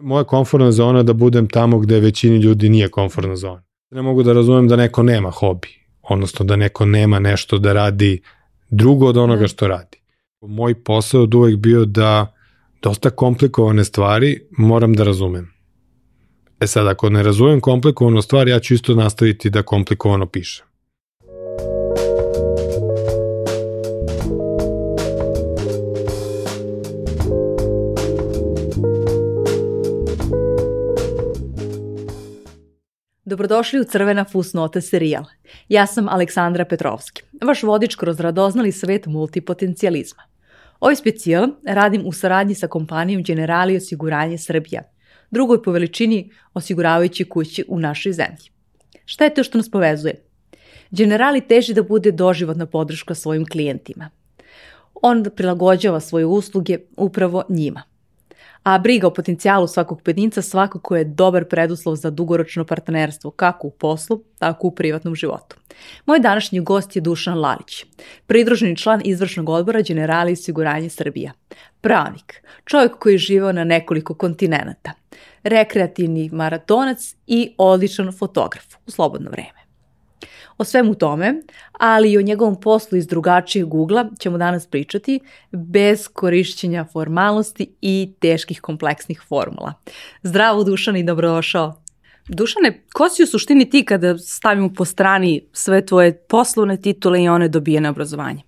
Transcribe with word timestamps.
Moja 0.00 0.24
komfortna 0.24 0.72
zona 0.72 1.02
da 1.02 1.12
budem 1.12 1.48
tamo 1.48 1.78
gde 1.78 2.00
većini 2.00 2.36
ljudi 2.36 2.68
nije 2.68 2.88
komfortna 2.88 3.36
zona. 3.36 3.62
Ne 3.90 4.02
mogu 4.02 4.22
da 4.22 4.32
razumem 4.32 4.68
da 4.68 4.76
neko 4.76 5.02
nema 5.02 5.30
hobi, 5.30 5.68
odnosno 6.02 6.44
da 6.44 6.56
neko 6.56 6.86
nema 6.86 7.18
nešto 7.18 7.58
da 7.58 7.72
radi 7.72 8.22
drugo 8.70 9.06
od 9.06 9.16
onoga 9.16 9.48
što 9.48 9.68
radi. 9.68 9.98
Moj 10.40 10.74
posao 10.84 11.22
od 11.22 11.34
uvek 11.34 11.56
bio 11.56 11.84
da 11.84 12.34
dosta 12.82 13.10
komplikovane 13.10 13.84
stvari 13.84 14.40
moram 14.50 14.94
da 14.94 15.04
razumem. 15.04 15.52
E 16.60 16.66
sad, 16.66 16.86
ako 16.86 17.10
ne 17.10 17.22
razumem 17.22 17.60
komplikovanu 17.60 18.22
stvar, 18.22 18.48
ja 18.48 18.60
ću 18.60 18.74
isto 18.74 18.94
nastaviti 18.94 19.50
da 19.50 19.62
komplikovano 19.62 20.26
pišem. 20.26 20.69
Dobrodošli 33.30 33.80
u 33.80 33.84
Crvena 33.84 34.24
fusnota 34.24 34.80
serijal. 34.80 35.24
Ja 35.68 35.86
sam 35.86 36.08
Aleksandra 36.08 36.64
Petrovski, 36.64 37.22
vaš 37.42 37.62
vodič 37.62 37.94
kroz 37.94 38.20
radoznali 38.20 38.72
svet 38.72 39.06
multipotencijalizma. 39.06 40.22
Ovaj 40.80 40.96
specijal 40.96 41.48
radim 41.64 42.06
u 42.06 42.12
saradnji 42.12 42.54
sa 42.54 42.66
kompanijom 42.66 43.22
Generali 43.22 43.76
osiguranje 43.76 44.38
Srbija, 44.38 44.82
drugoj 45.30 45.62
po 45.62 45.72
veličini 45.72 46.30
osiguravajući 46.54 47.24
kući 47.24 47.64
u 47.68 47.78
našoj 47.78 48.12
zemlji. 48.12 48.50
Šta 49.04 49.24
je 49.24 49.34
to 49.34 49.44
što 49.44 49.58
nas 49.58 49.70
povezuje? 49.70 50.14
Generali 50.90 51.40
teži 51.40 51.74
da 51.74 51.82
bude 51.82 52.12
doživotna 52.12 52.66
podrška 52.66 53.14
svojim 53.14 53.46
klijentima. 53.46 54.10
On 54.94 55.24
prilagođava 55.36 56.00
svoje 56.00 56.26
usluge 56.26 56.78
upravo 56.96 57.44
njima 57.48 57.82
a 58.62 58.78
briga 58.78 59.06
o 59.06 59.14
potencijalu 59.14 59.66
svakog 59.66 60.02
pojedinca 60.02 60.42
svakako 60.42 60.96
je 60.96 61.04
dobar 61.04 61.44
preduslov 61.44 61.96
za 61.96 62.10
dugoročno 62.10 62.64
partnerstvo 62.64 63.30
kako 63.30 63.66
u 63.66 63.70
poslu, 63.70 64.22
tako 64.38 64.66
u 64.66 64.74
privatnom 64.74 65.14
životu. 65.14 65.56
Moj 66.06 66.18
današnji 66.18 66.60
gost 66.60 66.96
je 66.96 67.02
Dušan 67.02 67.38
Lalić, 67.38 67.84
pridruženi 68.26 68.76
član 68.76 69.00
izvršnog 69.04 69.48
odbora 69.48 69.82
Generali 69.82 70.32
osiguranje 70.32 70.88
Srbija. 70.88 71.32
Pravnik, 71.80 72.44
čovjek 72.64 72.98
koji 72.98 73.14
je 73.14 73.18
živao 73.18 73.52
na 73.52 73.64
nekoliko 73.64 74.14
kontinenta, 74.14 74.92
rekreativni 75.42 76.30
maratonac 76.32 77.14
i 77.26 77.54
odličan 77.58 78.12
fotograf 78.12 78.64
u 78.86 78.90
slobodno 78.90 79.30
vreme. 79.30 79.59
O 80.60 80.64
svemu 80.64 80.94
tome, 80.94 81.34
ali 81.72 82.12
i 82.12 82.18
o 82.18 82.22
njegovom 82.22 82.60
poslu 82.60 82.98
iz 82.98 83.06
drugačijeg 83.06 83.74
ugla 83.74 84.08
ćemo 84.18 84.38
danas 84.38 84.66
pričati 84.66 85.20
bez 85.52 86.08
korišćenja 86.08 86.84
formalnosti 86.92 87.74
i 87.80 88.12
teških 88.20 88.60
kompleksnih 88.60 89.22
formula. 89.28 89.74
Zdravo 90.22 90.64
Dušan 90.64 90.96
i 90.96 91.04
dobrodošao. 91.04 91.82
Dušane, 92.28 92.82
ko 92.92 93.08
si 93.08 93.22
u 93.22 93.26
suštini 93.26 93.70
ti 93.70 93.84
kada 93.84 94.18
stavimo 94.18 94.74
po 94.74 94.84
strani 94.84 95.44
sve 95.52 95.86
tvoje 95.86 96.12
poslovne 96.28 96.80
titule 96.80 97.22
i 97.22 97.28
one 97.28 97.48
dobijene 97.48 97.90
obrazovanje? 97.90 98.42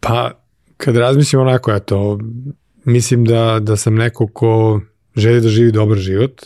Pa, 0.00 0.30
kad 0.76 0.96
razmislim 0.96 1.42
onako, 1.42 1.72
eto, 1.72 2.18
mislim 2.84 3.24
da, 3.24 3.58
da 3.60 3.76
sam 3.76 3.94
neko 3.94 4.26
ko 4.26 4.80
želi 5.16 5.40
da 5.40 5.48
živi 5.48 5.72
dobar 5.72 5.98
život 5.98 6.42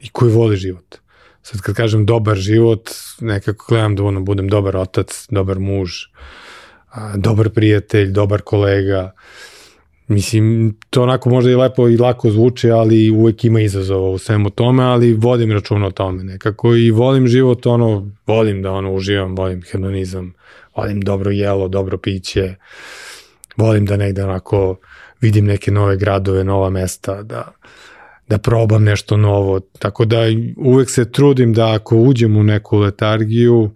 i 0.00 0.08
koji 0.08 0.32
voli 0.32 0.56
život 0.56 1.05
sad 1.46 1.60
kad 1.60 1.74
kažem 1.74 2.06
dobar 2.06 2.36
život, 2.36 2.90
nekako 3.20 3.66
gledam 3.68 3.96
da 3.96 4.02
ono, 4.02 4.20
budem 4.20 4.48
dobar 4.48 4.76
otac, 4.76 5.26
dobar 5.30 5.58
muž, 5.58 5.90
dobar 7.16 7.50
prijatelj, 7.50 8.10
dobar 8.10 8.42
kolega. 8.42 9.12
Mislim, 10.08 10.76
to 10.90 11.02
onako 11.02 11.30
možda 11.30 11.50
i 11.50 11.54
lepo 11.54 11.88
i 11.88 11.96
lako 11.96 12.30
zvuči, 12.30 12.70
ali 12.70 13.10
uvek 13.10 13.44
ima 13.44 13.60
izazova 13.60 14.10
u 14.10 14.18
svemu 14.18 14.50
tome, 14.50 14.84
ali 14.84 15.14
vodim 15.14 15.52
računa 15.52 15.86
o 15.86 15.90
tome 15.90 16.24
nekako 16.24 16.74
i 16.74 16.90
volim 16.90 17.28
život, 17.28 17.66
ono, 17.66 18.10
volim 18.26 18.62
da 18.62 18.72
ono 18.72 18.92
uživam, 18.92 19.36
volim 19.36 19.62
hedonizam, 19.62 20.34
volim 20.76 21.00
dobro 21.00 21.30
jelo, 21.30 21.68
dobro 21.68 21.98
piće, 21.98 22.54
volim 23.56 23.86
da 23.86 23.96
negde 23.96 24.24
onako 24.24 24.76
vidim 25.20 25.44
neke 25.44 25.70
nove 25.70 25.96
gradove, 25.96 26.44
nova 26.44 26.70
mesta, 26.70 27.22
da, 27.22 27.52
da 28.28 28.38
probam 28.38 28.84
nešto 28.84 29.16
novo. 29.16 29.60
Tako 29.78 30.04
da 30.04 30.16
uvek 30.56 30.90
se 30.90 31.12
trudim 31.12 31.52
da 31.52 31.74
ako 31.74 31.96
uđem 31.96 32.36
u 32.36 32.42
neku 32.42 32.78
letargiju, 32.78 33.70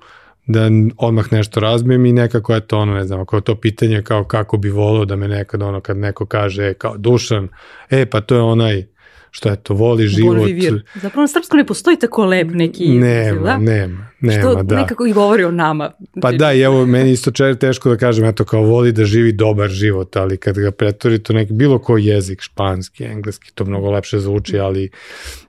da 0.46 0.70
odmah 0.98 1.32
nešto 1.32 1.60
razbijem 1.60 2.06
i 2.06 2.12
nekako 2.12 2.54
je 2.54 2.60
to 2.60 2.78
ono, 2.78 2.94
ne 2.94 3.04
znam, 3.04 3.20
ako 3.20 3.36
je 3.36 3.42
to 3.42 3.54
pitanje 3.54 4.02
kao 4.02 4.24
kako 4.24 4.56
bi 4.56 4.70
volio 4.70 5.04
da 5.04 5.16
me 5.16 5.28
nekad 5.28 5.62
ono 5.62 5.80
kad 5.80 5.96
neko 5.96 6.26
kaže 6.26 6.62
e, 6.62 6.74
kao 6.74 6.96
Dušan, 6.96 7.48
e 7.90 8.06
pa 8.06 8.20
to 8.20 8.34
je 8.34 8.40
onaj 8.40 8.86
što 9.30 9.48
je 9.48 9.56
to, 9.56 9.74
voli 9.74 10.06
život. 10.06 10.36
Voli 10.36 10.52
vir. 10.52 10.84
Zapravo 10.94 11.22
na 11.22 11.28
srpskom 11.28 11.58
ne 11.58 11.66
postoji 11.66 11.96
tako 11.96 12.24
lep 12.24 12.48
neki 12.50 12.88
nema, 12.88 13.40
da? 13.40 13.58
nema, 13.58 14.10
nema, 14.20 14.40
što 14.40 14.62
da. 14.62 14.76
nekako 14.76 15.06
i 15.06 15.12
govori 15.12 15.44
o 15.44 15.50
nama. 15.50 15.90
Pa 16.22 16.32
da, 16.32 16.52
i 16.52 16.60
evo, 16.60 16.86
meni 16.86 17.12
isto 17.12 17.30
čer 17.30 17.56
teško 17.56 17.90
da 17.90 17.96
kažem, 17.96 18.24
eto, 18.24 18.44
kao 18.44 18.62
voli 18.62 18.92
da 18.92 19.04
živi 19.04 19.32
dobar 19.32 19.68
život, 19.68 20.16
ali 20.16 20.36
kad 20.36 20.58
ga 20.58 20.70
pretvori 20.70 21.22
to 21.22 21.32
neki, 21.32 21.52
bilo 21.52 21.78
koji 21.78 22.04
jezik, 22.04 22.40
španski, 22.40 23.04
engleski, 23.04 23.52
to 23.54 23.64
mnogo 23.64 23.90
lepše 23.90 24.18
zvuči, 24.18 24.58
ali 24.58 24.90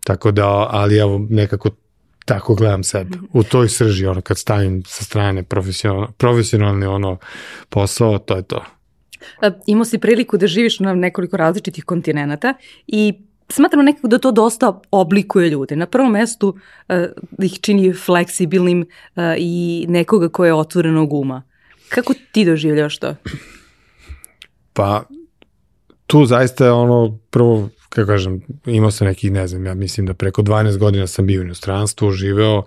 tako 0.03 0.31
da, 0.31 0.67
ali 0.71 0.97
evo, 0.97 1.27
nekako 1.29 1.69
tako 2.25 2.55
gledam 2.55 2.83
sebe. 2.83 3.17
U 3.33 3.43
toj 3.43 3.69
srži, 3.69 4.05
ono, 4.05 4.21
kad 4.21 4.37
stavim 4.37 4.83
sa 4.87 5.03
strane 5.03 5.43
profesionalni, 5.43 6.07
profesionalni 6.17 6.85
ono 6.85 7.17
posao, 7.69 8.17
to 8.17 8.35
je 8.35 8.43
to. 8.43 8.63
E, 9.41 9.51
imao 9.67 9.85
si 9.85 9.97
priliku 9.97 10.37
da 10.37 10.47
živiš 10.47 10.79
na 10.79 10.93
nekoliko 10.93 11.37
različitih 11.37 11.85
kontinenta 11.85 12.53
i 12.87 13.13
smatramo 13.51 13.83
nekako 13.83 14.07
da 14.07 14.17
to 14.17 14.31
dosta 14.31 14.81
oblikuje 14.91 15.49
ljude. 15.49 15.75
Na 15.75 15.85
prvom 15.85 16.11
mestu 16.11 16.47
uh, 16.47 16.95
ih 17.43 17.59
čini 17.61 17.93
fleksibilnim 17.93 18.81
uh, 18.81 19.23
i 19.37 19.85
nekoga 19.89 20.29
ko 20.29 20.45
je 20.45 20.53
otvorenog 20.53 21.13
uma. 21.13 21.43
Kako 21.89 22.13
ti 22.31 22.45
doživljaš 22.45 22.97
to? 22.97 23.15
Pa, 24.73 25.03
tu 26.07 26.25
zaista 26.25 26.65
je 26.65 26.71
ono, 26.71 27.17
prvo, 27.29 27.69
kako 27.89 28.07
kažem, 28.07 28.41
imao 28.65 28.91
sam 28.91 29.07
nekih, 29.07 29.31
ne 29.31 29.47
znam, 29.47 29.65
ja 29.65 29.73
mislim 29.73 30.05
da 30.05 30.13
preko 30.13 30.41
12 30.41 30.77
godina 30.77 31.07
sam 31.07 31.27
bio 31.27 31.41
u 31.41 31.43
inostranstvu, 31.43 32.11
živeo 32.11 32.63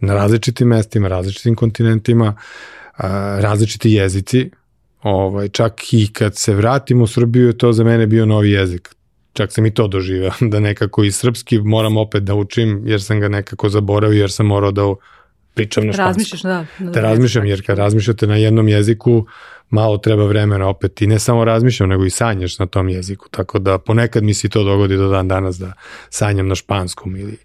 na 0.00 0.14
različitim 0.14 0.68
mestima, 0.68 1.08
različitim 1.08 1.54
kontinentima, 1.54 2.36
različiti 3.38 3.92
jezici, 3.92 4.50
ovaj, 5.02 5.48
čak 5.48 5.92
i 5.92 6.12
kad 6.12 6.36
se 6.36 6.54
vratim 6.54 7.02
u 7.02 7.06
Srbiju 7.06 7.52
to 7.52 7.72
za 7.72 7.84
mene 7.84 8.06
bio 8.06 8.26
novi 8.26 8.50
jezik 8.50 8.97
čak 9.38 9.52
sam 9.52 9.66
i 9.66 9.74
to 9.74 9.86
doživeo, 9.88 10.32
da 10.52 10.60
nekako 10.60 11.04
i 11.04 11.12
srpski 11.12 11.58
moram 11.58 11.96
opet 11.96 12.22
da 12.22 12.34
učim, 12.34 12.82
jer 12.86 13.02
sam 13.02 13.20
ga 13.20 13.28
nekako 13.28 13.68
zaboravio, 13.68 14.20
jer 14.20 14.32
sam 14.32 14.46
morao 14.46 14.70
da 14.70 14.94
pričam 15.54 15.86
na 15.86 15.92
španskom. 15.92 16.06
Razmišljaš, 16.06 16.42
da. 16.42 16.66
Da, 16.78 16.90
da 16.90 17.00
razmišljam, 17.00 17.46
jer 17.46 17.66
kad 17.66 17.78
razmišljate 17.78 18.26
na 18.26 18.36
jednom 18.36 18.68
jeziku, 18.68 19.26
malo 19.70 19.98
treba 19.98 20.26
vremena 20.26 20.68
opet 20.68 21.02
i 21.02 21.06
ne 21.06 21.18
samo 21.18 21.44
razmišljam, 21.44 21.88
nego 21.88 22.04
i 22.04 22.10
sanjaš 22.10 22.58
na 22.58 22.66
tom 22.66 22.88
jeziku, 22.88 23.28
tako 23.30 23.58
da 23.58 23.78
ponekad 23.78 24.24
mi 24.24 24.34
se 24.34 24.48
to 24.48 24.64
dogodi 24.64 24.96
do 24.96 25.08
dan 25.08 25.28
danas 25.28 25.58
da 25.58 25.72
sanjam 26.10 26.48
na 26.48 26.54
španskom 26.54 27.16
ili 27.16 27.36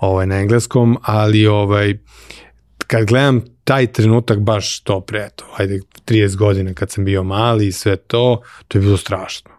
ovaj, 0.00 0.26
na 0.26 0.40
engleskom, 0.40 0.98
ali 1.02 1.46
ovaj, 1.46 1.94
kad 2.86 3.06
gledam 3.06 3.42
taj 3.64 3.86
trenutak 3.92 4.38
baš 4.38 4.80
to 4.80 5.00
pre, 5.00 5.28
to, 5.36 5.44
ajde, 5.56 5.80
30 6.06 6.36
godina 6.36 6.74
kad 6.74 6.90
sam 6.90 7.04
bio 7.04 7.22
mali 7.22 7.66
i 7.66 7.72
sve 7.72 7.96
to, 7.96 8.42
to 8.68 8.78
je 8.78 8.82
bilo 8.82 8.96
strašno 8.96 9.53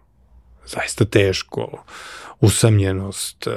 zaista 0.66 1.04
teško, 1.04 1.84
usamljenost, 2.40 3.46
e, 3.46 3.50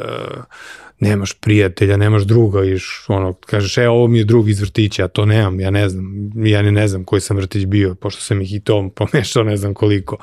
nemaš 0.99 1.33
prijatelja, 1.33 1.97
nemaš 1.97 2.23
druga, 2.23 2.65
iš, 2.65 3.05
ono, 3.07 3.33
kažeš, 3.33 3.77
e, 3.77 3.89
ovo 3.89 4.07
mi 4.07 4.17
je 4.17 4.23
drug 4.23 4.49
iz 4.49 4.61
vrtića, 4.61 5.05
a 5.05 5.07
to 5.07 5.25
nemam, 5.25 5.59
ja 5.59 5.69
ne 5.69 5.89
znam, 5.89 6.31
ja 6.35 6.61
ne, 6.61 6.71
ne 6.71 6.87
znam 6.87 7.03
koji 7.03 7.21
sam 7.21 7.37
vrtić 7.37 7.65
bio, 7.65 7.95
pošto 7.95 8.21
sam 8.21 8.41
ih 8.41 8.53
i 8.53 8.59
to 8.59 8.89
pomešao, 8.95 9.43
ne 9.43 9.57
znam 9.57 9.73
koliko. 9.73 10.17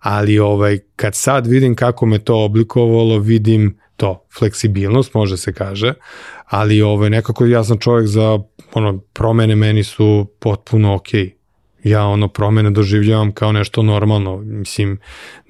Ali 0.00 0.38
ovaj, 0.38 0.78
kad 0.96 1.14
sad 1.14 1.46
vidim 1.46 1.74
kako 1.74 2.06
me 2.06 2.18
to 2.18 2.44
oblikovalo, 2.44 3.18
vidim 3.18 3.78
to, 3.96 4.26
fleksibilnost, 4.38 5.14
može 5.14 5.36
se 5.36 5.52
kaže, 5.52 5.94
ali 6.44 6.82
ovaj, 6.82 7.10
nekako 7.10 7.46
ja 7.46 7.64
sam 7.64 7.78
čovjek 7.78 8.06
za 8.06 8.38
ono, 8.72 8.98
promene 8.98 9.56
meni 9.56 9.84
su 9.84 10.26
potpuno 10.38 10.94
okej. 10.94 11.24
Okay 11.24 11.39
ja 11.84 12.04
ono 12.04 12.28
promene 12.28 12.70
doživljavam 12.70 13.32
kao 13.32 13.52
nešto 13.52 13.82
normalno. 13.82 14.36
Mislim, 14.36 14.98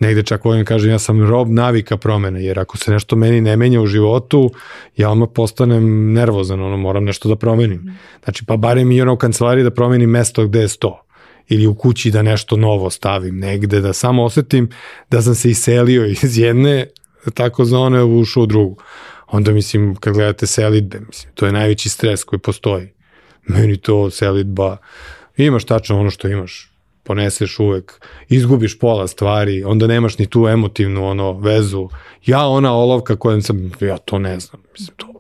negde 0.01 0.23
čak 0.23 0.45
volim 0.45 0.61
da 0.61 0.69
kažem 0.69 0.91
ja 0.91 0.99
sam 0.99 1.29
rob 1.29 1.49
navika 1.49 1.97
promene, 1.97 2.45
jer 2.45 2.59
ako 2.59 2.77
se 2.77 2.91
nešto 2.91 3.17
meni 3.17 3.41
ne 3.41 3.57
menja 3.57 3.81
u 3.81 3.87
životu, 3.87 4.51
ja 4.97 5.11
odmah 5.11 5.29
postanem 5.35 6.13
nervozan, 6.13 6.61
ono 6.61 6.77
moram 6.77 7.05
nešto 7.05 7.29
da 7.29 7.37
promenim. 7.37 7.99
Znači, 8.25 8.45
pa 8.45 8.57
barem 8.57 8.93
i 8.93 9.03
ono 9.03 9.13
u 9.13 9.17
kancelariji 9.17 9.65
da 9.65 9.71
promenim 9.71 10.11
mesto 10.11 10.47
gde 10.47 10.61
je 10.61 10.69
sto 10.69 11.03
ili 11.49 11.67
u 11.67 11.75
kući 11.75 12.11
da 12.11 12.23
nešto 12.23 12.57
novo 12.57 12.91
stavim 12.91 13.39
negde, 13.39 13.81
da 13.81 13.93
samo 13.93 14.25
osetim 14.25 14.69
da 15.11 15.23
sam 15.23 15.35
se 15.35 15.51
iselio 15.51 16.07
iz 16.07 16.39
jedne 16.39 16.87
tako 17.35 17.65
zone 17.65 18.03
ušao 18.05 18.43
u 18.43 18.47
drugu. 18.47 18.77
Onda 19.27 19.53
mislim, 19.53 19.97
kad 19.97 20.15
gledate 20.15 20.47
selitbe, 20.47 21.01
mislim, 21.01 21.33
to 21.35 21.47
je 21.47 21.53
najveći 21.53 21.89
stres 21.89 22.25
koji 22.25 22.41
postoji. 22.41 22.89
Meni 23.47 23.77
to 23.77 24.11
selitba, 24.11 24.77
imaš 25.37 25.65
tačno 25.65 26.01
ono 26.01 26.11
što 26.11 26.29
imaš. 26.29 26.67
poneseš 27.03 27.59
uvek, 27.59 27.93
izgubiš 28.29 28.79
pola 28.79 29.07
stvari, 29.09 29.65
onda 29.65 29.87
nemaš 29.87 30.19
ni 30.19 30.27
tu 30.27 30.49
emotivnu 30.49 31.07
ono 31.07 31.33
vezu. 31.33 31.89
Ja 32.27 32.47
ona 32.47 32.75
olovka 32.75 33.17
kojem 33.17 33.43
sam, 33.43 33.73
ja 33.81 33.99
to 33.99 34.19
ne 34.19 34.41
znam, 34.41 34.63
mislim, 34.73 34.97
to 34.97 35.11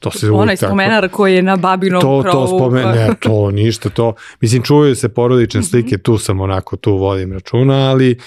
to 0.00 0.10
se 0.10 0.30
Onaj 0.30 0.56
spomenar 0.56 1.02
tako, 1.02 1.16
koji 1.16 1.34
je 1.34 1.42
na 1.42 1.56
babinom 1.56 2.00
to, 2.00 2.22
krovu. 2.22 2.46
To 2.46 2.46
spomen, 2.46 2.88
ne, 2.88 3.08
to 3.20 3.50
ništa, 3.50 3.88
to, 3.88 4.14
mislim, 4.40 4.62
čuvaju 4.62 4.94
se 4.94 5.08
porodične 5.08 5.62
slike, 5.62 5.98
tu 5.98 6.18
sam 6.18 6.40
onako, 6.40 6.76
tu 6.76 6.96
vodim 6.96 7.32
računa, 7.32 7.90
ali 7.90 8.18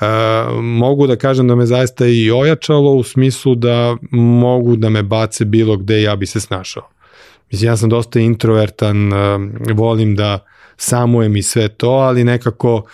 uh, 0.00 0.06
mogu 0.62 1.06
da 1.06 1.16
kažem 1.16 1.48
da 1.48 1.54
me 1.54 1.66
zaista 1.66 2.06
i 2.06 2.30
ojačalo 2.30 2.92
u 2.92 3.02
smislu 3.02 3.54
da 3.54 3.96
mogu 4.10 4.76
da 4.76 4.88
me 4.88 5.02
bace 5.02 5.44
bilo 5.44 5.76
gde 5.76 6.02
ja 6.02 6.16
bi 6.16 6.26
se 6.26 6.40
snašao. 6.40 6.88
Mislim, 7.50 7.70
ja 7.70 7.76
sam 7.76 7.88
dosta 7.88 8.20
introvertan, 8.20 9.12
uh, 9.12 9.18
volim 9.74 10.16
da 10.16 10.38
samujem 10.76 11.36
i 11.36 11.42
sve 11.42 11.68
to, 11.68 11.90
ali 11.90 12.24
nekako 12.24 12.84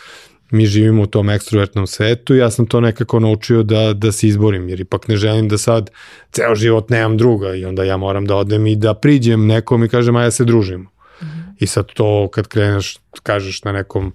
mi 0.51 0.67
živimo 0.67 1.03
u 1.03 1.07
tom 1.07 1.31
ekstrovertnom 1.31 1.87
svetu 1.87 2.35
ja 2.35 2.51
sam 2.51 2.67
to 2.67 2.81
nekako 2.81 3.21
naučio 3.21 3.63
da, 3.63 3.93
da 3.93 4.13
se 4.13 4.29
izborim, 4.29 4.69
jer 4.69 4.81
ipak 4.81 5.09
ne 5.09 5.17
želim 5.17 5.49
da 5.49 5.59
sad 5.59 5.91
ceo 6.33 6.55
život 6.55 6.91
nemam 6.91 7.17
druga 7.17 7.55
i 7.55 7.65
onda 7.65 7.85
ja 7.85 7.97
moram 7.97 8.25
da 8.25 8.37
odem 8.37 8.67
i 8.67 8.77
da 8.77 8.95
priđem 8.95 9.47
nekom 9.47 9.85
i 9.85 9.89
kažem, 9.89 10.17
a 10.17 10.23
ja 10.23 10.31
se 10.31 10.45
družimo. 10.45 10.85
Mm 10.85 11.25
-hmm. 11.25 11.55
I 11.59 11.67
sad 11.67 11.87
to 11.87 12.29
kad 12.33 12.49
kreneš, 12.49 12.99
kažeš 13.23 13.65
na 13.65 13.73
nekom 13.73 14.13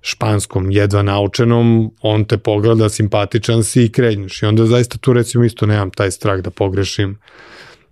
španskom 0.00 0.70
jedva 0.70 1.02
naučenom, 1.02 1.90
on 2.02 2.24
te 2.24 2.38
pogleda, 2.38 2.88
simpatičan 2.88 3.64
si 3.64 3.84
i 3.84 3.92
krenješ. 3.92 4.42
I 4.42 4.46
onda 4.46 4.66
zaista 4.66 4.98
tu 4.98 5.12
recimo 5.12 5.44
isto 5.44 5.66
nemam 5.66 5.90
taj 5.90 6.10
strah 6.10 6.40
da 6.40 6.50
pogrešim, 6.50 7.18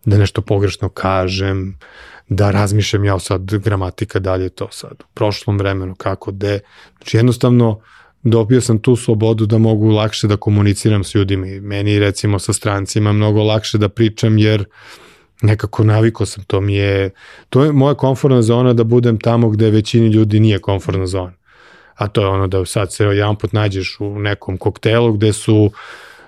da 0.05 0.19
nešto 0.19 0.43
pogrešno 0.43 0.89
kažem, 0.89 1.79
da 2.29 2.51
razmišljam 2.51 3.05
ja 3.05 3.19
sad 3.19 3.59
gramatika, 3.59 4.19
da 4.19 4.35
li 4.35 4.45
je 4.45 4.49
to 4.49 4.69
sad 4.71 4.93
u 4.93 5.07
prošlom 5.15 5.59
vremenu, 5.59 5.95
kako, 5.95 6.31
de. 6.31 6.61
Znači 6.99 7.17
jednostavno 7.17 7.81
dobio 8.23 8.61
sam 8.61 8.79
tu 8.79 8.97
slobodu 8.97 9.47
da 9.47 9.59
mogu 9.59 9.89
lakše 9.89 10.27
da 10.27 10.37
komuniciram 10.37 11.05
s 11.05 11.15
ljudima 11.15 11.47
i 11.47 11.61
meni 11.61 11.99
recimo 11.99 12.39
sa 12.39 12.53
strancima 12.53 13.13
mnogo 13.13 13.43
lakše 13.43 13.79
da 13.79 13.89
pričam 13.89 14.39
jer 14.39 14.65
nekako 15.43 15.85
naviko 15.85 16.27
sam, 16.27 16.45
to 16.45 16.61
mi 16.61 16.75
je, 16.75 17.11
to 17.51 17.65
je 17.65 17.73
moja 17.73 17.95
komfortna 17.95 18.43
zona 18.43 18.73
da 18.73 18.85
budem 18.85 19.19
tamo 19.19 19.49
gde 19.49 19.71
većini 19.71 20.09
ljudi 20.09 20.41
nije 20.41 20.59
komfortna 20.59 21.07
zona. 21.07 21.33
A 21.95 22.09
to 22.09 22.21
je 22.21 22.27
ono 22.27 22.47
da 22.47 22.65
sad 22.65 22.93
se 22.93 23.05
jedan 23.05 23.37
put 23.37 23.53
nađeš 23.53 23.97
u 24.01 24.19
nekom 24.19 24.57
koktelu 24.57 25.13
gde 25.13 25.33
su 25.33 25.71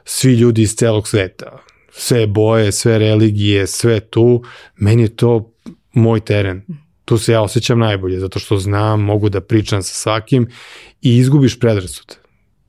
svi 0.04 0.34
ljudi 0.34 0.62
iz 0.62 0.74
celog 0.74 1.08
sveta. 1.08 1.58
Sve 1.90 2.26
boje, 2.26 2.72
sve 2.72 2.98
religije, 2.98 3.66
sve 3.66 4.00
tu. 4.00 4.42
Meni 4.76 5.02
je 5.02 5.16
to 5.16 5.55
moj 5.96 6.20
teren. 6.20 6.62
Tu 7.04 7.18
se 7.18 7.32
ja 7.32 7.42
osjećam 7.42 7.78
najbolje, 7.78 8.18
zato 8.18 8.38
što 8.38 8.58
znam, 8.58 9.02
mogu 9.02 9.28
da 9.28 9.40
pričam 9.40 9.82
sa 9.82 9.94
svakim 9.94 10.48
i 11.02 11.16
izgubiš 11.16 11.60
predrasud. 11.60 12.16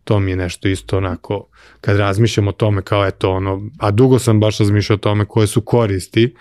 To 0.03 0.19
mi 0.19 0.31
je 0.31 0.35
nešto 0.35 0.67
isto 0.67 0.97
onako, 0.97 1.47
kad 1.81 1.97
razmišljam 1.97 2.47
o 2.47 2.51
tome 2.51 2.81
kao 2.81 3.05
eto 3.05 3.31
ono, 3.31 3.69
a 3.79 3.91
dugo 3.91 4.19
sam 4.19 4.39
baš 4.39 4.59
razmišljao 4.59 4.95
o 4.95 4.99
tome 4.99 5.25
koje 5.25 5.47
su 5.47 5.61
koristi, 5.61 6.35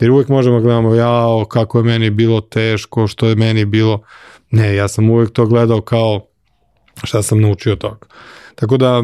jer 0.00 0.10
uvek 0.10 0.28
možemo 0.28 0.56
da 0.56 0.62
gledamo, 0.62 0.94
jao, 0.94 1.44
kako 1.44 1.78
je 1.78 1.84
meni 1.84 2.10
bilo 2.10 2.40
teško, 2.40 3.06
što 3.06 3.26
je 3.28 3.36
meni 3.36 3.64
bilo, 3.64 4.02
ne, 4.50 4.74
ja 4.74 4.88
sam 4.88 5.10
uvek 5.10 5.30
to 5.30 5.46
gledao 5.46 5.80
kao 5.80 6.26
šta 7.04 7.22
sam 7.22 7.40
naučio 7.40 7.76
toga. 7.76 8.06
Tako 8.54 8.76
da, 8.76 9.02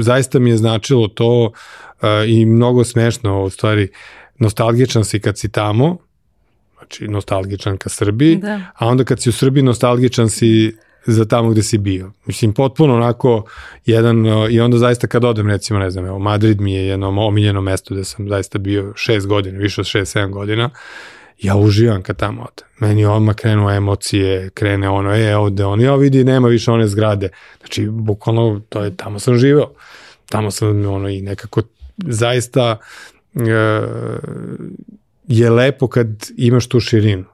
zaista 0.00 0.38
mi 0.38 0.50
je 0.50 0.56
značilo 0.56 1.08
to 1.08 1.44
uh, 1.44 2.08
i 2.26 2.46
mnogo 2.46 2.84
smešno, 2.84 3.42
u 3.42 3.50
stvari, 3.50 3.88
nostalgičan 4.38 5.04
si 5.04 5.20
kad 5.20 5.38
si 5.38 5.52
tamo, 5.52 5.98
znači 6.92 7.08
nostalgičan 7.08 7.78
ka 7.78 7.88
Srbiji, 7.88 8.36
da. 8.36 8.60
a 8.74 8.86
onda 8.86 9.04
kad 9.04 9.22
si 9.22 9.28
u 9.28 9.32
Srbiji 9.32 9.62
nostalgičan 9.62 10.28
si 10.28 10.76
za 11.06 11.24
tamo 11.24 11.50
gde 11.50 11.62
si 11.62 11.78
bio. 11.78 12.12
Mislim, 12.26 12.52
potpuno 12.52 12.94
onako 12.94 13.44
jedan, 13.86 14.26
i 14.50 14.60
onda 14.60 14.78
zaista 14.78 15.06
kad 15.06 15.24
odem, 15.24 15.48
recimo, 15.48 15.78
ne 15.78 15.90
znam, 15.90 16.06
evo, 16.06 16.18
Madrid 16.18 16.60
mi 16.60 16.74
je 16.74 16.86
jedno 16.86 17.08
omiljeno 17.08 17.60
mesto 17.60 17.94
gde 17.94 18.04
sam 18.04 18.28
zaista 18.28 18.58
bio 18.58 18.92
šest 18.96 19.26
godina, 19.26 19.58
više 19.58 19.80
od 19.80 19.86
šest, 19.86 20.12
sedam 20.12 20.32
godina, 20.32 20.70
ja 21.38 21.56
uživam 21.56 22.02
kad 22.02 22.16
tamo 22.16 22.42
odem. 22.42 22.68
Meni 22.78 23.04
odmah 23.04 23.34
krenu 23.34 23.70
emocije, 23.70 24.50
krene 24.50 24.88
ono, 24.88 25.14
e, 25.14 25.36
ovde 25.36 25.64
on, 25.64 25.80
ja 25.80 25.94
vidi, 25.96 26.24
nema 26.24 26.48
više 26.48 26.70
one 26.70 26.86
zgrade. 26.86 27.28
Znači, 27.58 27.88
bukvalno, 27.90 28.60
to 28.68 28.84
je, 28.84 28.96
tamo 28.96 29.18
sam 29.18 29.36
živeo. 29.36 29.70
Tamo 30.28 30.50
sam, 30.50 30.86
ono, 30.86 31.08
i 31.08 31.20
nekako 31.20 31.62
zaista 32.06 32.76
e, 33.34 33.82
je 35.28 35.50
lepo 35.50 35.88
kad 35.88 36.08
imaš 36.36 36.66
tu 36.66 36.80
širinu. 36.80 37.24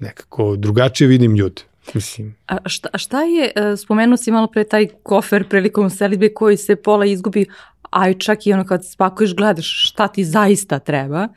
Nekako 0.00 0.56
drugačije 0.56 1.08
vidim 1.08 1.34
ljude. 1.34 1.62
Mislim. 1.94 2.36
A 2.46 2.68
šta, 2.68 2.88
a 2.92 2.98
šta 2.98 3.22
je, 3.22 3.52
e, 3.54 3.76
spomenuo 3.76 4.16
si 4.16 4.30
malo 4.30 4.46
pre 4.46 4.64
taj 4.64 4.86
kofer 5.02 5.48
prilikom 5.48 5.90
selitbe 5.90 6.34
koji 6.34 6.56
se 6.56 6.76
pola 6.76 7.06
izgubi, 7.06 7.46
a 7.90 8.10
i 8.10 8.14
čak 8.14 8.46
i 8.46 8.52
ono 8.52 8.64
kad 8.64 8.86
spakuješ 8.86 9.34
gledaš 9.34 9.88
šta 9.88 10.08
ti 10.08 10.24
zaista 10.24 10.78
treba. 10.78 11.28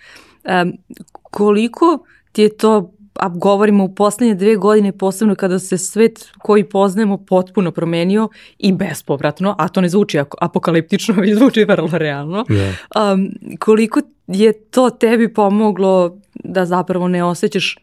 Um, 0.43 0.77
koliko 1.21 2.05
ti 2.31 2.41
je 2.41 2.57
to 2.57 2.93
a 3.13 3.29
govorimo 3.29 3.83
u 3.83 3.95
poslednje 3.95 4.35
dve 4.35 4.55
godine, 4.55 4.91
posebno 4.91 5.35
kada 5.35 5.59
se 5.59 5.77
svet 5.77 6.31
koji 6.39 6.63
poznajemo 6.63 7.17
potpuno 7.17 7.71
promenio 7.71 8.29
i 8.59 8.73
bespovratno, 8.73 9.55
a 9.57 9.67
to 9.67 9.81
ne 9.81 9.89
zvuči 9.89 10.19
apokaliptično, 10.41 11.15
već 11.21 11.37
zvuči 11.37 11.63
vrlo 11.65 11.89
realno. 11.91 12.45
Yeah. 12.49 13.13
Um, 13.13 13.31
koliko 13.59 14.01
je 14.27 14.53
to 14.53 14.89
tebi 14.89 15.33
pomoglo 15.33 16.17
da 16.33 16.65
zapravo 16.65 17.07
ne 17.07 17.23
osjećaš 17.23 17.77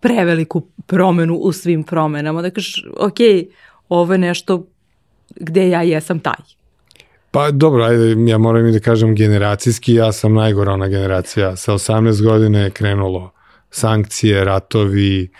preveliku 0.00 0.62
promenu 0.86 1.34
u 1.34 1.52
svim 1.52 1.82
promenama, 1.82 2.42
da 2.42 2.50
kažeš, 2.50 2.84
ok, 2.98 3.18
ovo 3.88 4.12
je 4.12 4.18
nešto 4.18 4.66
gde 5.36 5.68
ja 5.68 5.82
jesam 5.82 6.20
taj. 6.20 6.42
Pa 7.30 7.50
dobro, 7.50 7.84
ajde, 7.84 8.30
ja 8.30 8.38
moram 8.38 8.66
i 8.66 8.72
da 8.72 8.80
kažem 8.80 9.14
generacijski, 9.14 9.94
ja 9.94 10.12
sam 10.12 10.34
najgora 10.34 10.72
ona 10.72 10.88
generacija. 10.88 11.56
Sa 11.56 11.72
18 11.72 12.22
godina 12.22 12.58
je 12.60 12.70
krenulo 12.70 13.30
sankcije, 13.72 14.44
ratovi, 14.44 15.30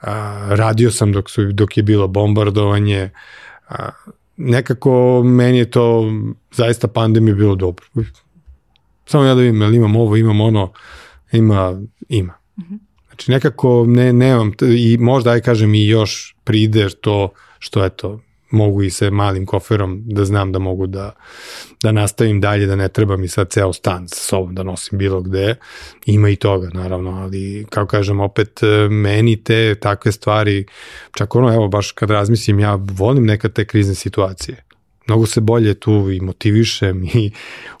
a, 0.00 0.46
radio 0.50 0.90
sam 0.90 1.12
dok, 1.12 1.30
su, 1.30 1.52
dok 1.52 1.76
je 1.76 1.82
bilo 1.82 2.08
bombardovanje, 2.08 3.10
a, 3.68 3.90
nekako 4.36 5.22
meni 5.24 5.58
je 5.58 5.70
to 5.70 6.12
zaista 6.52 6.88
pandemija 6.88 7.34
bilo 7.34 7.54
dobro. 7.54 7.86
Samo 9.06 9.24
ja 9.24 9.34
da 9.34 9.40
vidim, 9.40 9.62
jel 9.62 9.74
imam 9.74 9.96
ovo, 9.96 10.16
imam 10.16 10.40
ono, 10.40 10.72
ima, 11.32 11.82
ima. 12.08 12.34
Znači 13.06 13.30
nekako 13.30 13.84
ne, 13.88 14.12
nemam, 14.12 14.52
i 14.76 14.98
možda 15.00 15.30
aj 15.30 15.40
kažem 15.40 15.74
i 15.74 15.86
još 15.86 16.36
pride 16.44 16.88
to 17.00 17.28
što 17.58 17.84
eto, 17.84 18.20
mogu 18.50 18.82
i 18.82 18.90
sa 18.90 19.10
malim 19.10 19.46
koferom 19.46 20.02
da 20.04 20.24
znam 20.24 20.52
da 20.52 20.58
mogu 20.58 20.86
da, 20.86 21.12
da 21.82 21.92
nastavim 21.92 22.40
dalje, 22.40 22.66
da 22.66 22.76
ne 22.76 22.88
treba 22.88 23.16
mi 23.16 23.28
sad 23.28 23.50
ceo 23.50 23.72
stan 23.72 24.08
sa 24.08 24.16
sobom 24.16 24.54
da 24.54 24.62
nosim 24.62 24.98
bilo 24.98 25.20
gde. 25.20 25.54
Ima 26.06 26.28
i 26.28 26.36
toga, 26.36 26.68
naravno, 26.72 27.10
ali 27.10 27.66
kao 27.70 27.86
kažem, 27.86 28.20
opet 28.20 28.62
e, 28.62 28.88
meni 28.88 29.44
te 29.44 29.74
takve 29.74 30.12
stvari, 30.12 30.66
čak 31.14 31.34
ono, 31.34 31.54
evo, 31.54 31.68
baš 31.68 31.92
kad 31.92 32.10
razmislim, 32.10 32.60
ja 32.60 32.78
volim 32.80 33.26
nekad 33.26 33.52
te 33.52 33.64
krizne 33.64 33.94
situacije 33.94 34.66
mnogo 35.08 35.26
se 35.26 35.40
bolje 35.40 35.74
tu 35.74 36.10
i 36.10 36.20
motivišem 36.20 37.04
i 37.04 37.32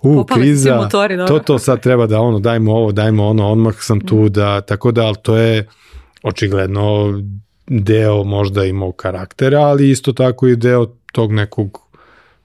u 0.02 0.14
Popali 0.14 0.40
kriza, 0.40 0.76
motori, 0.76 1.16
to 1.28 1.38
to 1.38 1.58
sad 1.58 1.82
treba 1.82 2.06
da 2.06 2.20
ono, 2.20 2.38
dajmo 2.38 2.74
ovo, 2.74 2.92
dajmo 2.92 3.26
ono, 3.26 3.50
odmah 3.52 3.74
sam 3.78 4.00
tu 4.00 4.16
mm. 4.16 4.32
da, 4.32 4.60
tako 4.60 4.92
da, 4.92 5.06
ali 5.06 5.16
to 5.22 5.36
je 5.36 5.68
očigledno 6.22 7.14
deo 7.66 8.24
možda 8.24 8.64
i 8.64 8.72
mog 8.72 8.96
karaktera, 8.96 9.60
ali 9.60 9.90
isto 9.90 10.12
tako 10.12 10.48
i 10.48 10.56
deo 10.56 10.86
tog 11.12 11.32
nekog 11.32 11.80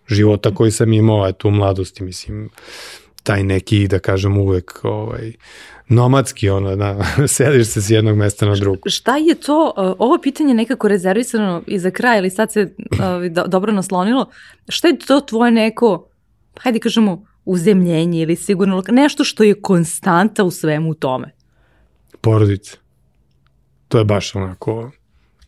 života 0.08 0.56
koji 0.56 0.72
sam 0.72 0.94
imao 0.94 1.28
eto 1.28 1.48
u 1.48 1.52
mladosti, 1.52 2.04
mislim, 2.04 2.50
taj 3.24 3.44
neki, 3.44 3.88
da 3.88 4.00
kažem, 4.00 4.38
uvek 4.38 4.80
ovaj, 4.84 5.34
nomadski, 5.88 6.50
ono, 6.50 6.76
da, 6.76 7.04
seliš 7.28 7.68
se 7.68 7.82
s 7.82 7.90
jednog 7.90 8.18
mesta 8.18 8.46
na 8.46 8.56
drugo. 8.56 8.90
Šta 8.90 9.18
je 9.18 9.36
to, 9.36 9.74
ovo 10.00 10.18
pitanje 10.22 10.54
nekako 10.54 10.88
rezervisano 10.88 11.62
i 11.68 11.80
za 11.80 11.92
kraj, 11.92 12.18
ali 12.18 12.30
sad 12.30 12.52
se 12.52 12.62
uh, 13.40 13.48
dobro 13.48 13.72
naslonilo, 13.72 14.30
šta 14.70 14.88
je 14.88 15.00
to 15.00 15.20
tvoje 15.20 15.52
neko, 15.52 16.10
hajde 16.60 16.80
kažemo, 16.80 17.26
uzemljenje 17.46 18.22
ili 18.22 18.36
sigurno 18.36 18.84
nešto 18.92 19.24
što 19.24 19.44
je 19.44 19.62
konstanta 19.62 20.44
u 20.44 20.52
svemu 20.52 20.94
tome? 20.94 21.32
Porodica. 22.22 22.78
To 23.88 23.98
je 23.98 24.06
baš 24.06 24.36
onako 24.36 24.92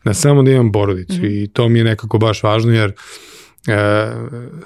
da 0.04 0.14
samo 0.14 0.42
da 0.42 0.50
imam 0.50 0.72
porodicu 0.72 1.14
mm 1.14 1.24
-hmm. 1.24 1.42
i 1.42 1.48
to 1.48 1.68
mi 1.68 1.78
je 1.78 1.84
nekako 1.84 2.18
baš 2.18 2.42
važno 2.42 2.72
jer 2.72 2.92
e, 3.68 4.12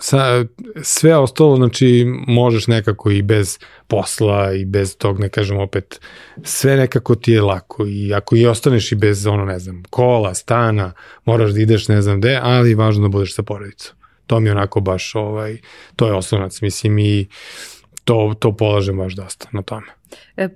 sa, 0.01 0.45
sve 0.83 1.17
ostalo 1.17 1.57
znači 1.57 2.07
možeš 2.27 2.67
nekako 2.67 3.11
i 3.11 3.23
bez 3.23 3.59
posla 3.87 4.53
i 4.53 4.65
bez 4.65 4.97
tog 4.97 5.21
ne 5.21 5.29
kažem 5.29 5.59
opet 5.59 6.01
sve 6.43 6.77
nekako 6.77 7.15
ti 7.15 7.33
je 7.33 7.43
lako 7.43 7.87
i 7.87 8.15
ako 8.15 8.37
i 8.37 8.47
ostaneš 8.47 8.93
i 8.93 8.97
bez 8.97 9.27
ono 9.27 9.45
ne 9.45 9.59
znam 9.59 9.83
kola, 9.91 10.35
stana, 10.35 10.93
moraš 11.25 11.51
da 11.51 11.61
ideš 11.61 11.89
ne 11.89 12.03
znam 12.03 12.21
gde, 12.21 12.41
ali 12.43 12.75
važno 12.75 13.03
da 13.03 13.09
budeš 13.09 13.35
sa 13.35 13.43
porodicom. 13.43 13.97
To 14.27 14.41
mi 14.41 14.49
je 14.49 14.53
onako 14.53 14.81
baš 14.81 15.15
ovaj, 15.15 15.59
to 15.97 16.07
je 16.07 16.15
osnovac 16.15 16.61
mislim 16.61 16.99
i 16.99 17.29
to, 18.05 18.35
to 18.39 18.57
polažem 18.57 18.97
baš 18.97 19.13
dosta 19.13 19.49
na 19.53 19.63
tome. 19.63 19.87
E, 20.37 20.49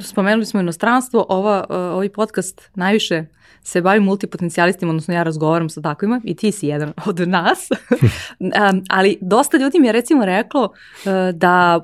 spomenuli 0.00 0.46
smo 0.46 0.60
inostranstvo, 0.60 1.26
ova, 1.28 1.66
ovaj 1.68 2.08
podcast 2.08 2.70
najviše 2.74 3.24
se 3.62 3.80
bavi 3.80 4.00
multipotencijalistima, 4.00 4.90
odnosno 4.90 5.14
ja 5.14 5.22
razgovaram 5.22 5.70
sa 5.70 5.80
takvima 5.80 6.20
i 6.24 6.36
ti 6.36 6.52
si 6.52 6.66
jedan 6.66 6.92
od 7.06 7.28
nas, 7.28 7.68
ali 8.90 9.18
dosta 9.20 9.56
ljudi 9.56 9.78
mi 9.78 9.86
je 9.86 9.92
recimo 9.92 10.24
reklo 10.24 10.72
e, 11.04 11.32
da 11.32 11.80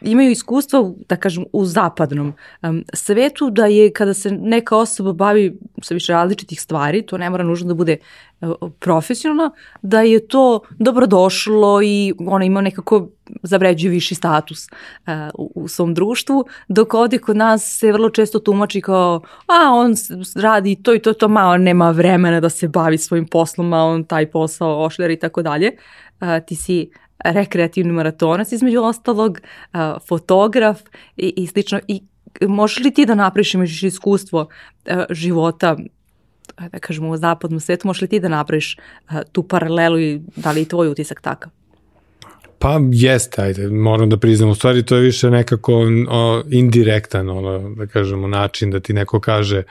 imaju 0.00 0.30
iskustva, 0.30 0.92
da 1.08 1.16
kažem, 1.16 1.44
u 1.52 1.64
zapadnom 1.64 2.32
um, 2.62 2.84
svetu, 2.94 3.50
da 3.50 3.66
je 3.66 3.92
kada 3.92 4.14
se 4.14 4.30
neka 4.30 4.76
osoba 4.76 5.12
bavi 5.12 5.58
sa 5.82 5.94
više 5.94 6.12
različitih 6.12 6.60
stvari, 6.60 7.02
to 7.06 7.18
ne 7.18 7.30
mora 7.30 7.44
nužno 7.44 7.68
da 7.68 7.74
bude 7.74 7.96
uh, 8.40 8.52
profesionalno, 8.78 9.50
da 9.82 10.00
je 10.00 10.28
to 10.28 10.60
dobrodošlo 10.78 11.82
i 11.82 12.14
ona 12.26 12.44
ima 12.44 12.60
nekako 12.60 13.08
zavređuje 13.42 13.90
viši 13.90 14.14
status 14.14 14.66
uh, 14.66 15.12
u, 15.34 15.52
u 15.54 15.68
svom 15.68 15.94
društvu, 15.94 16.44
dok 16.68 16.94
ovde 16.94 17.18
kod 17.18 17.36
nas 17.36 17.78
se 17.78 17.92
vrlo 17.92 18.10
često 18.10 18.38
tumači 18.38 18.80
kao 18.80 19.20
a 19.46 19.72
on 19.72 19.94
radi 20.34 20.82
to 20.82 20.94
i 20.94 20.98
to, 20.98 21.12
to, 21.12 21.28
ma 21.28 21.46
on 21.46 21.62
nema 21.62 21.90
vremena 21.90 22.40
da 22.40 22.48
se 22.48 22.68
bavi 22.68 22.98
svojim 22.98 23.26
poslom, 23.26 23.72
a 23.72 23.84
on 23.84 24.04
taj 24.04 24.30
posao 24.30 24.84
ošljar 24.84 25.10
i 25.10 25.18
tako 25.18 25.42
dalje. 25.42 25.70
Uh, 26.20 26.28
ti 26.46 26.56
si 26.56 26.90
rekreativni 27.24 27.92
maratonac 27.92 28.52
između 28.52 28.80
ostalog, 28.80 29.40
fotograf 30.08 30.80
i, 31.16 31.34
i 31.36 31.46
slično. 31.46 31.80
I 31.88 32.02
možeš 32.40 32.84
li 32.84 32.94
ti 32.94 33.06
da 33.06 33.14
napraviš, 33.14 33.54
imaš 33.54 33.82
iskustvo 33.82 34.48
života 35.10 35.76
da 36.72 36.78
kažemo 36.78 37.08
u 37.08 37.16
zapadnom 37.16 37.60
svetu, 37.60 37.86
možeš 37.86 38.00
li 38.00 38.08
ti 38.08 38.20
da 38.20 38.28
napraviš 38.28 38.76
tu 39.32 39.42
paralelu 39.42 40.00
i 40.00 40.20
da 40.36 40.52
li 40.52 40.60
je 40.60 40.68
tvoj 40.68 40.88
utisak 40.88 41.20
takav? 41.20 41.52
Pa 42.58 42.80
jeste, 42.92 43.42
ajde, 43.42 43.68
moram 43.68 44.10
da 44.10 44.16
priznam, 44.16 44.50
u 44.50 44.54
stvari 44.54 44.82
to 44.82 44.96
je 44.96 45.02
više 45.02 45.30
nekako 45.30 45.72
o, 46.08 46.42
indirektan, 46.50 47.30
ono, 47.30 47.74
da 47.74 47.86
kažemo, 47.86 48.28
način 48.28 48.70
da 48.70 48.80
ti 48.80 48.92
neko 48.92 49.20
kaže, 49.20 49.62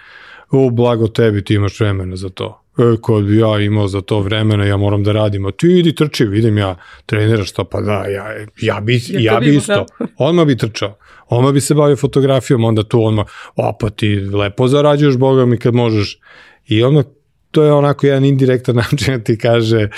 o, 0.52 0.70
blago 0.70 1.08
tebi, 1.08 1.44
ti 1.44 1.54
imaš 1.54 1.80
vremena 1.80 2.16
za 2.16 2.30
to. 2.30 2.62
E, 2.78 2.96
kad 3.06 3.24
bi 3.24 3.38
ja 3.38 3.60
imao 3.60 3.88
za 3.88 4.02
to 4.02 4.20
vremena, 4.20 4.66
ja 4.66 4.78
moram 4.78 5.04
da 5.04 5.12
radim, 5.12 5.46
a 5.46 5.52
ti 5.52 5.80
idi 5.80 5.96
trči, 5.96 6.26
vidim 6.26 6.58
ja, 6.58 6.76
treniraš 7.06 7.52
to, 7.52 7.64
pa 7.64 7.82
da, 7.82 8.06
ja, 8.06 8.26
ja 8.62 8.80
bi, 8.80 9.02
ja, 9.10 9.34
ja 9.34 9.40
bi 9.40 9.56
isto, 9.56 9.86
odmah 10.18 10.46
bi 10.46 10.58
trčao, 10.58 10.98
odmah 11.30 11.54
bi 11.54 11.62
se 11.62 11.74
bavio 11.74 11.96
fotografijom, 11.96 12.64
onda 12.64 12.84
tu 12.84 13.04
odmah, 13.06 13.26
o 13.56 13.78
pa 13.80 13.90
ti 13.90 14.16
lepo 14.16 14.68
zarađuješ, 14.68 15.18
boga 15.18 15.46
mi 15.46 15.58
kad 15.58 15.74
možeš, 15.74 16.20
i 16.66 16.84
odmah 16.84 17.06
to 17.52 17.64
je 17.64 17.74
onako 17.74 18.06
jedan 18.06 18.26
indirektan 18.26 18.76
način 18.90 19.18
da 19.18 19.24
ti 19.24 19.38
kaže 19.38 19.90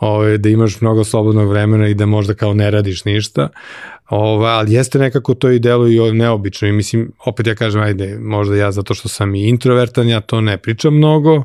ovaj, 0.00 0.38
da 0.38 0.48
imaš 0.48 0.80
mnogo 0.80 1.04
slobodnog 1.04 1.48
vremena 1.48 1.88
i 1.88 1.94
da 1.94 2.06
možda 2.06 2.34
kao 2.34 2.54
ne 2.54 2.70
radiš 2.70 3.04
ništa, 3.04 3.48
ovaj, 4.08 4.52
ali 4.52 4.72
jeste 4.72 4.98
nekako 4.98 5.34
to 5.34 5.50
i 5.50 5.58
deluje 5.58 6.12
neobično. 6.12 6.68
I 6.68 6.72
mislim, 6.72 7.12
opet 7.24 7.46
ja 7.46 7.54
kažem, 7.54 7.82
ajde, 7.82 8.18
možda 8.18 8.56
ja 8.56 8.72
zato 8.72 8.94
što 8.94 9.08
sam 9.08 9.34
i 9.34 9.48
introvertan, 9.48 10.08
ja 10.08 10.20
to 10.20 10.40
ne 10.40 10.58
pričam 10.58 10.94
mnogo, 10.94 11.44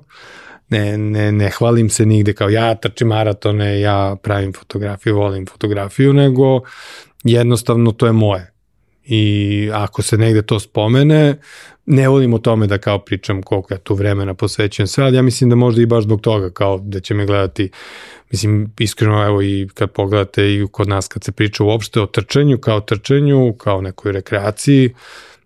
ne, 0.70 0.98
ne, 0.98 1.32
ne 1.32 1.50
hvalim 1.50 1.90
se 1.90 2.06
nigde 2.06 2.34
kao 2.34 2.50
ja 2.50 2.76
trčim 2.76 3.08
maratone, 3.08 3.80
ja 3.80 4.16
pravim 4.24 4.54
fotografiju, 4.54 5.16
volim 5.16 5.46
fotografiju, 5.46 6.14
nego 6.14 6.62
jednostavno 7.24 7.92
to 7.92 8.06
je 8.06 8.12
moje. 8.12 8.53
I 9.06 9.70
ako 9.74 10.02
se 10.02 10.18
negde 10.18 10.42
to 10.42 10.60
spomene, 10.60 11.36
ne 11.86 12.08
volim 12.10 12.34
o 12.34 12.38
tome 12.38 12.68
da 12.68 12.78
kao 12.78 13.00
pričam 13.00 13.44
koliko 13.44 13.74
ja 13.74 13.78
tu 13.78 13.96
vremena 13.96 14.34
posvećujem 14.34 14.88
sve, 14.88 15.04
ali 15.04 15.16
ja 15.16 15.22
mislim 15.22 15.50
da 15.50 15.56
možda 15.56 15.82
i 15.82 15.86
baš 15.86 16.04
zbog 16.04 16.22
toga, 16.22 16.50
kao 16.50 16.78
da 16.78 17.00
će 17.00 17.14
me 17.14 17.26
gledati, 17.26 17.70
mislim, 18.32 18.74
iskreno, 18.80 19.26
evo 19.26 19.42
i 19.42 19.68
kad 19.74 19.92
pogledate 19.92 20.54
i 20.54 20.68
kod 20.72 20.88
nas 20.88 21.08
kad 21.08 21.24
se 21.24 21.32
priča 21.32 21.64
uopšte 21.64 22.02
o 22.02 22.06
trčanju, 22.06 22.58
kao 22.58 22.82
trčanju, 22.82 23.54
kao 23.54 23.82
nekoj 23.82 24.12
rekreaciji, 24.12 24.94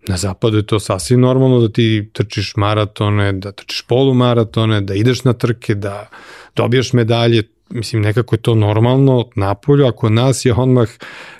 Na 0.08 0.16
zapadu 0.16 0.56
je 0.56 0.66
to 0.66 0.78
sasvim 0.80 1.20
normalno 1.20 1.60
da 1.60 1.68
ti 1.68 2.10
trčiš 2.12 2.56
maratone, 2.56 3.32
da 3.32 3.52
trčiš 3.52 3.82
polumaratone, 3.82 4.80
da 4.80 4.94
ideš 4.94 5.24
na 5.24 5.32
trke, 5.32 5.74
da 5.74 6.08
dobijaš 6.56 6.92
medalje, 6.92 7.42
mislim 7.70 8.02
nekako 8.02 8.34
je 8.34 8.42
to 8.42 8.54
normalno 8.54 9.28
napolju, 9.36 9.86
a 9.86 9.92
kod 9.92 10.12
nas 10.12 10.44
je 10.44 10.54
odmah 10.54 10.88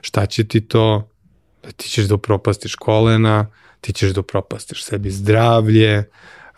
šta 0.00 0.26
će 0.26 0.44
ti 0.44 0.60
to, 0.60 1.08
ti 1.76 1.88
ćeš 1.88 2.04
da 2.04 2.14
upropastiš 2.14 2.74
kolena, 2.74 3.50
ti 3.80 3.92
ćeš 3.92 4.10
da 4.10 4.20
upropastiš 4.20 4.84
sebi 4.84 5.10
zdravlje, 5.10 6.04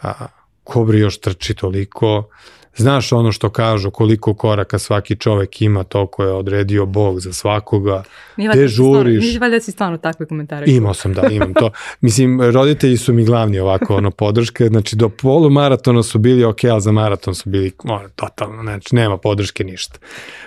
a, 0.03 0.27
ko 0.65 0.85
bi 0.85 0.99
još 0.99 1.21
trči 1.21 1.55
toliko, 1.55 2.29
Znaš 2.77 3.13
ono 3.13 3.33
što 3.33 3.51
kažu, 3.51 3.91
koliko 3.91 4.35
koraka 4.35 4.79
svaki 4.79 5.17
čovek 5.17 5.63
ima, 5.63 5.85
toliko 5.85 6.25
je 6.25 6.33
odredio 6.33 6.87
Bog 6.87 7.21
za 7.21 7.33
svakoga. 7.33 8.03
Gde 8.37 8.69
žuriš? 8.69 9.25
Nije 9.25 9.39
valjda 9.39 9.61
si 9.61 9.73
stvarno 9.73 9.99
takve 9.99 10.27
komentare. 10.27 10.67
Imao 10.69 10.95
sam, 10.95 11.13
da, 11.15 11.23
imam 11.31 11.55
to. 11.55 11.71
Mislim, 12.01 12.41
roditelji 12.41 12.97
su 12.97 13.13
mi 13.13 13.25
glavni 13.25 13.59
ovako, 13.59 13.97
ono, 13.97 14.11
podrške. 14.11 14.67
Znači, 14.67 14.97
do 14.97 15.09
polumaratona 15.09 16.03
su 16.03 16.19
bili 16.19 16.45
ok, 16.45 16.65
ali 16.65 16.81
za 16.81 16.93
maraton 16.93 17.35
su 17.35 17.49
bili, 17.51 17.73
ono, 17.85 18.09
totalno, 18.17 18.63
znači, 18.63 18.95
nema 18.95 19.17
podrške 19.17 19.65
ništa. 19.65 19.99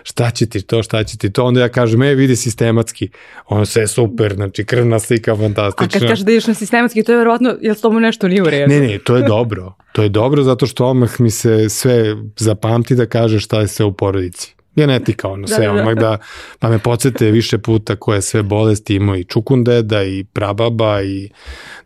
Šta 0.03 0.32
će 0.32 0.46
ti 0.46 0.62
to, 0.62 0.84
šta 0.84 1.03
će 1.03 1.18
ti 1.18 1.30
to? 1.30 1.44
Onda 1.44 1.62
ja 1.62 1.70
kažem, 1.70 2.01
e, 2.01 2.15
vidi 2.15 2.36
sistematski. 2.36 3.10
Ono, 3.46 3.65
sve 3.65 3.88
super, 3.88 4.34
znači, 4.36 4.65
krvna 4.65 5.00
slika, 5.00 5.36
fantastična. 5.36 5.86
A 5.86 6.00
kad 6.00 6.10
kažeš 6.10 6.25
da 6.25 6.32
ideš 6.32 6.48
na 6.48 6.53
sistematski, 6.53 7.03
to 7.03 7.12
je 7.12 7.18
verovatno, 7.18 7.56
jel 7.62 7.75
s 7.75 7.82
tomu 7.82 8.00
nešto 8.00 8.27
nije 8.27 8.42
u 8.44 8.46
redu? 8.46 8.74
Ne, 8.74 8.80
ne, 8.80 9.00
to 9.00 9.15
je 9.15 9.24
dobro. 9.24 9.74
To 9.94 10.03
je 10.03 10.10
dobro 10.10 10.44
zato 10.44 10.65
što 10.68 10.86
odmah 10.86 11.20
mi 11.20 11.30
se 11.30 11.70
sve 11.70 12.12
zapamti 12.39 12.96
da 12.96 13.05
kaže 13.05 13.39
šta 13.39 13.60
je 13.60 13.67
sve 13.67 13.86
u 13.86 13.93
porodici. 13.93 14.55
Genetika, 14.75 15.29
ono 15.29 15.48
sve, 15.48 15.67
da, 15.67 15.74
da, 15.74 15.79
odmah 15.79 15.96
da, 15.96 16.17
pa 16.60 16.70
me 16.70 16.79
podsete 16.79 17.32
više 17.32 17.58
puta 17.58 17.96
koje 17.96 18.22
sve 18.22 18.43
bolesti 18.43 18.96
imao 18.96 19.15
i 19.15 19.24
čukundeda 19.24 20.03
i 20.03 20.24
prababa 20.24 21.01
i, 21.01 21.29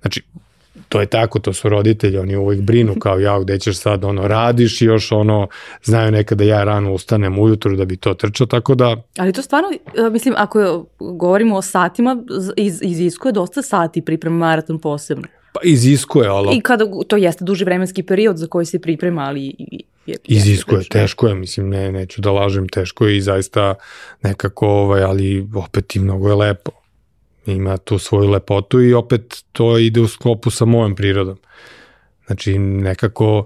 znači, 0.02 0.22
to 0.90 1.00
je 1.00 1.06
tako, 1.06 1.40
to 1.40 1.54
su 1.54 1.70
roditelji, 1.70 2.18
oni 2.18 2.36
uvijek 2.36 2.62
brinu 2.62 2.96
kao 3.00 3.20
ja 3.20 3.40
gde 3.40 3.60
ćeš 3.60 3.78
sad 3.78 4.04
ono 4.04 4.28
radiš 4.28 4.82
i 4.82 4.86
još 4.86 5.12
ono 5.12 5.48
znaju 5.84 6.12
nekada 6.12 6.44
ja 6.44 6.64
rano 6.64 6.94
ustanem 6.94 7.40
ujutru 7.40 7.76
da 7.76 7.86
bi 7.86 7.98
to 7.98 8.14
trčao, 8.14 8.48
tako 8.48 8.76
da... 8.76 8.96
Ali 9.18 9.34
to 9.34 9.42
stvarno, 9.42 9.70
e, 10.08 10.10
mislim, 10.10 10.34
ako 10.38 10.86
govorimo 11.00 11.56
o 11.56 11.62
satima, 11.62 12.24
iz, 12.58 12.80
iziskuje 12.82 13.32
dosta 13.32 13.62
sati 13.62 14.02
priprema 14.02 14.38
maraton 14.38 14.80
posebno. 14.80 15.28
Pa 15.54 15.60
iziskuje, 15.64 16.28
ali... 16.28 16.58
I 16.58 16.62
kada, 16.62 16.86
to 17.08 17.18
jeste 17.18 17.46
duži 17.46 17.66
vremenski 17.66 18.04
period 18.04 18.38
za 18.38 18.48
koji 18.48 18.66
se 18.66 18.80
priprema, 18.80 19.22
ali... 19.22 19.56
Je, 20.08 20.18
iziskuje, 20.24 20.80
teško, 20.80 20.94
teško 20.94 21.28
je, 21.28 21.36
mislim, 21.36 21.70
ne, 21.70 21.92
neću 21.92 22.22
da 22.22 22.32
lažem, 22.32 22.70
teško 22.70 23.08
je 23.08 23.18
i 23.18 23.22
zaista 23.22 23.76
nekako, 24.24 24.68
ovaj, 24.68 25.04
ali 25.04 25.48
opet 25.56 25.96
i 25.96 26.00
mnogo 26.00 26.30
je 26.30 26.36
lepo. 26.36 26.72
Ima 27.46 27.78
tu 27.78 28.00
svoju 28.00 28.30
lepotu 28.30 28.82
i 28.82 28.94
opet 28.94 29.44
to 29.52 29.78
ide 29.78 30.02
u 30.02 30.08
sklopu 30.08 30.50
sa 30.50 30.66
mojom 30.66 30.96
prirodom. 30.96 31.38
Znači, 32.26 32.58
nekako, 32.60 33.46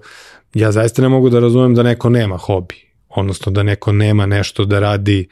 ja 0.54 0.72
zaista 0.72 1.02
ne 1.02 1.10
mogu 1.10 1.30
da 1.30 1.40
razumem 1.40 1.76
da 1.76 1.84
neko 1.84 2.10
nema 2.10 2.38
hobi, 2.38 2.76
odnosno 3.10 3.52
da 3.52 3.64
neko 3.64 3.92
nema 3.92 4.26
nešto 4.26 4.66
da 4.66 4.80
radi 4.80 5.28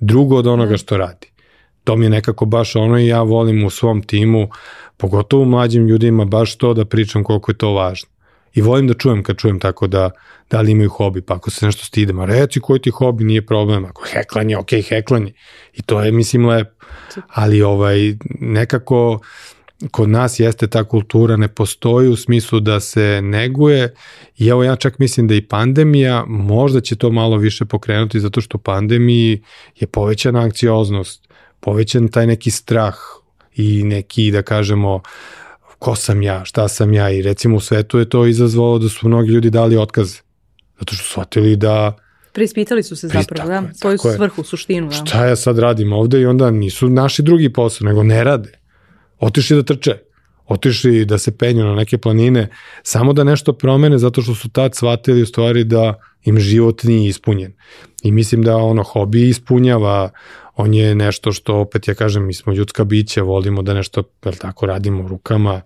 drugo 0.00 0.36
od 0.36 0.46
onoga 0.46 0.70
da. 0.70 0.76
što 0.76 0.96
radi. 0.96 1.26
To 1.84 1.96
mi 1.96 2.06
je 2.06 2.10
nekako 2.10 2.44
baš 2.44 2.76
ono 2.76 2.98
i 2.98 3.06
ja 3.06 3.22
volim 3.22 3.64
u 3.64 3.70
svom 3.70 4.02
timu 4.02 4.48
pogotovo 4.96 5.44
mlađim 5.44 5.86
ljudima, 5.86 6.24
baš 6.24 6.56
to 6.56 6.74
da 6.74 6.84
pričam 6.84 7.24
koliko 7.24 7.50
je 7.50 7.58
to 7.58 7.72
važno. 7.72 8.13
I 8.54 8.62
volim 8.62 8.86
da 8.86 8.94
čujem 8.94 9.22
kad 9.22 9.36
čujem 9.36 9.60
tako 9.60 9.86
da, 9.86 10.10
da 10.50 10.60
li 10.60 10.72
imaju 10.72 10.90
hobi, 10.90 11.22
pa 11.22 11.34
ako 11.34 11.50
se 11.50 11.66
nešto 11.66 11.84
stidem, 11.84 12.20
a 12.20 12.24
reci 12.24 12.60
koji 12.60 12.80
ti 12.80 12.90
hobi, 12.90 13.24
nije 13.24 13.46
problem, 13.46 13.84
ako 13.84 14.04
heklanje, 14.12 14.56
ok, 14.56 14.70
heklanje. 14.88 15.32
I 15.72 15.82
to 15.82 16.02
je, 16.02 16.12
mislim, 16.12 16.46
lepo. 16.46 16.84
Ali 17.28 17.62
ovaj, 17.62 18.14
nekako 18.40 19.20
kod 19.90 20.08
nas 20.08 20.40
jeste 20.40 20.66
ta 20.66 20.84
kultura, 20.84 21.36
ne 21.36 21.48
postoji 21.48 22.08
u 22.08 22.16
smislu 22.16 22.60
da 22.60 22.80
se 22.80 23.20
neguje 23.22 23.94
i 24.36 24.48
evo 24.48 24.64
ja 24.64 24.76
čak 24.76 24.98
mislim 24.98 25.28
da 25.28 25.34
i 25.34 25.48
pandemija 25.48 26.24
možda 26.26 26.80
će 26.80 26.96
to 26.96 27.10
malo 27.10 27.36
više 27.36 27.64
pokrenuti 27.64 28.20
zato 28.20 28.40
što 28.40 28.58
pandemiji 28.58 29.42
je 29.76 29.86
povećana 29.86 30.40
anksioznost, 30.40 31.28
povećan 31.60 32.08
taj 32.08 32.26
neki 32.26 32.50
strah 32.50 32.94
i 33.56 33.82
neki, 33.84 34.30
da 34.30 34.42
kažemo, 34.42 35.00
ko 35.78 35.94
sam 35.96 36.22
ja, 36.22 36.44
šta 36.44 36.68
sam 36.68 36.92
ja 36.92 37.10
i 37.10 37.22
recimo 37.22 37.56
u 37.56 37.60
svetu 37.60 37.98
je 37.98 38.08
to 38.08 38.26
izazvalo 38.26 38.78
da 38.78 38.88
su 38.88 39.08
mnogi 39.08 39.28
ljudi 39.30 39.50
dali 39.50 39.76
otkaz 39.76 40.16
zato 40.78 40.94
što 40.94 41.04
su 41.04 41.10
shvatili 41.10 41.56
da 41.56 41.96
Preispitali 42.32 42.82
su 42.82 42.96
se 42.96 43.08
zapravo, 43.08 43.48
da, 43.48 43.62
svoju 43.74 43.98
svrhu, 43.98 44.44
suštinu. 44.44 44.88
Da. 44.88 44.94
Šta 44.94 45.26
ja 45.26 45.36
sad 45.36 45.58
radim 45.58 45.92
ovde 45.92 46.20
i 46.20 46.26
onda 46.26 46.50
nisu 46.50 46.88
naši 46.88 47.22
drugi 47.22 47.52
posao, 47.52 47.84
nego 47.84 48.02
ne 48.02 48.24
rade. 48.24 48.58
Otišli 49.18 49.56
da 49.56 49.62
trče, 49.62 49.98
otišli 50.46 51.04
da 51.04 51.18
se 51.18 51.38
penju 51.38 51.64
na 51.64 51.74
neke 51.74 51.98
planine, 51.98 52.48
samo 52.82 53.12
da 53.12 53.24
nešto 53.24 53.52
promene 53.52 53.98
zato 53.98 54.22
što 54.22 54.34
su 54.34 54.48
tad 54.48 54.74
shvatili 54.74 55.22
u 55.22 55.26
stvari 55.26 55.64
da 55.64 55.94
im 56.24 56.40
život 56.40 56.82
nije 56.82 57.08
ispunjen. 57.08 57.52
I 58.02 58.12
mislim 58.12 58.42
da 58.42 58.56
ono 58.56 58.82
hobi 58.82 59.28
ispunjava 59.28 60.10
on 60.56 60.74
je 60.74 60.94
nešto 60.94 61.32
što 61.32 61.56
opet 61.56 61.88
ja 61.88 61.94
kažem 61.94 62.26
mi 62.26 62.34
smo 62.34 62.52
ljudska 62.52 62.84
bića, 62.84 63.22
volimo 63.22 63.62
da 63.62 63.74
nešto 63.74 64.02
jel 64.24 64.34
tako 64.34 64.66
radimo 64.66 65.08
rukama 65.08 65.60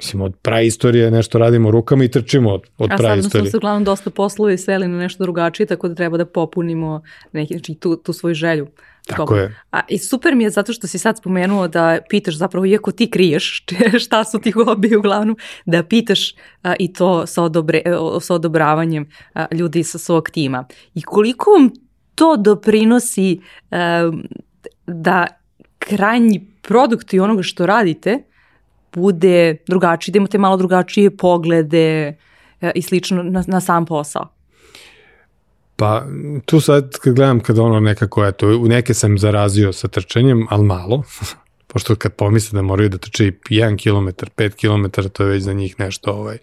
Mislim, 0.00 0.22
od 0.22 0.36
praistorije 0.42 1.10
nešto 1.10 1.38
radimo 1.38 1.70
rukama 1.70 2.04
i 2.04 2.10
trčimo 2.10 2.50
od, 2.50 2.62
od 2.78 2.90
A 2.92 2.96
sad 2.96 3.06
praistorije. 3.06 3.42
smo 3.42 3.50
se 3.50 3.56
uglavnom 3.56 3.84
dosta 3.84 4.10
poslovi 4.10 4.58
sveli 4.58 4.88
na 4.88 4.98
nešto 4.98 5.24
drugačije, 5.24 5.66
tako 5.66 5.88
da 5.88 5.94
treba 5.94 6.16
da 6.16 6.24
popunimo 6.24 7.02
neki, 7.32 7.54
znači, 7.54 7.74
tu, 7.74 7.96
tu 7.96 8.12
svoju 8.12 8.34
želju. 8.34 8.66
Tako 9.06 9.36
je. 9.36 9.56
A, 9.70 9.80
I 9.88 9.98
super 9.98 10.34
mi 10.34 10.44
je 10.44 10.50
zato 10.50 10.72
što 10.72 10.86
si 10.86 10.98
sad 10.98 11.18
spomenuo 11.18 11.68
da 11.68 11.98
pitaš 12.08 12.36
zapravo, 12.36 12.66
iako 12.66 12.92
ti 12.92 13.10
kriješ 13.10 13.64
šta 14.04 14.24
su 14.24 14.38
ti 14.38 14.50
hobi 14.50 14.96
uglavnom, 14.96 15.36
da 15.66 15.82
pitaš 15.82 16.34
a, 16.62 16.74
i 16.78 16.92
to 16.92 17.26
sa, 17.26 17.42
odobre, 17.42 17.82
sa 18.20 18.34
odobravanjem 18.34 19.08
a, 19.34 19.46
ljudi 19.52 19.84
sa 19.84 19.98
svog 19.98 20.30
tima. 20.30 20.64
I 20.94 21.02
koliko 21.02 21.50
vam 21.50 21.70
to 22.20 22.36
doprinosi 22.36 23.40
a, 23.70 24.12
da 24.86 25.26
krajnji 25.78 26.46
produkt 26.62 27.14
i 27.14 27.20
onoga 27.20 27.42
što 27.42 27.66
radite 27.66 28.18
bude 28.92 29.56
drugačiji, 29.66 30.12
da 30.12 30.16
imate 30.16 30.38
malo 30.38 30.56
drugačije 30.56 31.16
poglede 31.16 32.16
a, 32.60 32.70
i 32.74 32.82
slično 32.82 33.22
na, 33.22 33.44
na 33.46 33.60
sam 33.60 33.86
posao? 33.86 34.28
Pa 35.76 36.04
tu 36.44 36.60
sad 36.60 36.98
kad 36.98 37.14
gledam 37.14 37.40
kad 37.40 37.58
ono 37.58 37.80
nekako, 37.80 38.26
eto, 38.26 38.48
u 38.48 38.68
neke 38.68 38.94
sam 38.94 39.18
zarazio 39.18 39.72
sa 39.72 39.88
trčanjem, 39.88 40.46
ali 40.50 40.64
malo, 40.64 41.02
pošto 41.72 41.96
kad 41.96 42.12
pomisle 42.12 42.56
da 42.56 42.62
moraju 42.62 42.88
da 42.88 42.98
trče 42.98 43.26
i 43.26 43.32
1 43.50 43.82
km, 43.82 44.26
5 44.36 44.50
km, 44.50 45.08
to 45.12 45.22
je 45.22 45.28
već 45.28 45.42
za 45.42 45.52
njih 45.52 45.80
nešto 45.80 46.12
ovaj, 46.12 46.38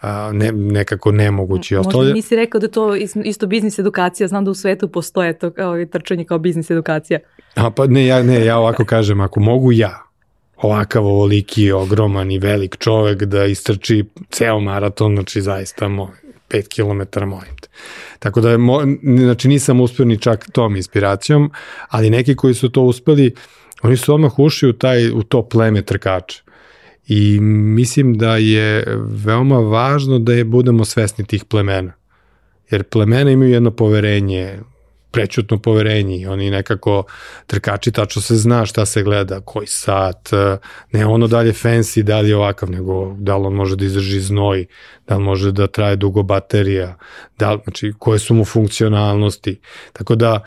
a, 0.00 0.30
ne, 0.32 0.52
nekako 0.52 1.12
nemoguće. 1.12 1.76
Možda 1.76 1.92
to... 1.92 2.04
nisi 2.04 2.36
rekao 2.36 2.60
da 2.60 2.68
to 2.68 2.94
isto 3.24 3.46
biznis 3.46 3.78
edukacija, 3.78 4.28
znam 4.28 4.44
da 4.44 4.50
u 4.50 4.54
svetu 4.54 4.88
postoje 4.88 5.38
to 5.38 5.50
kao 5.50 5.84
trčanje 5.84 6.24
kao 6.24 6.38
biznis 6.38 6.70
edukacija. 6.70 7.18
A 7.54 7.70
pa 7.70 7.86
ne, 7.86 8.06
ja, 8.06 8.22
ne, 8.22 8.44
ja 8.44 8.58
ovako 8.58 8.84
kažem, 8.84 9.20
ako 9.20 9.40
mogu 9.40 9.72
ja, 9.72 10.02
ovakav 10.56 11.06
ovoliki, 11.06 11.72
ogroman 11.72 12.30
i 12.30 12.38
velik 12.38 12.76
čovek 12.78 13.24
da 13.24 13.44
istrči 13.44 14.04
ceo 14.30 14.60
maraton, 14.60 15.14
znači 15.14 15.42
zaista 15.42 15.88
moj, 15.88 16.08
5 16.50 16.68
km 16.68 17.28
molim 17.28 17.56
te. 17.60 17.68
Tako 18.18 18.40
da, 18.40 18.58
mo, 18.58 18.82
znači 19.02 19.48
nisam 19.48 19.80
uspio 19.80 20.04
ni 20.04 20.18
čak 20.18 20.50
tom 20.52 20.76
inspiracijom, 20.76 21.50
ali 21.88 22.10
neki 22.10 22.36
koji 22.36 22.54
su 22.54 22.68
to 22.68 22.82
uspeli, 22.82 23.34
oni 23.82 23.96
su 23.96 24.14
odmah 24.14 24.38
ušli 24.38 24.68
u, 24.68 24.72
taj, 24.72 25.10
u 25.10 25.22
to 25.22 25.48
pleme 25.48 25.82
trkača. 25.82 26.42
I 27.08 27.40
mislim 27.40 28.14
da 28.18 28.36
je 28.36 28.84
veoma 29.24 29.58
važno 29.58 30.18
da 30.18 30.32
je 30.32 30.44
budemo 30.44 30.84
svesni 30.84 31.26
tih 31.26 31.44
plemena. 31.44 31.92
Jer 32.70 32.82
plemena 32.82 33.30
imaju 33.30 33.50
jedno 33.50 33.70
poverenje, 33.70 34.58
prećutno 35.10 35.58
poverenje 35.58 36.28
oni 36.28 36.50
nekako 36.50 37.04
trkači 37.46 37.92
tačno 37.92 38.22
se 38.22 38.36
zna 38.36 38.66
šta 38.66 38.86
se 38.86 39.02
gleda, 39.02 39.40
koji 39.40 39.66
sat, 39.66 40.30
ne 40.92 41.06
ono 41.06 41.26
dalje 41.26 41.52
fancy, 41.52 42.02
da 42.02 42.20
li 42.20 42.28
je 42.28 42.36
ovakav, 42.36 42.70
nego 42.70 43.16
da 43.18 43.36
li 43.36 43.46
on 43.46 43.54
može 43.54 43.76
da 43.76 43.84
izdrži 43.84 44.20
znoj, 44.20 44.66
da 45.08 45.16
li 45.16 45.24
može 45.24 45.52
da 45.52 45.66
traje 45.66 45.96
dugo 45.96 46.22
baterija, 46.22 46.96
da 47.38 47.52
li, 47.52 47.60
znači 47.64 47.92
koje 47.98 48.18
su 48.18 48.34
mu 48.34 48.44
funkcionalnosti. 48.44 49.60
Tako 49.92 50.14
da 50.14 50.40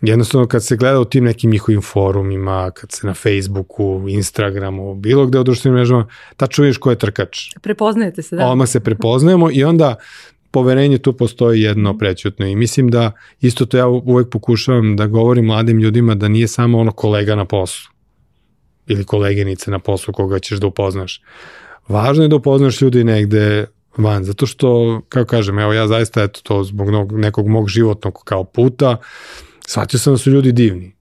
jednostavno 0.00 0.46
kad 0.46 0.64
se 0.64 0.76
gleda 0.76 1.00
u 1.00 1.04
tim 1.04 1.24
nekim 1.24 1.50
njihovim 1.50 1.82
forumima, 1.82 2.70
kad 2.70 2.92
se 2.92 3.06
na 3.06 3.14
Facebooku, 3.14 4.06
Instagramu, 4.08 4.94
bilo 4.94 5.26
gde 5.26 5.40
u 5.40 5.44
društvenim 5.44 5.76
mrežama, 5.76 6.08
tačno 6.36 6.62
vidiš 6.62 6.78
ko 6.78 6.90
je 6.90 6.98
trkač. 6.98 7.38
Prepoznajete 7.62 8.22
se, 8.22 8.36
da. 8.36 8.46
Odmah 8.46 8.68
se 8.68 8.80
prepoznajemo 8.80 9.50
i 9.52 9.64
onda 9.64 9.96
poverenje 10.50 10.98
tu 10.98 11.12
postoji 11.12 11.62
jedno 11.62 11.98
prećutno 11.98 12.46
i 12.46 12.56
mislim 12.56 12.88
da 12.88 13.12
isto 13.40 13.66
to 13.66 13.76
ja 13.76 13.86
uvek 13.86 14.30
pokušavam 14.30 14.96
da 14.96 15.06
govorim 15.06 15.44
mladim 15.44 15.78
ljudima 15.78 16.14
da 16.14 16.28
nije 16.28 16.48
samo 16.48 16.78
ono 16.78 16.92
kolega 16.92 17.34
na 17.34 17.44
poslu 17.44 17.90
ili 18.86 19.04
koleginice 19.04 19.70
na 19.70 19.78
poslu 19.78 20.14
koga 20.14 20.38
ćeš 20.38 20.58
da 20.58 20.66
upoznaš. 20.66 21.22
Važno 21.88 22.24
je 22.24 22.28
da 22.28 22.36
upoznaš 22.36 22.80
ljudi 22.80 23.04
negde 23.04 23.66
van, 23.96 24.24
zato 24.24 24.46
što, 24.46 25.00
kako 25.08 25.28
kažem, 25.28 25.58
evo 25.58 25.72
ja 25.72 25.86
zaista 25.86 26.22
eto 26.22 26.40
to 26.42 26.64
zbog 26.64 27.12
nekog 27.12 27.48
mog 27.48 27.68
životnog 27.68 28.22
kao 28.24 28.44
puta, 28.44 28.96
shvatio 29.66 29.98
sam 29.98 30.12
da 30.12 30.18
su 30.18 30.30
ljudi 30.30 30.52
divni, 30.52 30.96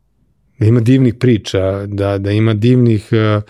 da 0.59 0.65
ima 0.65 0.79
divnih 0.79 1.13
priča, 1.19 1.85
da, 1.85 2.17
da 2.17 2.31
ima 2.31 2.53
divnih 2.53 3.09
uh, 3.11 3.43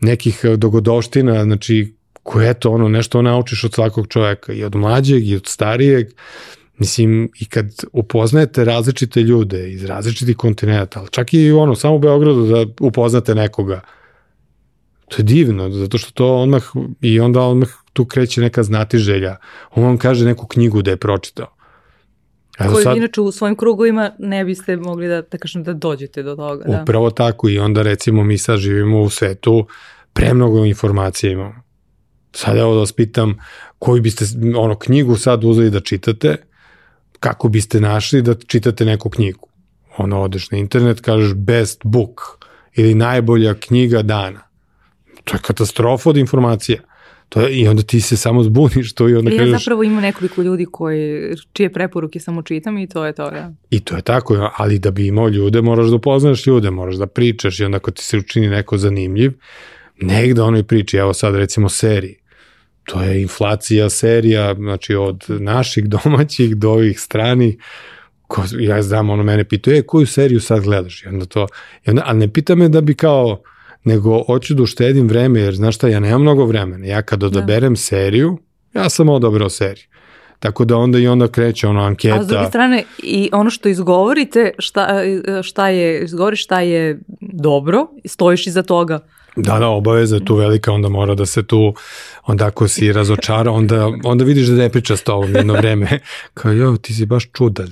nekih 0.00 0.44
dogodoština, 0.56 1.44
znači 1.44 1.94
koje 2.22 2.50
eto 2.50 2.70
ono 2.70 2.88
nešto 2.88 3.22
naučiš 3.22 3.64
od 3.64 3.74
svakog 3.74 4.08
čoveka 4.08 4.52
i 4.52 4.64
od 4.64 4.74
mlađeg 4.74 5.28
i 5.28 5.36
od 5.36 5.46
starijeg. 5.46 6.06
Mislim 6.78 7.30
i 7.40 7.44
kad 7.44 7.66
upoznajete 7.92 8.64
različite 8.64 9.20
ljude 9.22 9.72
iz 9.72 9.84
različitih 9.84 10.36
kontinenta 10.36 11.00
ali 11.00 11.08
čak 11.10 11.34
i 11.34 11.52
ono 11.52 11.74
samo 11.74 11.94
u 11.94 11.98
Beogradu 11.98 12.46
da 12.46 12.66
upoznate 12.80 13.34
nekoga 13.34 13.80
to 15.12 15.16
je 15.18 15.22
divno 15.22 15.70
zato 15.70 15.98
što 15.98 16.10
to 16.10 16.36
odmah 16.36 16.62
i 17.00 17.20
onda 17.20 17.40
odmah 17.40 17.68
tu 17.92 18.04
kreće 18.04 18.40
neka 18.40 18.62
znatiželja. 18.62 19.36
On 19.70 19.84
vam 19.84 19.98
kaže 19.98 20.24
neku 20.24 20.46
knjigu 20.46 20.82
da 20.82 20.90
je 20.90 20.96
pročitao 20.96 21.56
Evo 22.58 22.72
Koju 22.72 22.82
sad, 22.82 22.96
inače 22.96 23.20
u 23.20 23.32
svojim 23.32 23.56
krugovima 23.56 24.10
ne 24.18 24.44
biste 24.44 24.76
mogli 24.76 25.08
da, 25.08 25.22
da 25.22 25.38
kažem 25.38 25.62
da 25.62 25.72
dođete 25.72 26.22
do 26.22 26.36
toga. 26.36 26.64
Da. 26.64 26.82
Upravo 26.82 27.10
tako 27.10 27.48
i 27.48 27.58
onda 27.58 27.82
recimo 27.82 28.24
mi 28.24 28.38
sad 28.38 28.58
živimo 28.58 29.00
u 29.00 29.10
svetu, 29.10 29.66
premnogo 30.12 30.64
informacija 30.64 31.32
imamo 31.32 31.62
Sad 32.34 32.56
evo 32.56 32.74
da 32.74 32.80
vas 32.80 32.92
pitam, 32.92 33.38
koju 33.78 34.02
biste 34.02 34.24
ono, 34.56 34.78
knjigu 34.78 35.16
sad 35.16 35.44
uzeli 35.44 35.70
da 35.70 35.80
čitate, 35.80 36.36
kako 37.20 37.48
biste 37.48 37.80
našli 37.80 38.22
da 38.22 38.34
čitate 38.34 38.84
neku 38.84 39.10
knjigu? 39.10 39.48
Ono, 39.98 40.22
odeš 40.22 40.50
na 40.50 40.58
internet, 40.58 41.00
kažeš 41.00 41.34
best 41.34 41.80
book 41.84 42.20
ili 42.74 42.94
najbolja 42.94 43.54
knjiga 43.54 44.02
dana. 44.02 44.40
To 45.24 45.36
je 45.36 45.40
katastrofa 45.42 46.10
od 46.10 46.16
informacija. 46.16 46.80
To 47.32 47.40
je, 47.40 47.60
I 47.60 47.68
onda 47.68 47.82
ti 47.82 48.00
se 48.00 48.16
samo 48.16 48.42
zbuniš 48.42 48.94
to 48.94 49.08
i 49.08 49.14
onda 49.14 49.30
ja 49.30 49.38
kažeš... 49.38 49.52
Ja 49.52 49.58
zapravo 49.58 49.82
imam 49.82 50.02
nekoliko 50.02 50.42
ljudi 50.42 50.66
koji, 50.72 51.34
čije 51.52 51.72
preporuke 51.72 52.20
samo 52.20 52.42
čitam 52.42 52.78
i 52.78 52.88
to 52.88 53.04
je 53.04 53.12
to, 53.12 53.30
da. 53.30 53.52
I 53.70 53.80
to 53.80 53.96
je 53.96 54.02
tako, 54.02 54.50
ali 54.56 54.78
da 54.78 54.90
bi 54.90 55.06
imao 55.06 55.28
ljude, 55.28 55.62
moraš 55.62 55.86
da 55.86 55.96
upoznaš 55.96 56.46
ljude, 56.46 56.70
moraš 56.70 56.94
da 56.94 57.06
pričaš 57.06 57.60
i 57.60 57.64
onda 57.64 57.76
ako 57.76 57.90
ti 57.90 58.04
se 58.04 58.18
učini 58.18 58.48
neko 58.48 58.78
zanimljiv, 58.78 59.32
negde 60.00 60.42
onoj 60.42 60.62
priči, 60.62 60.96
evo 60.96 61.12
sad 61.12 61.34
recimo 61.34 61.68
seriji, 61.68 62.16
to 62.84 63.02
je 63.02 63.22
inflacija 63.22 63.90
serija, 63.90 64.54
znači 64.54 64.94
od 64.94 65.24
naših 65.28 65.84
domaćih 65.84 66.56
do 66.56 66.70
ovih 66.70 67.00
strani, 67.00 67.58
ko, 68.26 68.44
ja 68.58 68.82
znam, 68.82 69.10
ono 69.10 69.22
mene 69.22 69.44
pitao, 69.44 69.74
e, 69.74 69.82
koju 69.82 70.06
seriju 70.06 70.40
sad 70.40 70.62
gledaš? 70.62 71.02
I 71.02 71.08
onda 71.08 71.24
to, 71.24 71.46
i 71.86 71.90
onda, 71.90 72.02
ali 72.06 72.18
ne 72.18 72.32
pita 72.32 72.54
me 72.54 72.68
da 72.68 72.80
bi 72.80 72.94
kao, 72.94 73.42
nego 73.84 74.22
hoću 74.22 74.54
da 74.54 74.62
uštedim 74.62 75.08
vreme, 75.08 75.40
jer 75.40 75.54
znaš 75.54 75.74
šta, 75.74 75.88
ja 75.88 76.00
nemam 76.00 76.22
mnogo 76.22 76.44
vremena. 76.44 76.86
Ja 76.86 77.02
kad 77.02 77.22
odaberem 77.22 77.72
da. 77.72 77.80
seriju, 77.80 78.38
ja 78.74 78.88
sam 78.88 79.08
odabrao 79.08 79.50
seriju. 79.50 79.86
Tako 80.38 80.64
da 80.64 80.76
onda 80.76 80.98
i 80.98 81.08
onda 81.08 81.28
kreće 81.28 81.68
ono 81.68 81.80
anketa. 81.80 82.14
A 82.14 82.22
s 82.22 82.26
druge 82.26 82.46
strane 82.46 82.84
i 83.02 83.30
ono 83.32 83.50
što 83.50 83.68
izgovorite, 83.68 84.50
šta, 84.58 85.00
šta 85.42 85.68
je, 85.68 86.04
izgovoriš 86.04 86.42
šta 86.44 86.60
je 86.60 87.00
dobro, 87.20 87.86
stojiš 88.06 88.46
iza 88.46 88.62
toga. 88.62 89.00
Da, 89.36 89.58
da, 89.58 89.68
obaveza 89.68 90.16
je 90.16 90.24
tu 90.24 90.34
velika, 90.36 90.72
onda 90.72 90.88
mora 90.88 91.14
da 91.14 91.26
se 91.26 91.42
tu, 91.42 91.74
onda 92.26 92.46
ako 92.46 92.68
si 92.68 92.92
razočara, 92.92 93.50
onda, 93.50 93.88
onda 94.04 94.24
vidiš 94.24 94.46
da 94.46 94.56
ne 94.56 94.68
priča 94.68 94.96
s 94.96 95.02
tobom 95.02 95.34
jedno 95.34 95.54
vreme. 95.54 95.98
Kao, 96.34 96.52
jo, 96.52 96.76
ti 96.76 96.94
si 96.94 97.06
baš 97.06 97.28
čudan. 97.32 97.68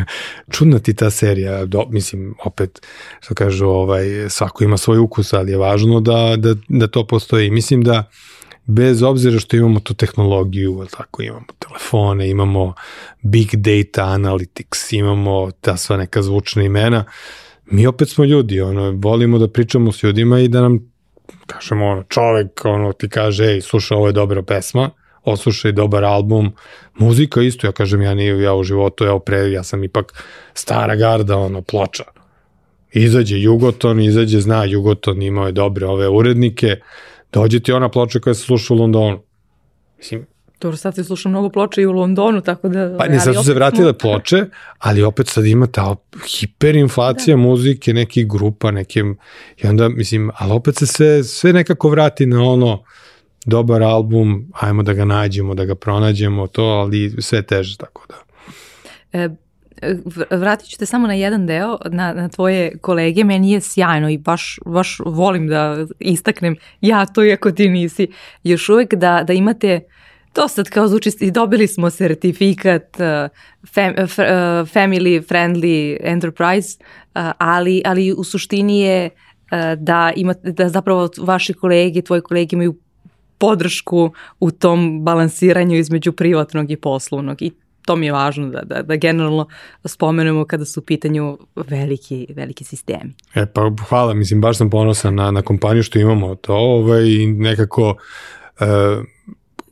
Čudna 0.52 0.78
ti 0.78 0.94
ta 0.94 1.10
serija. 1.10 1.64
Do, 1.64 1.86
mislim, 1.90 2.34
opet, 2.44 2.86
što 3.20 3.34
kažu, 3.34 3.66
ovaj, 3.66 4.04
svako 4.28 4.64
ima 4.64 4.76
svoj 4.76 4.98
ukus, 4.98 5.32
ali 5.32 5.52
je 5.52 5.58
važno 5.58 6.00
da, 6.00 6.34
da, 6.36 6.54
da 6.68 6.86
to 6.86 7.06
postoji. 7.06 7.50
Mislim 7.50 7.82
da, 7.82 8.10
bez 8.64 9.02
obzira 9.02 9.38
što 9.38 9.56
imamo 9.56 9.80
tu 9.80 9.94
tehnologiju, 9.94 10.86
tako 10.96 11.22
imamo 11.22 11.46
telefone, 11.58 12.30
imamo 12.30 12.74
big 13.22 13.54
data 13.54 14.04
analytics, 14.04 14.94
imamo 14.98 15.50
ta 15.60 15.76
sva 15.76 15.96
neka 15.96 16.22
zvučna 16.22 16.62
imena, 16.62 17.04
mi 17.70 17.86
opet 17.86 18.08
smo 18.08 18.24
ljudi, 18.24 18.60
ono, 18.60 18.90
volimo 18.90 19.38
da 19.38 19.48
pričamo 19.48 19.92
s 19.92 20.02
ljudima 20.02 20.40
i 20.40 20.48
da 20.48 20.60
nam 20.60 20.89
kažemo, 21.46 21.86
ono, 21.86 22.02
čovek, 22.02 22.64
ono, 22.64 22.92
ti 22.92 23.08
kaže, 23.08 23.44
ej, 23.44 23.60
slušaj, 23.60 23.96
ovo 23.96 24.06
je 24.06 24.12
dobra 24.12 24.42
pesma, 24.42 24.90
oslušaj 25.24 25.72
dobar 25.72 26.04
album, 26.04 26.52
muzika 26.94 27.42
isto, 27.42 27.66
ja 27.66 27.72
kažem, 27.72 28.02
ja 28.02 28.14
nije, 28.14 28.42
ja 28.42 28.54
u 28.54 28.62
životu, 28.62 29.04
ja 29.04 29.18
pre, 29.18 29.52
ja 29.52 29.62
sam 29.62 29.84
ipak 29.84 30.24
stara 30.54 30.96
garda, 30.96 31.36
ono, 31.36 31.62
ploča. 31.62 32.04
Izađe 32.92 33.40
Jugoton, 33.40 34.00
izađe, 34.00 34.40
zna 34.40 34.64
Jugoton, 34.64 35.22
imao 35.22 35.46
je 35.46 35.52
dobre 35.52 35.86
ove 35.86 36.08
urednike, 36.08 36.76
dođe 37.32 37.60
ti 37.60 37.72
ona 37.72 37.88
ploča 37.88 38.20
koja 38.20 38.34
se 38.34 38.42
sluša 38.42 38.74
u 38.74 38.76
Londonu. 38.76 39.22
Mislim, 39.98 40.26
Dobro, 40.60 40.76
sad 40.76 40.94
se 40.94 41.04
sluša 41.04 41.28
mnogo 41.28 41.48
ploča 41.48 41.80
i 41.80 41.86
u 41.86 41.92
Londonu, 41.92 42.40
tako 42.40 42.68
da... 42.68 42.96
Pa 42.98 43.06
ne, 43.06 43.20
sad 43.20 43.34
su 43.34 43.44
se 43.44 43.54
vratile 43.54 43.92
ploče, 43.92 44.44
ali 44.78 45.02
opet 45.02 45.28
sad 45.28 45.46
ima 45.46 45.66
ta 45.66 45.96
hiperinflacija 46.26 47.36
da. 47.36 47.42
muzike, 47.42 47.94
nekih 47.94 48.28
grupa, 48.28 48.70
nekim... 48.70 49.18
I 49.56 49.66
onda, 49.66 49.88
mislim, 49.88 50.30
ali 50.38 50.52
opet 50.52 50.76
se 50.76 50.86
sve, 50.86 51.24
sve 51.24 51.52
nekako 51.52 51.88
vrati 51.88 52.26
na 52.26 52.42
ono 52.42 52.82
dobar 53.46 53.82
album, 53.82 54.52
ajmo 54.60 54.82
da 54.82 54.92
ga 54.92 55.04
nađemo, 55.04 55.54
da 55.54 55.64
ga 55.64 55.74
pronađemo, 55.74 56.46
to, 56.46 56.64
ali 56.64 57.14
sve 57.18 57.42
teže, 57.42 57.76
tako 57.76 58.06
da. 58.08 58.14
E, 59.12 59.28
vratit 60.30 60.68
ću 60.68 60.78
te 60.78 60.86
samo 60.86 61.06
na 61.06 61.14
jedan 61.14 61.46
deo, 61.46 61.78
na, 61.90 62.12
na 62.12 62.28
tvoje 62.28 62.78
kolege, 62.78 63.24
meni 63.24 63.52
je 63.52 63.60
sjajno 63.60 64.10
i 64.10 64.18
baš, 64.18 64.58
baš 64.66 64.98
volim 65.04 65.48
da 65.48 65.86
istaknem 65.98 66.56
ja 66.80 67.06
to 67.06 67.24
iako 67.24 67.50
ti 67.50 67.68
nisi, 67.68 68.08
još 68.42 68.68
uvek 68.68 68.94
da, 68.94 69.24
da 69.26 69.32
imate 69.32 69.80
to 70.32 70.48
sad 70.48 70.68
kao 70.70 70.88
zvuči, 70.88 71.10
i 71.20 71.30
dobili 71.30 71.66
smo 71.66 71.90
sertifikat 71.90 72.96
uh, 72.98 73.30
fam, 73.74 73.90
uh, 73.90 74.08
family 74.68 75.22
friendly 75.28 75.96
enterprise, 76.00 76.78
uh, 76.80 77.22
ali, 77.38 77.82
ali 77.84 78.12
u 78.12 78.24
suštini 78.24 78.80
je 78.80 79.06
uh, 79.06 79.58
da, 79.78 80.12
imate, 80.16 80.52
da 80.52 80.68
zapravo 80.68 81.08
vaši 81.18 81.52
kolege, 81.52 82.02
tvoji 82.02 82.20
kolege 82.20 82.54
imaju 82.54 82.74
podršku 83.38 84.12
u 84.40 84.50
tom 84.50 85.04
balansiranju 85.04 85.76
između 85.76 86.12
privatnog 86.12 86.70
i 86.70 86.76
poslovnog 86.76 87.42
i 87.42 87.50
to 87.86 87.96
mi 87.96 88.06
je 88.06 88.12
važno 88.12 88.48
da, 88.48 88.60
da, 88.62 88.82
da 88.82 88.96
generalno 88.96 89.46
spomenemo 89.84 90.44
kada 90.44 90.64
su 90.64 90.80
u 90.80 90.82
pitanju 90.82 91.38
veliki, 91.56 92.26
veliki 92.34 92.64
sistemi. 92.64 93.14
E 93.34 93.46
pa 93.46 93.70
hvala, 93.88 94.14
mislim 94.14 94.40
baš 94.40 94.58
sam 94.58 94.70
ponosan 94.70 95.14
na, 95.14 95.30
na 95.30 95.42
kompaniju 95.42 95.82
što 95.82 95.98
imamo 95.98 96.34
to 96.34 96.54
ovaj, 96.54 97.04
i 97.04 97.26
nekako 97.26 97.96
e, 98.60 98.64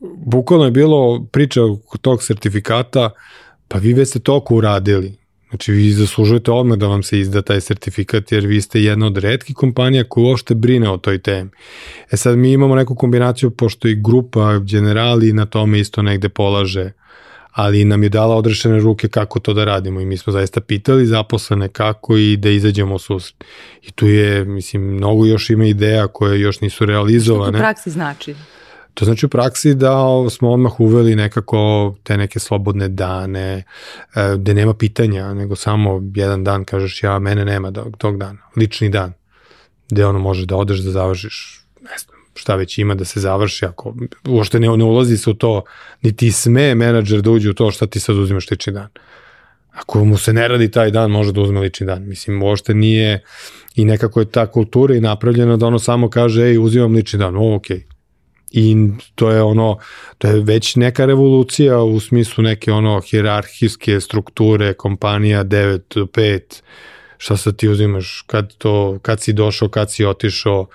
bukvalno 0.00 0.64
je 0.64 0.70
bilo 0.70 1.26
priča 1.32 1.64
oko 1.64 1.98
tog 1.98 2.22
sertifikata, 2.22 3.10
pa 3.68 3.78
vi 3.78 3.92
već 3.92 4.08
ste 4.08 4.18
toliko 4.18 4.54
uradili, 4.54 5.18
Znači 5.48 5.72
vi 5.72 5.92
zaslužujete 5.92 6.50
odmah 6.50 6.78
da 6.78 6.86
vam 6.86 7.02
se 7.02 7.18
izda 7.18 7.42
taj 7.42 7.60
sertifikat 7.60 8.32
jer 8.32 8.46
vi 8.46 8.60
ste 8.60 8.82
jedna 8.82 9.06
od 9.06 9.16
redkih 9.16 9.56
kompanija 9.56 10.04
koja 10.04 10.24
uopšte 10.24 10.54
brine 10.54 10.90
o 10.90 10.96
toj 10.96 11.18
temi. 11.18 11.50
E 12.10 12.16
sad 12.16 12.38
mi 12.38 12.52
imamo 12.52 12.74
neku 12.74 12.94
kombinaciju 12.94 13.50
pošto 13.50 13.88
i 13.88 13.94
grupa 13.94 14.58
generali 14.58 15.32
na 15.32 15.46
tome 15.46 15.80
isto 15.80 16.02
negde 16.02 16.28
polaže 16.28 16.92
ali 17.52 17.84
nam 17.84 18.02
je 18.02 18.08
dala 18.08 18.36
odrešene 18.36 18.80
ruke 18.80 19.08
kako 19.08 19.40
to 19.40 19.54
da 19.54 19.64
radimo 19.64 20.00
i 20.00 20.06
mi 20.06 20.16
smo 20.16 20.32
zaista 20.32 20.60
pitali 20.60 21.06
zaposlene 21.06 21.68
kako 21.68 22.16
i 22.16 22.36
da 22.36 22.50
izađemo 22.50 22.94
u 22.94 22.98
susret. 22.98 23.44
I 23.82 23.90
tu 23.90 24.06
je, 24.06 24.44
mislim, 24.44 24.82
mnogo 24.82 25.26
još 25.26 25.50
ima 25.50 25.66
ideja 25.66 26.06
koje 26.06 26.40
još 26.40 26.60
nisu 26.60 26.86
realizovane. 26.86 27.44
Što 27.44 27.52
to 27.52 27.58
u 27.58 27.60
praksi 27.60 27.90
znači? 27.90 28.34
To 28.94 29.04
znači 29.04 29.26
u 29.26 29.28
praksi 29.28 29.74
da 29.74 30.06
smo 30.30 30.50
odmah 30.50 30.80
uveli 30.80 31.16
nekako 31.16 31.94
te 32.02 32.16
neke 32.16 32.38
slobodne 32.38 32.88
dane, 32.88 33.64
e, 34.14 34.36
gde 34.36 34.54
nema 34.54 34.74
pitanja, 34.74 35.34
nego 35.34 35.56
samo 35.56 36.02
jedan 36.14 36.44
dan 36.44 36.64
kažeš 36.64 37.02
ja, 37.02 37.18
mene 37.18 37.44
nema 37.44 37.72
tog 37.98 38.18
dana, 38.18 38.38
lični 38.56 38.88
dan, 38.88 39.12
gde 39.90 40.06
ono 40.06 40.18
može 40.18 40.46
da 40.46 40.56
odeš 40.56 40.78
da 40.78 40.90
završiš, 40.90 41.64
ne 41.80 41.98
znam, 41.98 42.18
šta 42.34 42.54
već 42.54 42.78
ima 42.78 42.94
da 42.94 43.04
se 43.04 43.20
završi, 43.20 43.64
ako 43.64 43.94
uopšte 44.28 44.60
ne, 44.60 44.76
ne 44.76 44.84
ulazi 44.84 45.16
se 45.16 45.30
u 45.30 45.34
to, 45.34 45.62
niti 46.02 46.32
sme 46.32 46.74
menadžer 46.74 47.22
da 47.22 47.30
uđe 47.30 47.50
u 47.50 47.54
to 47.54 47.70
šta 47.70 47.86
ti 47.86 48.00
sad 48.00 48.16
uzimaš 48.16 48.50
lični 48.50 48.72
dan. 48.72 48.88
Ako 49.70 50.04
mu 50.04 50.18
se 50.18 50.32
ne 50.32 50.48
radi 50.48 50.70
taj 50.70 50.90
dan, 50.90 51.10
može 51.10 51.32
da 51.32 51.40
uzme 51.40 51.60
lični 51.60 51.86
dan. 51.86 52.08
Mislim, 52.08 52.42
uopšte 52.42 52.74
nije 52.74 53.22
i 53.74 53.84
nekako 53.84 54.20
je 54.20 54.30
ta 54.30 54.46
kultura 54.46 54.94
i 54.94 55.00
napravljena 55.00 55.56
da 55.56 55.66
ono 55.66 55.78
samo 55.78 56.10
kaže, 56.10 56.42
ej, 56.42 56.58
uzimam 56.58 56.94
lični 56.94 57.18
dan, 57.18 57.36
o, 57.36 57.54
okej. 57.54 57.76
Okay 57.76 57.97
I 58.50 58.76
to 59.14 59.30
je 59.30 59.42
ono, 59.42 59.78
to 60.18 60.28
je 60.28 60.40
već 60.40 60.76
neka 60.76 61.04
revolucija 61.04 61.82
u 61.82 62.00
smislu 62.00 62.44
neke 62.44 62.72
ono 62.72 63.00
hirarhijske 63.00 64.00
strukture, 64.00 64.74
kompanija 64.74 65.44
9 65.44 65.80
do 65.94 66.04
5, 66.04 66.40
šta 67.18 67.36
sad 67.36 67.56
ti 67.56 67.68
uzimaš, 67.68 68.24
kad, 68.26 68.54
to, 68.58 68.98
kad 69.02 69.20
si 69.20 69.32
došao, 69.32 69.68
kad 69.68 69.92
si 69.92 70.04
otišao, 70.04 70.66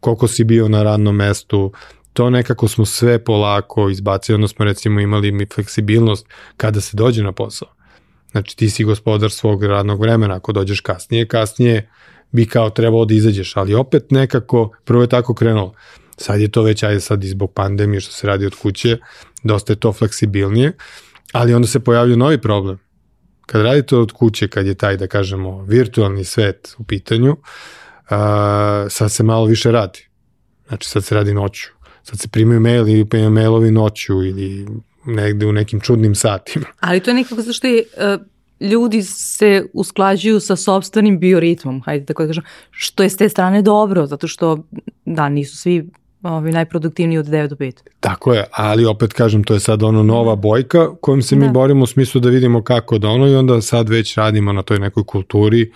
koliko 0.00 0.28
si 0.28 0.44
bio 0.44 0.68
na 0.68 0.82
radnom 0.82 1.16
mestu, 1.16 1.72
to 2.12 2.30
nekako 2.30 2.68
smo 2.68 2.84
sve 2.84 3.24
polako 3.24 3.90
izbacili, 3.90 4.34
onda 4.34 4.48
smo 4.48 4.64
recimo 4.64 5.00
imali 5.00 5.32
mi 5.32 5.46
fleksibilnost 5.54 6.26
kada 6.56 6.80
se 6.80 6.96
dođe 6.96 7.22
na 7.22 7.32
posao. 7.32 7.68
Znači 8.30 8.56
ti 8.56 8.70
si 8.70 8.84
gospodar 8.84 9.30
svog 9.30 9.64
radnog 9.64 10.00
vremena, 10.00 10.34
ako 10.34 10.52
dođeš 10.52 10.80
kasnije, 10.80 11.28
kasnije 11.28 11.90
bi 12.32 12.46
kao 12.46 12.70
trebalo 12.70 13.04
da 13.04 13.14
izađeš, 13.14 13.56
ali 13.56 13.74
opet 13.74 14.10
nekako, 14.10 14.70
prvo 14.84 15.02
je 15.02 15.08
tako 15.08 15.34
krenulo, 15.34 15.74
Sad 16.20 16.40
je 16.40 16.48
to 16.48 16.62
već, 16.62 16.82
ajde 16.82 17.00
sad 17.00 17.24
i 17.24 17.28
zbog 17.28 17.52
pandemije 17.52 18.00
što 18.00 18.12
se 18.12 18.26
radi 18.26 18.46
od 18.46 18.54
kuće, 18.54 18.98
dosta 19.42 19.72
je 19.72 19.80
to 19.80 19.92
fleksibilnije, 19.92 20.72
ali 21.32 21.54
onda 21.54 21.68
se 21.68 21.80
pojavlja 21.80 22.16
novi 22.16 22.40
problem. 22.40 22.78
Kad 23.46 23.62
radite 23.62 23.96
od 23.96 24.12
kuće, 24.12 24.48
kad 24.48 24.66
je 24.66 24.74
taj, 24.74 24.96
da 24.96 25.06
kažemo, 25.06 25.64
virtualni 25.64 26.24
svet 26.24 26.74
u 26.78 26.84
pitanju, 26.84 27.30
uh, 27.30 28.16
sad 28.88 29.12
se 29.12 29.22
malo 29.22 29.44
više 29.44 29.70
radi. 29.70 30.08
Znači 30.68 30.88
sad 30.88 31.04
se 31.04 31.14
radi 31.14 31.34
noću. 31.34 31.68
Sad 32.02 32.18
se 32.20 32.28
primaju 32.28 32.60
mail 32.60 32.88
ili 32.88 33.04
pa 33.04 33.28
mailovi 33.28 33.70
noću 33.70 34.22
ili 34.24 34.66
negde 35.06 35.46
u 35.46 35.52
nekim 35.52 35.80
čudnim 35.80 36.14
satima. 36.14 36.66
Ali 36.80 37.00
to 37.00 37.10
je 37.10 37.14
nekako 37.14 37.42
zašto 37.42 37.66
je 37.66 37.82
uh, 37.96 38.26
ljudi 38.70 39.02
se 39.02 39.66
usklađuju 39.72 40.40
sa 40.40 40.56
sobstvenim 40.56 41.18
bioritmom, 41.20 41.82
hajde 41.82 42.06
tako 42.06 42.22
da 42.22 42.28
kažem, 42.28 42.44
što 42.70 43.02
je 43.02 43.10
s 43.10 43.16
te 43.16 43.28
strane 43.28 43.62
dobro, 43.62 44.06
zato 44.06 44.28
što 44.28 44.64
da, 45.04 45.28
nisu 45.28 45.56
svi 45.56 45.90
ovi, 46.22 46.52
najproduktivniji 46.52 47.18
od 47.18 47.26
9 47.26 47.46
do 47.46 47.56
5. 47.56 47.72
Tako 48.00 48.34
je, 48.34 48.44
ali 48.52 48.84
opet 48.84 49.12
kažem, 49.12 49.44
to 49.44 49.54
je 49.54 49.60
sad 49.60 49.82
ono 49.82 50.02
nova 50.02 50.36
bojka 50.36 50.88
kojom 51.00 51.22
se 51.22 51.36
mi 51.36 51.46
da. 51.46 51.52
borimo 51.52 51.82
u 51.82 51.86
smislu 51.86 52.20
da 52.20 52.28
vidimo 52.28 52.62
kako 52.62 52.98
da 52.98 53.08
ono 53.08 53.28
i 53.28 53.34
onda 53.34 53.60
sad 53.60 53.88
već 53.88 54.16
radimo 54.16 54.52
na 54.52 54.62
toj 54.62 54.78
nekoj 54.78 55.04
kulturi 55.04 55.72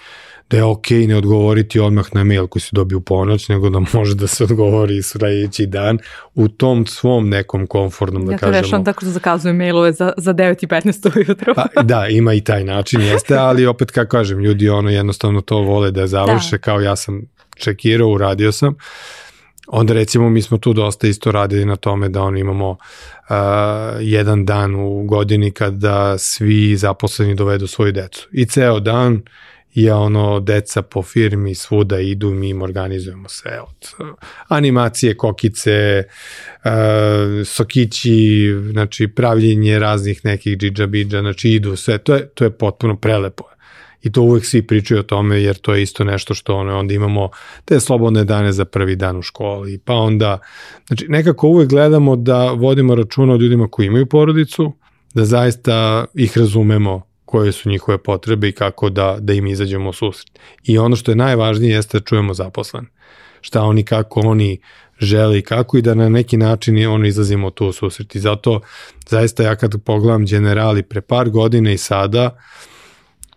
da 0.51 0.57
je 0.57 0.65
okej 0.65 0.99
okay 0.99 1.09
ne 1.09 1.17
odgovoriti 1.17 1.81
odmah 1.81 2.07
na 2.13 2.25
mail 2.25 2.47
koji 2.47 2.63
se 2.63 2.69
dobije 2.73 2.97
u 2.97 3.01
ponoć, 3.01 3.49
nego 3.49 3.71
da 3.71 3.81
može 3.93 4.15
da 4.15 4.27
se 4.27 4.45
odgovori 4.45 5.03
sledeći 5.03 5.67
dan 5.67 5.99
u 6.35 6.49
tom 6.49 6.87
svom 6.87 7.29
nekom 7.29 7.67
komfortnom, 7.67 8.27
da 8.27 8.33
ja 8.33 8.39
kažemo. 8.39 8.57
Ja 8.57 8.63
to 8.63 8.67
rešam 8.67 8.85
tako 8.85 9.05
da 9.05 9.11
zakazujem 9.11 9.57
mailove 9.57 9.93
za, 9.93 10.13
za 10.17 10.35
9 10.35 10.65
i 10.65 10.67
15 10.67 11.17
ujutro. 11.17 11.55
pa, 11.55 11.83
da, 11.83 12.07
ima 12.07 12.35
i 12.35 12.41
taj 12.41 12.65
način, 12.65 13.01
jeste, 13.13 13.37
ali 13.37 13.67
opet 13.67 13.91
kako 13.91 14.11
kažem, 14.11 14.39
ljudi 14.41 14.69
ono 14.69 14.91
jednostavno 14.91 15.41
to 15.41 15.59
vole 15.59 15.91
da 15.91 16.07
završe, 16.07 16.51
da. 16.51 16.59
kao 16.59 16.81
ja 16.81 16.97
sam 16.97 17.23
čekirao, 17.57 18.09
uradio 18.09 18.53
sam, 18.53 18.75
Onda 19.67 19.95
recimo 19.95 20.31
mi 20.31 20.43
smo 20.43 20.59
tu 20.59 20.73
dosta 20.73 21.07
isto 21.07 21.33
radili 21.33 21.65
na 21.65 21.77
tome 21.77 22.09
da 22.09 22.23
on 22.23 22.39
imamo 22.39 22.71
uh, 22.71 23.37
jedan 24.01 24.45
dan 24.45 24.75
u 24.75 25.05
godini 25.05 25.51
kada 25.51 26.19
svi 26.19 26.77
zaposleni 26.77 27.35
dovedu 27.35 27.67
svoju 27.67 27.93
decu. 27.93 28.29
I 28.33 28.47
ceo 28.47 28.81
dan 28.81 29.23
je 29.75 29.95
ono 29.95 30.41
deca 30.41 30.83
po 30.83 31.03
firmi 31.03 31.55
svuda 31.55 32.01
idu, 32.01 32.31
mi 32.31 32.49
im 32.49 32.63
organizujemo 32.63 33.29
sve 33.29 33.61
od 33.61 33.89
uh, 33.99 34.15
animacije, 34.49 35.17
kokice, 35.17 36.03
uh, 36.65 36.71
sokići, 37.45 38.49
znači 38.73 39.09
pravljenje 39.09 39.79
raznih 39.79 40.25
nekih 40.25 40.57
džidža 40.59 40.87
bidža, 40.87 41.21
znači 41.21 41.51
idu 41.51 41.77
sve, 41.77 41.99
to 41.99 42.15
je, 42.15 42.29
to 42.29 42.45
je 42.45 42.51
potpuno 42.51 42.97
prelepo 42.97 43.45
i 44.05 44.13
to 44.13 44.23
uvek 44.23 44.45
svi 44.45 44.63
pričaju 44.63 45.01
o 45.01 45.03
tome 45.03 45.43
jer 45.43 45.57
to 45.57 45.75
je 45.75 45.83
isto 45.83 46.05
nešto 46.05 46.35
što 46.35 46.57
ono, 46.57 46.79
onda 46.79 46.95
imamo 46.95 47.29
te 47.65 47.81
slobodne 47.81 48.25
dane 48.25 48.53
za 48.53 48.65
prvi 48.65 48.97
dan 48.97 49.17
u 49.17 49.23
školi, 49.23 49.79
pa 49.79 49.95
onda, 49.95 50.39
znači 50.87 51.07
nekako 51.09 51.49
uvek 51.49 51.69
gledamo 51.69 52.17
da 52.17 52.53
vodimo 52.53 52.95
računa 52.95 53.33
o 53.33 53.37
ljudima 53.37 53.69
koji 53.69 53.87
imaju 53.87 54.07
porodicu, 54.07 54.73
da 55.15 55.25
zaista 55.25 56.05
ih 56.15 56.39
razumemo 56.39 57.03
koje 57.25 57.53
su 57.53 57.69
njihove 57.69 57.99
potrebe 57.99 58.49
i 58.49 58.53
kako 58.53 58.91
da, 58.91 59.17
da 59.21 59.33
im 59.33 59.47
izađemo 59.47 59.91
u 59.91 59.93
susret. 59.93 60.39
I 60.65 60.79
ono 60.79 60.97
što 60.97 61.11
je 61.11 61.17
najvažnije 61.17 61.75
jeste 61.75 61.99
da 61.99 62.05
čujemo 62.05 62.35
zaposlen. 62.35 62.87
Šta 63.41 63.63
oni, 63.63 63.85
kako 63.85 64.21
oni 64.21 64.59
žele 64.99 65.43
kako 65.43 65.79
i 65.79 65.83
da 65.83 65.95
na 65.95 66.09
neki 66.09 66.37
način 66.37 66.87
ono 66.87 67.07
izlazimo 67.07 67.51
tu 67.51 67.67
u 67.67 67.73
susret. 67.73 68.15
I 68.15 68.21
zato 68.21 68.61
zaista 69.09 69.43
ja 69.43 69.57
kad 69.57 69.83
pogledam 69.85 70.27
generali 70.27 70.83
pre 70.83 71.01
par 71.01 71.31
godina 71.31 71.73
i 71.73 71.79
sada, 71.79 72.25
uh, 72.27 72.74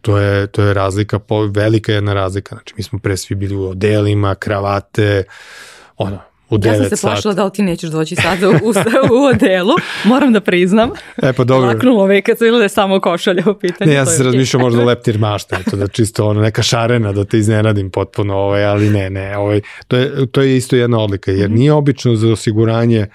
to 0.02 0.18
je, 0.18 0.48
to 0.48 0.64
je 0.64 0.74
razlika, 0.74 1.20
po, 1.20 1.42
velika 1.46 1.92
jedna 1.92 2.14
razlika. 2.14 2.56
Znači, 2.56 2.74
mi 2.78 2.84
smo 2.84 3.00
pre 3.00 3.18
svi 3.18 3.36
bili 3.36 3.56
u 3.56 3.70
odelima, 3.70 4.36
kravate, 4.36 5.24
ono, 5.98 6.20
u 6.50 6.58
9 6.58 6.64
sati. 6.64 6.78
Ja 6.78 6.90
sam 6.90 6.98
se 6.98 7.08
plašila 7.08 7.34
da 7.34 7.50
ti 7.50 7.62
nećeš 7.62 7.90
doći 7.90 8.16
sada 8.16 8.50
u, 8.50 8.52
u, 8.52 8.74
u 9.20 9.26
odelu, 9.26 9.74
moram 10.04 10.34
da 10.34 10.42
priznam. 10.42 10.90
E 11.24 11.34
pa 11.34 11.44
dobro. 11.44 11.68
Laknulo 11.68 12.08
me 12.08 12.22
kad 12.22 12.38
vidjeli 12.40 12.58
da 12.58 12.64
je 12.64 12.70
samo 12.70 13.00
košalja 13.00 13.44
u 13.46 13.54
pitanju. 13.54 13.90
Ne, 13.90 13.96
ja 13.96 14.06
sam 14.06 14.18
se 14.18 14.24
razmišljao 14.24 14.62
možda 14.62 14.84
leptir 14.84 15.20
mašta, 15.20 15.60
to 15.70 15.76
da 15.76 15.88
čisto 15.88 16.28
ono, 16.28 16.42
neka 16.42 16.64
šarena 16.64 17.12
da 17.12 17.26
te 17.26 17.38
iznenadim 17.38 17.90
potpuno, 17.90 18.36
ovaj, 18.36 18.66
ali 18.66 18.90
ne, 18.90 19.10
ne, 19.10 19.38
ovaj, 19.38 19.62
to, 19.88 19.98
je, 19.98 20.28
to 20.32 20.42
je 20.42 20.58
isto 20.58 20.76
jedna 20.76 21.00
odlika, 21.00 21.32
jer 21.32 21.50
mhm. 21.50 21.60
nije 21.60 21.74
obično 21.74 22.16
za 22.16 22.32
osiguranje 22.32 23.08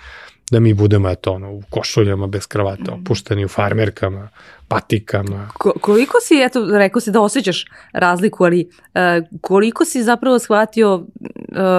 da 0.53 0.61
mi 0.61 0.75
budemo 0.75 1.11
eto 1.11 1.33
ono 1.33 1.53
u 1.53 1.63
košuljama 1.71 2.27
bez 2.27 2.47
kravata, 2.47 2.93
mhm. 2.93 3.03
opušteni 3.03 3.45
u 3.45 3.49
farmerkama, 3.49 4.29
patikama. 4.69 5.49
Ko, 5.55 5.73
koliko 5.81 6.19
si, 6.23 6.35
eto, 6.35 6.79
rekao 6.79 7.01
si 7.01 7.11
da 7.11 7.21
osjećaš 7.21 7.65
razliku, 7.93 8.45
ali 8.45 8.69
uh, 8.69 9.01
koliko 9.41 9.85
si 9.85 10.03
zapravo 10.03 10.39
shvatio 10.39 10.95
uh, 10.95 11.05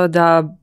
da 0.09 0.55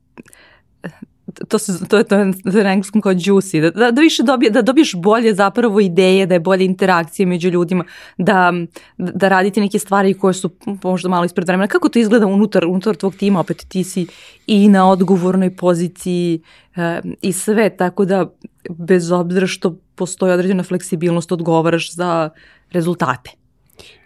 to, 1.47 1.59
se, 1.59 1.87
to 1.87 1.97
je 1.97 2.03
to 2.03 2.15
je 2.15 2.63
na 2.63 2.71
engleskom 2.73 3.01
kao 3.01 3.13
juicy, 3.13 3.61
da, 3.61 3.69
da, 3.71 3.91
da 3.91 4.01
više 4.01 4.23
dobije, 4.23 4.49
da 4.49 4.61
dobiješ 4.61 4.95
bolje 4.95 5.33
zapravo 5.33 5.79
ideje, 5.79 6.25
da 6.25 6.33
je 6.33 6.39
bolje 6.39 6.65
interakcije 6.65 7.25
među 7.25 7.49
ljudima, 7.49 7.83
da, 8.17 8.53
da 8.97 9.27
radite 9.27 9.61
neke 9.61 9.79
stvari 9.79 10.13
koje 10.13 10.33
su 10.33 10.49
možda 10.83 11.09
malo 11.09 11.25
ispred 11.25 11.47
vremena. 11.47 11.67
Kako 11.67 11.89
to 11.89 11.99
izgleda 11.99 12.27
unutar, 12.27 12.65
unutar 12.65 12.95
tvog 12.95 13.15
tima? 13.15 13.39
Opet 13.39 13.65
ti 13.67 13.83
si 13.83 14.07
i 14.47 14.69
na 14.69 14.89
odgovornoj 14.89 15.55
poziciji 15.55 16.41
e, 16.75 17.01
i 17.21 17.33
sve, 17.33 17.69
tako 17.69 18.05
da 18.05 18.29
bez 18.69 19.11
obzira 19.11 19.47
što 19.47 19.77
postoji 19.95 20.33
određena 20.33 20.63
fleksibilnost 20.63 21.31
odgovaraš 21.31 21.95
za 21.95 22.29
rezultate. 22.71 23.31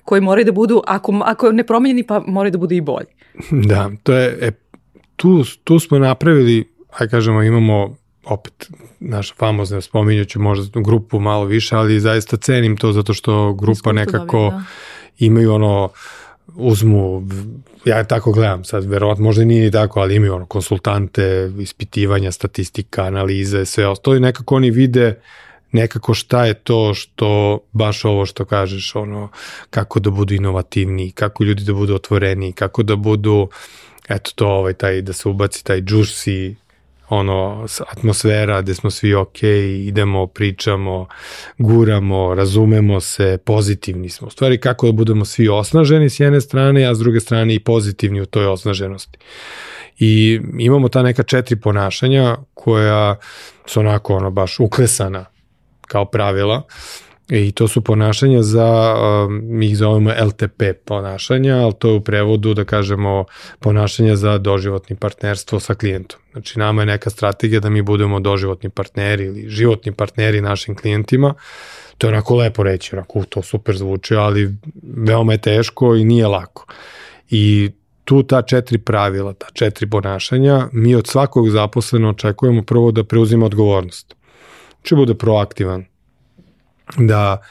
koji 0.06 0.22
moraju 0.22 0.46
da 0.46 0.52
budu, 0.52 0.82
ako, 0.88 1.22
ako 1.26 1.52
ne 1.52 1.64
promenjeni, 1.64 2.04
pa 2.04 2.24
moraju 2.28 2.52
da 2.52 2.58
budu 2.58 2.76
i 2.76 2.82
bolji. 2.82 3.08
Da, 3.52 3.92
to 4.04 4.14
je, 4.14 4.38
e, 4.42 4.52
tu, 5.16 5.44
tu 5.64 5.80
smo 5.80 6.00
napravili, 6.00 6.75
aj 7.00 7.08
kažemo, 7.08 7.44
imamo 7.44 7.96
opet 8.24 8.70
naša 9.00 9.34
famozna, 9.38 9.82
spominjuću 9.82 10.40
možda 10.40 10.82
grupu 10.82 11.20
malo 11.20 11.46
više, 11.46 11.76
ali 11.76 12.00
zaista 12.00 12.38
cenim 12.38 12.78
to 12.78 12.92
zato 12.92 13.14
što 13.14 13.54
grupa 13.54 13.92
nekako 13.92 14.38
dobili, 14.38 14.62
da. 14.62 14.64
imaju 15.20 15.54
ono, 15.54 15.90
uzmu, 16.56 17.28
ja 17.86 18.04
tako 18.04 18.32
gledam 18.32 18.64
sad, 18.64 18.86
verovatno 18.86 19.24
možda 19.24 19.46
nije 19.46 19.64
ni 19.64 19.72
tako, 19.72 20.00
ali 20.00 20.16
imaju 20.16 20.36
ono 20.36 20.46
konsultante, 20.46 21.52
ispitivanja, 21.60 22.32
statistika, 22.32 23.04
analize, 23.04 23.66
sve 23.66 23.88
ostalo 23.88 24.18
i 24.18 24.20
nekako 24.20 24.56
oni 24.56 24.72
vide 24.72 25.16
nekako 25.76 26.14
šta 26.14 26.46
je 26.46 26.54
to 26.54 26.94
što, 26.94 27.60
baš 27.72 28.06
ovo 28.06 28.26
što 28.26 28.46
kažeš, 28.46 28.96
ono, 28.96 29.30
kako 29.70 30.00
da 30.00 30.10
budu 30.10 30.34
inovativni, 30.34 31.12
kako 31.12 31.44
ljudi 31.44 31.64
da 31.64 31.74
budu 31.74 31.96
otvoreni, 31.96 32.54
kako 32.54 32.84
da 32.84 32.96
budu, 32.96 33.50
eto 34.10 34.32
to, 34.36 34.48
ovaj, 34.48 34.74
taj, 34.74 35.02
da 35.02 35.14
se 35.14 35.30
ubaci 35.30 35.64
taj 35.64 35.82
juicy, 35.82 36.56
ono, 37.10 37.66
atmosfera 37.90 38.62
gde 38.62 38.74
smo 38.74 38.92
svi 38.92 39.14
ok, 39.14 39.44
idemo, 39.80 40.28
pričamo, 40.28 41.08
guramo, 41.58 42.36
razumemo 42.36 43.00
se, 43.00 43.38
pozitivni 43.46 44.10
smo. 44.10 44.28
U 44.28 44.30
stvari 44.30 44.60
kako 44.60 44.86
da 44.86 44.92
budemo 44.92 45.26
svi 45.26 45.48
osnaženi 45.48 46.10
s 46.10 46.20
jedne 46.20 46.42
strane, 46.42 46.86
a 46.86 46.96
s 46.96 47.00
druge 47.00 47.20
strane 47.20 47.56
i 47.56 47.60
pozitivni 47.60 48.22
u 48.22 48.26
toj 48.26 48.46
osnaženosti. 48.46 49.18
I 50.00 50.42
imamo 50.58 50.90
ta 50.90 51.04
neka 51.04 51.24
četiri 51.24 51.56
ponašanja 51.56 52.38
koja 52.54 53.16
su 53.66 53.80
onako 53.80 54.16
ono 54.16 54.32
baš 54.32 54.60
uklesana 54.60 55.26
kao 55.88 56.06
pravila 56.06 56.64
i 57.30 57.52
to 57.52 57.68
su 57.68 57.82
ponašanja 57.82 58.42
za, 58.42 58.96
mi 59.30 59.66
ih 59.66 59.78
zovemo 59.78 60.12
LTP 60.26 60.64
ponašanja, 60.86 61.56
ali 61.56 61.74
to 61.80 61.90
je 61.90 61.94
u 61.94 62.02
prevodu 62.02 62.54
da 62.54 62.64
kažemo 62.66 63.26
ponašanja 63.60 64.16
za 64.16 64.38
doživotni 64.38 64.96
partnerstvo 64.96 65.60
sa 65.60 65.74
klijentom. 65.74 66.20
Znači 66.32 66.60
nama 66.60 66.82
je 66.82 66.86
neka 66.86 67.10
strategija 67.10 67.60
da 67.60 67.70
mi 67.70 67.82
budemo 67.82 68.20
doživotni 68.20 68.70
partneri 68.70 69.26
ili 69.26 69.50
životni 69.50 69.92
partneri 69.92 70.42
našim 70.42 70.76
klijentima, 70.76 71.34
to 71.98 72.08
je 72.08 72.14
onako 72.14 72.36
lepo 72.36 72.64
reći, 72.64 72.96
onako 72.96 73.24
to 73.30 73.42
super 73.42 73.78
zvuči, 73.78 74.16
ali 74.16 74.56
veoma 74.84 75.32
je 75.32 75.42
teško 75.42 75.96
i 75.96 76.04
nije 76.04 76.28
lako. 76.28 76.66
I 77.30 77.72
tu 78.04 78.24
ta 78.24 78.42
četiri 78.42 78.78
pravila, 78.78 79.34
ta 79.34 79.48
četiri 79.54 79.90
ponašanja, 79.90 80.68
mi 80.72 80.96
od 80.96 81.08
svakog 81.08 81.50
zaposlena 81.50 82.10
očekujemo 82.10 82.64
prvo 82.64 82.92
da 82.92 83.04
preuzima 83.04 83.46
odgovornost 83.46 84.16
će 84.86 84.96
bude 84.96 85.14
proaktivan, 85.14 85.86
da 86.98 87.42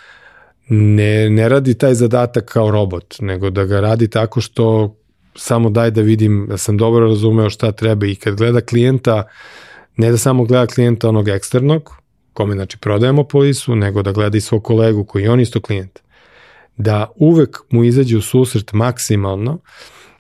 ne, 0.69 1.31
ne 1.31 1.49
radi 1.49 1.75
taj 1.75 1.95
zadatak 1.95 2.45
kao 2.45 2.71
robot, 2.71 3.17
nego 3.21 3.51
da 3.51 3.65
ga 3.65 3.81
radi 3.81 4.09
tako 4.09 4.41
što 4.41 4.97
samo 5.37 5.71
daj 5.71 5.91
da 5.91 6.01
vidim 6.01 6.47
da 6.49 6.59
sam 6.59 6.77
dobro 6.77 7.07
razumeo 7.07 7.51
šta 7.51 7.73
treba 7.73 8.07
i 8.07 8.15
kad 8.15 8.37
gleda 8.37 8.61
klijenta, 8.61 9.25
ne 9.97 10.11
da 10.11 10.19
samo 10.19 10.45
gleda 10.45 10.67
klijenta 10.67 11.09
onog 11.09 11.29
eksternog, 11.29 11.97
kome 12.33 12.55
znači 12.55 12.79
prodajemo 12.79 13.25
polisu, 13.25 13.77
nego 13.77 14.03
da 14.03 14.13
gleda 14.13 14.37
i 14.37 14.41
svog 14.41 14.65
kolegu 14.65 15.05
koji 15.05 15.23
je 15.23 15.31
on 15.31 15.41
isto 15.41 15.61
klijent. 15.61 15.99
Da 16.77 17.13
uvek 17.17 17.59
mu 17.71 17.85
izađe 17.85 18.17
u 18.17 18.23
susret 18.23 18.73
maksimalno 18.73 19.59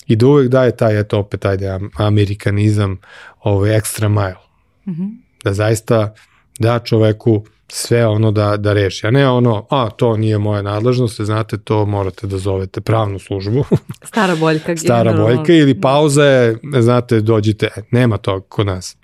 i 0.06 0.16
da 0.16 0.26
uvek 0.26 0.48
daje 0.48 0.76
taj, 0.76 1.00
eto 1.00 1.18
opet, 1.18 1.44
ajde, 1.44 1.78
amerikanizam, 1.96 3.00
ovaj 3.40 3.80
extra 3.80 4.08
mile. 4.08 4.44
Mm 4.86 4.92
-hmm. 4.92 5.10
Da 5.44 5.52
zaista 5.52 6.14
da 6.58 6.78
čoveku 6.78 7.44
sve 7.76 8.06
ono 8.06 8.30
da, 8.30 8.56
da 8.56 8.72
reši, 8.72 9.06
a 9.06 9.10
ne 9.10 9.28
ono, 9.28 9.66
a 9.70 9.90
to 9.90 10.16
nije 10.16 10.38
moja 10.38 10.62
nadležnost, 10.62 11.20
znate, 11.20 11.58
to 11.58 11.86
morate 11.86 12.26
da 12.26 12.38
zovete 12.38 12.80
pravnu 12.80 13.18
službu. 13.18 13.64
Stara 14.08 14.36
boljka. 14.36 14.76
Stara 14.84 15.12
boljka 15.12 15.52
ili 15.52 15.80
pauza 15.80 16.24
je, 16.24 16.58
znate, 16.80 17.20
dođite, 17.20 17.70
nema 17.90 18.18
to 18.18 18.40
kod 18.40 18.66
nas. 18.66 18.96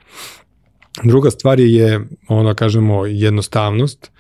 Druga 1.02 1.30
stvar 1.30 1.61
je, 1.61 2.00
ono, 2.28 2.54
kažemo, 2.54 3.06
jednostavnost 3.06 4.11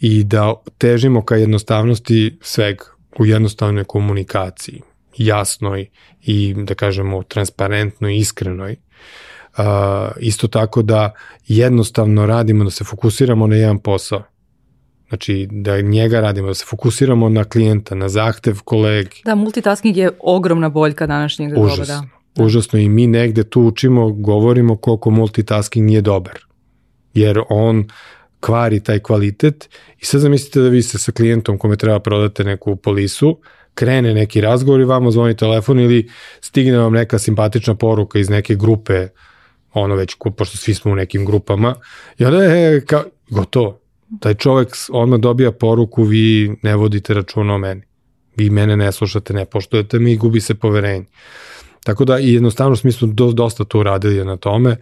i 0.00 0.24
da 0.24 0.54
težimo 0.78 1.24
ka 1.24 1.36
jednostavnosti 1.36 2.38
sveg 2.40 2.76
u 3.18 3.26
jednostavnoj 3.26 3.84
komunikaciji, 3.84 4.82
jasnoj 5.16 5.88
i, 6.22 6.54
da 6.56 6.74
kažemo, 6.74 7.22
transparentnoj, 7.22 8.16
iskrenoj 8.16 8.76
Uh, 9.58 9.64
isto 10.20 10.48
tako 10.48 10.82
da 10.82 11.12
jednostavno 11.46 12.26
radimo, 12.26 12.64
da 12.64 12.70
se 12.70 12.84
fokusiramo 12.84 13.46
na 13.46 13.56
jedan 13.56 13.78
posao. 13.78 14.22
Znači, 15.08 15.48
da 15.50 15.80
njega 15.80 16.20
radimo, 16.20 16.48
da 16.48 16.54
se 16.54 16.64
fokusiramo 16.68 17.28
na 17.28 17.44
klijenta, 17.44 17.94
na 17.94 18.08
zahtev 18.08 18.60
kolegi. 18.64 19.22
Da, 19.24 19.34
multitasking 19.34 19.96
je 19.96 20.10
ogromna 20.20 20.68
boljka 20.68 21.06
današnjeg 21.06 21.52
doba, 21.54 21.76
da. 21.76 21.84
da. 21.84 22.02
Užasno 22.44 22.78
i 22.78 22.88
mi 22.88 23.06
negde 23.06 23.44
tu 23.44 23.62
učimo, 23.62 24.10
govorimo 24.10 24.76
koliko 24.76 25.10
multitasking 25.10 25.86
nije 25.86 26.00
dobar. 26.00 26.38
Jer 27.14 27.40
on 27.48 27.84
kvari 28.40 28.80
taj 28.80 28.98
kvalitet 28.98 29.68
i 29.98 30.04
sad 30.04 30.20
zamislite 30.20 30.60
da 30.60 30.68
vi 30.68 30.82
se 30.82 30.98
sa 30.98 31.12
klijentom 31.12 31.58
kome 31.58 31.76
treba 31.76 32.00
prodate 32.00 32.44
neku 32.44 32.76
polisu, 32.76 33.38
krene 33.74 34.14
neki 34.14 34.40
razgovor 34.40 34.80
i 34.80 34.84
vama 34.84 35.10
zvoni 35.10 35.36
telefon 35.36 35.80
ili 35.80 36.08
stigne 36.40 36.78
vam 36.78 36.92
neka 36.92 37.18
simpatična 37.18 37.74
poruka 37.74 38.18
iz 38.18 38.30
neke 38.30 38.54
grupe 38.54 39.08
ono 39.82 39.94
već, 39.94 40.16
pošto 40.36 40.56
svi 40.56 40.74
smo 40.74 40.92
u 40.92 40.94
nekim 40.94 41.24
grupama, 41.24 41.74
i 42.18 42.24
onda 42.24 42.44
je, 42.44 42.84
kao, 42.84 43.04
gotovo. 43.30 43.80
Taj 44.20 44.34
čovek 44.34 44.68
odmah 44.88 45.20
dobija 45.20 45.52
poruku, 45.52 46.02
vi 46.02 46.56
ne 46.62 46.76
vodite 46.76 47.14
računa 47.14 47.54
o 47.54 47.58
meni. 47.58 47.82
Vi 48.36 48.50
mene 48.50 48.76
ne 48.76 48.92
slušate, 48.92 49.34
ne 49.34 49.44
poštujete 49.44 49.98
mi 49.98 50.12
i 50.12 50.16
gubi 50.16 50.40
se 50.40 50.54
poverenje. 50.54 51.06
Tako 51.84 52.04
da 52.04 52.18
i 52.18 52.32
jednostavno 52.32 52.76
mi 52.82 52.92
smo 52.92 53.08
do, 53.08 53.32
dosta 53.32 53.64
tu 53.64 53.82
radili 53.82 54.24
na 54.24 54.36
tome 54.36 54.76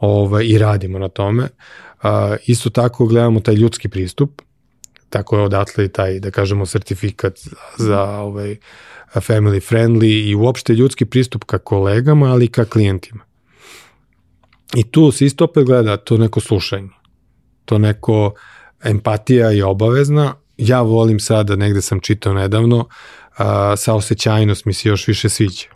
ovaj, 0.00 0.44
i 0.46 0.58
radimo 0.58 0.98
na 0.98 1.08
tome. 1.08 1.48
A, 2.02 2.36
isto 2.46 2.70
tako 2.70 3.06
gledamo 3.06 3.40
taj 3.40 3.54
ljudski 3.54 3.88
pristup, 3.88 4.42
tako 5.08 5.36
je 5.36 5.42
odatle 5.42 5.84
i 5.84 5.88
taj, 5.88 6.20
da 6.20 6.30
kažemo, 6.30 6.66
sertifikat 6.66 7.38
za 7.78 8.02
ovaj, 8.02 8.56
family 9.14 9.60
friendly 9.60 10.28
i 10.28 10.34
uopšte 10.34 10.72
ljudski 10.72 11.04
pristup 11.04 11.44
ka 11.44 11.58
kolegama, 11.58 12.26
ali 12.26 12.44
i 12.44 12.48
ka 12.48 12.64
klijentima. 12.64 13.27
I 14.76 14.84
tu 14.90 15.12
se 15.12 15.26
isto 15.26 15.44
opet 15.44 15.64
gleda 15.64 15.96
to 15.96 16.16
neko 16.16 16.40
slušanje. 16.40 16.88
To 17.64 17.78
neko 17.78 18.34
empatija 18.84 19.50
je 19.50 19.64
obavezna. 19.64 20.34
Ja 20.56 20.82
volim 20.82 21.20
sada, 21.20 21.56
negde 21.56 21.80
sam 21.80 22.00
čitao 22.00 22.34
nedavno, 22.34 22.88
a, 23.36 23.76
saosećajnost 23.76 24.64
mi 24.64 24.72
se 24.72 24.88
još 24.88 25.08
više 25.08 25.28
sviđa. 25.28 25.66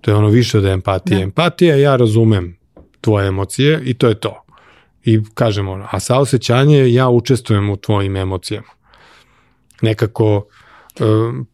To 0.00 0.10
je 0.10 0.14
ono 0.14 0.28
više 0.28 0.58
od 0.58 0.64
empatije. 0.64 1.16
Da. 1.16 1.22
Empatija, 1.22 1.76
ja 1.76 1.96
razumem 1.96 2.58
tvoje 3.00 3.28
emocije 3.28 3.80
i 3.84 3.94
to 3.94 4.08
je 4.08 4.14
to. 4.14 4.42
I 5.04 5.20
kažemo 5.34 5.72
ono, 5.72 5.88
a 5.90 6.00
saosećanje, 6.00 6.92
ja 6.92 7.08
učestvujem 7.08 7.70
u 7.70 7.76
tvojim 7.76 8.16
emocijama. 8.16 8.68
Nekako 9.82 10.46
e, 10.46 11.02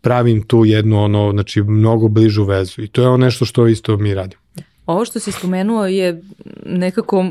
pravim 0.01 0.43
tu 0.43 0.65
jednu 0.65 1.05
ono, 1.05 1.31
znači 1.33 1.63
mnogo 1.63 2.09
bližu 2.09 2.45
vezu 2.45 2.83
i 2.83 2.89
to 2.89 3.03
je 3.03 3.09
ono 3.09 3.17
nešto 3.17 3.45
što 3.45 3.67
isto 3.67 3.97
mi 3.97 4.15
radimo. 4.15 4.43
Ovo 4.87 5.05
što 5.05 5.21
si 5.21 5.33
spomenuo 5.33 5.87
je 5.87 6.23
nekako 6.67 7.25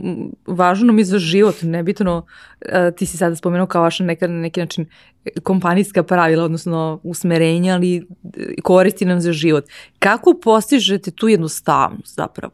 važno 0.48 0.94
mi 0.94 1.04
za 1.04 1.20
život, 1.20 1.56
nebitno, 1.62 2.26
e, 2.62 2.91
ti 2.98 3.06
si 3.06 3.17
sada 3.17 3.36
spomenuo 3.36 3.67
kao 3.67 3.82
vaša 3.82 4.04
neka, 4.04 4.28
na 4.28 4.41
neki 4.41 4.60
način 4.60 4.86
kompanijska 5.44 6.04
pravila, 6.04 6.44
odnosno 6.44 7.00
usmerenja, 7.04 7.74
ali 7.74 7.96
e, 7.98 8.02
koristi 8.63 9.06
nam 9.06 9.22
za 9.22 9.34
život. 9.34 9.65
Kako 10.00 10.34
postižete 10.44 11.12
tu 11.12 11.28
jednostavnost 11.28 12.15
zapravo? 12.15 12.54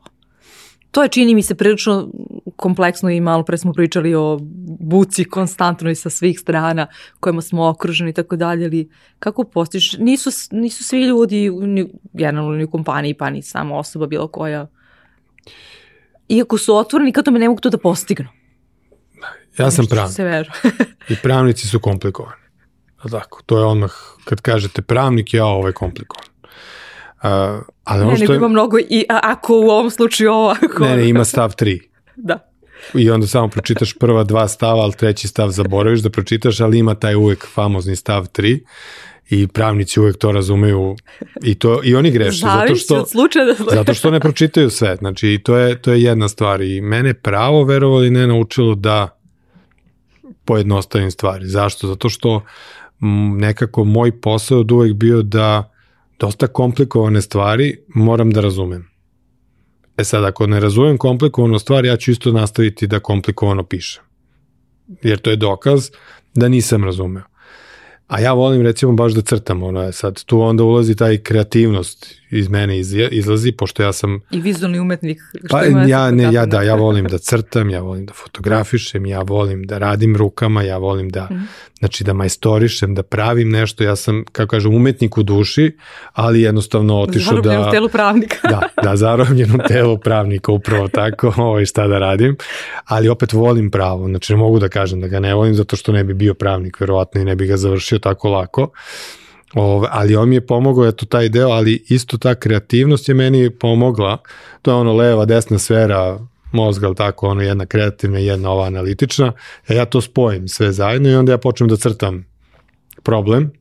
To 0.91 1.03
je 1.03 1.09
čini 1.09 1.35
mi 1.35 1.41
se 1.41 1.55
prilično 1.55 2.09
kompleksno 2.55 3.09
i 3.09 3.21
malo 3.21 3.43
pre 3.43 3.57
smo 3.57 3.73
pričali 3.73 4.15
o 4.15 4.39
buci 4.79 5.23
konstantnoj 5.23 5.95
sa 5.95 6.09
svih 6.09 6.39
strana 6.39 6.87
kojima 7.19 7.41
smo 7.41 7.67
okruženi 7.67 8.09
i 8.09 8.13
tako 8.13 8.35
dalje, 8.35 8.65
ali 8.65 8.89
kako 9.19 9.43
postižeš? 9.43 9.97
Nisu, 9.99 10.29
nisu 10.51 10.83
svi 10.83 11.01
ljudi, 11.01 11.51
generalno 12.13 12.51
ni 12.51 12.63
u 12.63 12.71
kompaniji, 12.71 13.13
pa 13.13 13.29
ni 13.29 13.41
sama 13.41 13.77
osoba 13.77 14.07
bilo 14.07 14.27
koja 14.27 14.67
iako 16.29 16.57
su 16.57 16.75
otvoreni, 16.75 17.11
kao 17.11 17.23
tome 17.23 17.39
ne 17.39 17.47
mogu 17.47 17.61
to 17.61 17.69
da 17.69 17.77
postignu. 17.77 18.27
Ja 19.57 19.71
sam 19.71 19.85
pravnik. 19.85 20.15
Se 20.15 20.23
veru. 20.23 20.49
I 21.09 21.15
pravnici 21.23 21.67
su 21.67 21.79
komplikovani. 21.79 22.41
Tako, 23.11 23.41
to 23.45 23.57
je 23.57 23.65
odmah, 23.65 23.91
kad 24.25 24.41
kažete 24.41 24.81
pravnik, 24.81 25.33
ja 25.33 25.45
ovo 25.45 25.67
je 25.67 25.73
komplikovan. 25.73 26.25
Uh, 26.43 27.63
ali 27.83 28.01
ono 28.01 28.11
ne, 28.11 28.17
što 28.17 28.33
je... 28.33 28.37
ima 28.37 28.47
mnogo 28.47 28.77
i 28.79 29.05
a, 29.09 29.19
ako 29.23 29.53
u 29.53 29.69
ovom 29.69 29.89
slučaju 29.89 30.31
ovo, 30.31 30.49
ako... 30.49 30.83
Ne, 30.83 30.95
ne, 30.95 31.09
ima 31.09 31.25
stav 31.33 31.55
3. 31.55 31.81
da. 32.15 32.39
I 32.93 33.09
onda 33.09 33.27
samo 33.27 33.47
pročitaš 33.47 33.93
prva 33.93 34.23
dva 34.23 34.47
stava, 34.47 34.81
ali 34.81 34.93
treći 34.93 35.27
stav 35.27 35.49
zaboraviš 35.49 35.99
da 35.99 36.09
pročitaš, 36.09 36.59
ali 36.59 36.79
ima 36.79 36.95
taj 36.95 37.15
uvek 37.15 37.47
famozni 37.53 37.95
stav 37.95 38.25
3 38.25 38.59
i 39.29 39.47
pravnici 39.47 39.99
uvek 39.99 40.17
to 40.17 40.31
razumeju 40.31 40.95
i 41.43 41.55
to 41.55 41.81
i 41.83 41.95
oni 41.95 42.11
greše 42.11 42.39
zato 42.39 42.75
što 42.75 42.95
od 42.95 43.09
slučaja 43.09 43.45
do 43.45 43.55
slučaja. 43.55 43.77
zato 43.77 43.93
što 43.93 44.11
ne 44.11 44.19
pročitaju 44.19 44.69
sve. 44.69 44.95
Znači 44.95 45.41
to 45.43 45.57
je 45.57 45.81
to 45.81 45.91
je 45.91 46.03
jedna 46.03 46.27
stvar 46.27 46.61
i 46.61 46.81
mene 46.81 47.13
pravo 47.13 47.63
verovali 47.63 48.09
ne 48.09 48.27
naučilo 48.27 48.75
da 48.75 49.19
pojednostavim 50.45 51.11
stvari. 51.11 51.47
Zašto? 51.47 51.87
Zato 51.87 52.09
što 52.09 52.41
nekako 53.37 53.83
moj 53.83 54.21
posao 54.21 54.59
od 54.59 54.71
uvek 54.71 54.93
bio 54.93 55.21
da 55.21 55.73
dosta 56.19 56.47
komplikovane 56.47 57.21
stvari 57.21 57.77
moram 57.87 58.31
da 58.31 58.41
razumem. 58.41 58.89
E 59.97 60.03
sad, 60.03 60.23
ako 60.23 60.47
ne 60.47 60.59
razumem 60.59 60.97
komplikovanu 60.97 61.59
stvar, 61.59 61.85
ja 61.85 61.97
ću 61.97 62.11
isto 62.11 62.31
nastaviti 62.31 62.87
da 62.87 62.99
komplikovano 62.99 63.63
pišem. 63.63 64.03
Jer 65.03 65.19
to 65.19 65.29
je 65.29 65.35
dokaz 65.35 65.89
da 66.33 66.47
nisam 66.47 66.83
razumeo. 66.83 67.23
A 68.07 68.19
ja 68.19 68.33
volim 68.33 68.61
recimo 68.61 68.91
baš 68.91 69.13
da 69.13 69.21
crtam, 69.21 69.63
ono 69.63 69.81
je 69.83 69.91
sad, 69.91 70.23
tu 70.23 70.41
onda 70.41 70.63
ulazi 70.63 70.95
taj 70.95 71.17
kreativnost 71.17 72.15
iz 72.29 72.49
mene 72.49 72.79
iz, 72.79 72.93
izlazi, 73.11 73.51
pošto 73.51 73.83
ja 73.83 73.93
sam... 73.93 74.21
I 74.31 74.41
vizualni 74.41 74.79
umetnik. 74.79 75.21
Što 75.45 75.47
pa 75.49 75.65
ima 75.65 75.83
ja, 75.83 76.11
ne, 76.11 76.33
ja 76.33 76.45
da, 76.45 76.61
ja 76.61 76.75
volim 76.75 77.05
da 77.05 77.17
crtam, 77.17 77.69
ja 77.69 77.81
volim 77.81 78.05
da 78.05 78.13
fotografišem, 78.13 79.05
ja 79.05 79.21
volim 79.21 79.63
da 79.63 79.77
radim 79.77 80.15
rukama, 80.15 80.61
ja 80.61 80.77
volim 80.77 81.09
da, 81.09 81.27
mm. 81.31 81.47
Znači 81.79 82.03
da 82.03 82.13
majstorišem, 82.13 82.95
da 82.95 83.03
pravim 83.03 83.49
nešto, 83.49 83.83
ja 83.83 83.95
sam, 83.95 84.23
kako 84.31 84.49
kažem, 84.49 84.75
umetnik 84.75 85.17
u 85.17 85.23
duši, 85.23 85.77
ali 86.13 86.41
jednostavno 86.41 87.01
otišao 87.01 87.41
da... 87.41 87.49
Zarobljen 87.49 87.67
u 87.67 87.71
telu 87.71 87.89
pravnika. 87.89 88.47
da, 88.49 88.61
da, 88.83 88.95
zarobljen 88.95 89.55
u 89.55 89.67
telu 89.67 89.97
pravnika, 89.97 90.51
upravo 90.51 90.87
tako, 90.87 91.33
ovaj, 91.47 91.65
šta 91.65 91.87
da 91.87 91.99
radim, 91.99 92.37
ali 92.85 93.09
opet 93.09 93.33
volim 93.33 93.71
pravo, 93.71 94.07
znači 94.07 94.33
ne 94.33 94.37
mogu 94.37 94.59
da 94.59 94.69
kažem 94.69 95.01
da 95.01 95.07
ga 95.07 95.19
ne 95.19 95.33
volim, 95.33 95.55
zato 95.55 95.75
što 95.75 95.91
ne 95.91 96.03
bi 96.03 96.13
bio 96.13 96.33
pravnik, 96.33 96.79
verovatno, 96.79 97.21
i 97.21 97.25
ne 97.25 97.35
bi 97.35 97.47
ga 97.47 97.57
završio 97.57 97.99
tako 97.99 98.29
lako, 98.29 98.69
Ove, 99.53 99.87
ali 99.91 100.15
on 100.15 100.29
mi 100.29 100.35
je 100.35 100.45
pomogao, 100.45 100.87
eto 100.87 101.05
taj 101.05 101.29
deo, 101.29 101.49
ali 101.49 101.83
isto 101.89 102.17
ta 102.17 102.35
kreativnost 102.35 103.09
je 103.09 103.15
meni 103.15 103.49
pomogla. 103.49 104.17
To 104.61 104.71
je 104.71 104.75
ono 104.75 104.93
leva, 104.93 105.25
desna 105.25 105.59
sfera 105.59 106.19
mozga, 106.51 106.87
ali 106.87 106.95
tako, 106.95 107.27
ono 107.27 107.41
jedna 107.41 107.65
kreativna 107.65 108.19
i 108.19 108.25
jedna 108.25 108.49
ova 108.49 108.65
analitična. 108.65 109.33
E, 109.67 109.75
ja 109.75 109.85
to 109.85 110.01
spojim 110.01 110.47
sve 110.47 110.71
zajedno 110.71 111.09
i 111.09 111.15
onda 111.15 111.31
ja 111.31 111.37
počnem 111.37 111.69
da 111.69 111.77
crtam 111.77 112.25
problem 113.03 113.51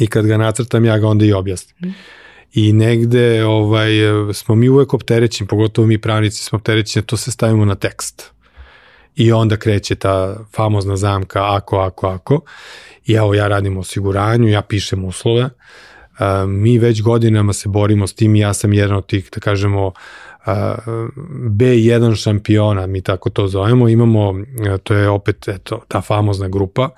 i 0.00 0.06
kad 0.06 0.26
ga 0.26 0.36
nacrtam 0.36 0.84
ja 0.84 0.98
ga 0.98 1.08
onda 1.08 1.24
i 1.24 1.32
objasnim. 1.32 1.90
Mm. 1.90 1.94
I 2.54 2.72
negde 2.72 3.44
ovaj, 3.44 3.90
smo 4.32 4.54
mi 4.54 4.68
uvek 4.68 4.94
opterećeni, 4.94 5.48
pogotovo 5.48 5.86
mi 5.86 5.98
pravnici 5.98 6.44
smo 6.44 6.56
opterećeni, 6.56 7.06
to 7.06 7.16
se 7.16 7.30
stavimo 7.30 7.64
na 7.64 7.74
tekst. 7.74 8.32
I 9.14 9.32
onda 9.32 9.56
kreće 9.56 9.94
ta 9.94 10.36
famozna 10.52 10.96
zamka 10.96 11.54
ako, 11.54 11.78
ako, 11.78 12.06
ako. 12.06 12.40
I 13.06 13.12
evo 13.12 13.34
ja 13.34 13.48
radim 13.48 13.76
osiguranju, 13.76 14.48
ja 14.48 14.62
pišem 14.62 15.04
uslove, 15.04 15.50
mi 16.46 16.78
već 16.78 17.02
godinama 17.02 17.52
se 17.52 17.68
borimo 17.68 18.06
s 18.06 18.14
tim 18.14 18.34
i 18.34 18.38
ja 18.38 18.54
sam 18.54 18.72
jedan 18.72 18.96
od 18.96 19.06
tih, 19.06 19.30
da 19.34 19.40
kažemo, 19.40 19.92
B1 20.46 22.22
šampiona, 22.22 22.86
mi 22.86 23.00
tako 23.00 23.30
to 23.30 23.48
zovemo, 23.48 23.88
imamo, 23.88 24.34
to 24.82 24.94
je 24.94 25.08
opet 25.08 25.48
eto, 25.48 25.82
ta 25.88 26.00
famozna 26.00 26.48
grupa, 26.48 26.88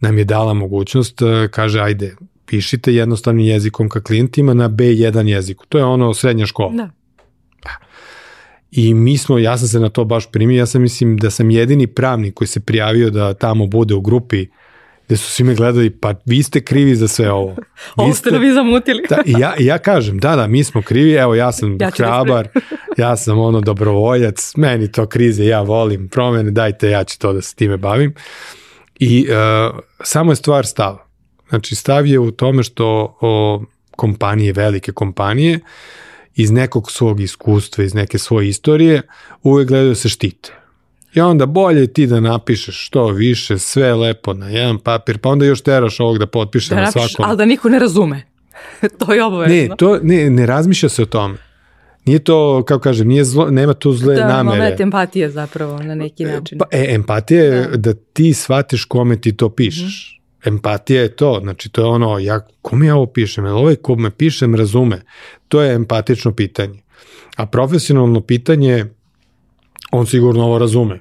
nam 0.00 0.18
je 0.18 0.24
dala 0.24 0.54
mogućnost, 0.54 1.18
kaže, 1.50 1.80
ajde, 1.80 2.16
pišite 2.46 2.94
jednostavnim 2.94 3.46
jezikom 3.46 3.88
ka 3.88 4.00
klijentima 4.00 4.54
na 4.54 4.68
B1 4.68 5.26
jeziku. 5.28 5.66
To 5.66 5.78
je 5.78 5.84
ono 5.84 6.14
srednja 6.14 6.46
škola. 6.46 6.72
Da. 6.72 6.90
I 8.70 8.94
mi 8.94 9.18
smo, 9.18 9.38
ja 9.38 9.58
sam 9.58 9.68
se 9.68 9.80
na 9.80 9.88
to 9.88 10.04
baš 10.04 10.30
primio, 10.30 10.58
ja 10.58 10.66
sam 10.66 10.82
mislim 10.82 11.16
da 11.16 11.30
sam 11.30 11.50
jedini 11.50 11.86
pravnik 11.86 12.34
koji 12.34 12.48
se 12.48 12.60
prijavio 12.60 13.10
da 13.10 13.34
tamo 13.34 13.66
bude 13.66 13.94
u 13.94 14.00
grupi 14.00 14.46
gde 15.12 15.16
su 15.16 15.30
svi 15.30 15.44
me 15.44 15.54
gledali, 15.54 15.90
pa 15.90 16.14
vi 16.24 16.42
ste 16.42 16.60
krivi 16.60 16.96
za 16.96 17.08
sve 17.08 17.32
ovo. 17.32 17.54
Vi 17.96 18.04
ovo 18.04 18.14
ste, 18.14 18.30
ste 18.30 18.38
vi 18.38 18.52
zamutili. 18.52 19.02
da, 19.08 19.22
i 19.26 19.32
ja, 19.38 19.54
ja 19.58 19.78
kažem, 19.78 20.18
da, 20.18 20.36
da, 20.36 20.46
mi 20.46 20.64
smo 20.64 20.82
krivi, 20.82 21.12
evo 21.12 21.34
ja 21.34 21.52
sam 21.52 21.72
ja 21.72 21.76
da 21.76 21.90
hrabar, 21.90 22.48
da 22.96 23.02
ja 23.04 23.16
sam 23.16 23.38
ono 23.38 23.60
dobrovoljac, 23.60 24.52
meni 24.56 24.92
to 24.92 25.06
krize, 25.06 25.44
ja 25.44 25.62
volim 25.62 26.08
promene, 26.08 26.50
dajte, 26.50 26.90
ja 26.90 27.04
ću 27.04 27.18
to 27.18 27.32
da 27.32 27.42
se 27.42 27.54
time 27.54 27.76
bavim. 27.76 28.14
I 29.00 29.26
uh, 29.28 29.78
samo 30.04 30.32
je 30.32 30.36
stvar 30.36 30.66
stava. 30.66 31.06
Znači, 31.48 31.74
stav 31.74 32.06
je 32.06 32.18
u 32.18 32.30
tome 32.30 32.62
što 32.62 33.16
o, 33.20 33.62
kompanije, 33.90 34.52
velike 34.52 34.92
kompanije, 34.92 35.60
iz 36.34 36.50
nekog 36.50 36.90
svog 36.90 37.20
iskustva, 37.20 37.84
iz 37.84 37.94
neke 37.94 38.18
svoje 38.18 38.48
istorije, 38.48 39.02
uvek 39.42 39.68
gledaju 39.68 39.88
da 39.88 39.94
se 39.94 40.08
štite 40.08 40.61
I 41.14 41.20
onda 41.20 41.46
bolje 41.46 41.86
ti 41.86 42.06
da 42.06 42.20
napišeš 42.20 42.86
što 42.86 43.06
više, 43.06 43.58
sve 43.58 43.94
lepo 43.94 44.34
na 44.34 44.48
jedan 44.48 44.78
papir, 44.78 45.18
pa 45.18 45.28
onda 45.28 45.44
još 45.44 45.60
teraš 45.60 46.00
ovog 46.00 46.18
da 46.18 46.26
potpiše 46.26 46.68
da 46.68 46.74
na 46.74 46.82
napišeš, 46.82 47.12
svakom. 47.12 47.30
Ali 47.30 47.38
da 47.38 47.44
niko 47.44 47.68
ne 47.68 47.78
razume. 47.78 48.22
to 48.98 49.12
je 49.12 49.24
obavezno. 49.24 49.56
Ne, 49.56 49.68
to, 49.78 49.98
ne, 50.02 50.30
ne 50.30 50.46
razmišlja 50.46 50.88
se 50.88 51.02
o 51.02 51.06
tome. 51.06 51.36
Nije 52.04 52.18
to, 52.18 52.64
kako 52.66 52.82
kažem, 52.82 53.08
nije 53.08 53.24
zlo, 53.24 53.50
nema 53.50 53.74
tu 53.74 53.92
zle 53.92 54.14
da, 54.14 54.26
namere. 54.28 54.56
Da, 54.56 54.62
moment 54.62 54.80
empatije 54.80 55.30
zapravo 55.30 55.82
na 55.82 55.94
neki 55.94 56.24
način. 56.24 56.58
Pa, 56.58 56.64
e, 56.70 56.86
empatija 56.94 57.44
je 57.44 57.66
da. 57.66 57.76
da 57.76 57.94
ti 58.12 58.34
shvatiš 58.34 58.84
kome 58.84 59.20
ti 59.20 59.36
to 59.36 59.48
pišeš. 59.48 60.18
Mm. 60.18 60.48
Empatija 60.48 61.02
je 61.02 61.16
to, 61.16 61.40
znači 61.42 61.68
to 61.68 61.80
je 61.80 61.86
ono, 61.86 62.18
ja, 62.18 62.40
kome 62.62 62.86
ja 62.86 62.96
ovo 62.96 63.06
pišem, 63.06 63.44
jel 63.44 63.58
ovaj 63.58 63.76
ko 63.76 63.96
me 63.96 64.10
pišem 64.10 64.54
razume. 64.54 65.02
To 65.48 65.62
je 65.62 65.74
empatično 65.74 66.32
pitanje. 66.34 66.82
A 67.36 67.46
profesionalno 67.46 68.20
pitanje 68.20 68.86
on 69.92 70.06
sigurno 70.06 70.44
ovo 70.44 70.58
razume. 70.58 71.00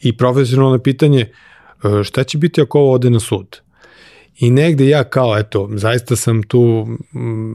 I 0.00 0.16
profesionalno 0.16 0.78
pitanje, 0.78 1.20
e, 1.20 2.04
šta 2.04 2.24
će 2.24 2.38
biti 2.38 2.60
ako 2.60 2.78
ovo 2.78 2.92
ode 2.92 3.10
na 3.10 3.20
sud? 3.20 3.60
I 4.38 4.50
negde 4.50 4.88
ja 4.88 5.04
kao, 5.04 5.38
eto, 5.38 5.68
zaista 5.74 6.16
sam 6.16 6.42
tu 6.42 6.86
mm, 7.14 7.52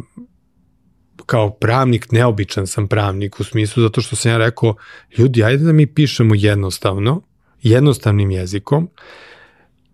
kao 1.26 1.50
pravnik, 1.50 2.12
neobičan 2.12 2.68
sam 2.68 2.88
pravnik 2.88 3.40
u 3.40 3.44
smislu 3.44 3.84
zato 3.84 4.02
što 4.02 4.16
sam 4.16 4.32
ja 4.32 4.38
rekao, 4.38 4.76
ljudi, 5.18 5.44
ajde 5.44 5.63
da 5.63 5.74
mi 5.74 5.88
pišemo 5.88 6.36
jednostavno, 6.36 7.22
jednostavnim 7.62 8.32
jezikom, 8.32 8.90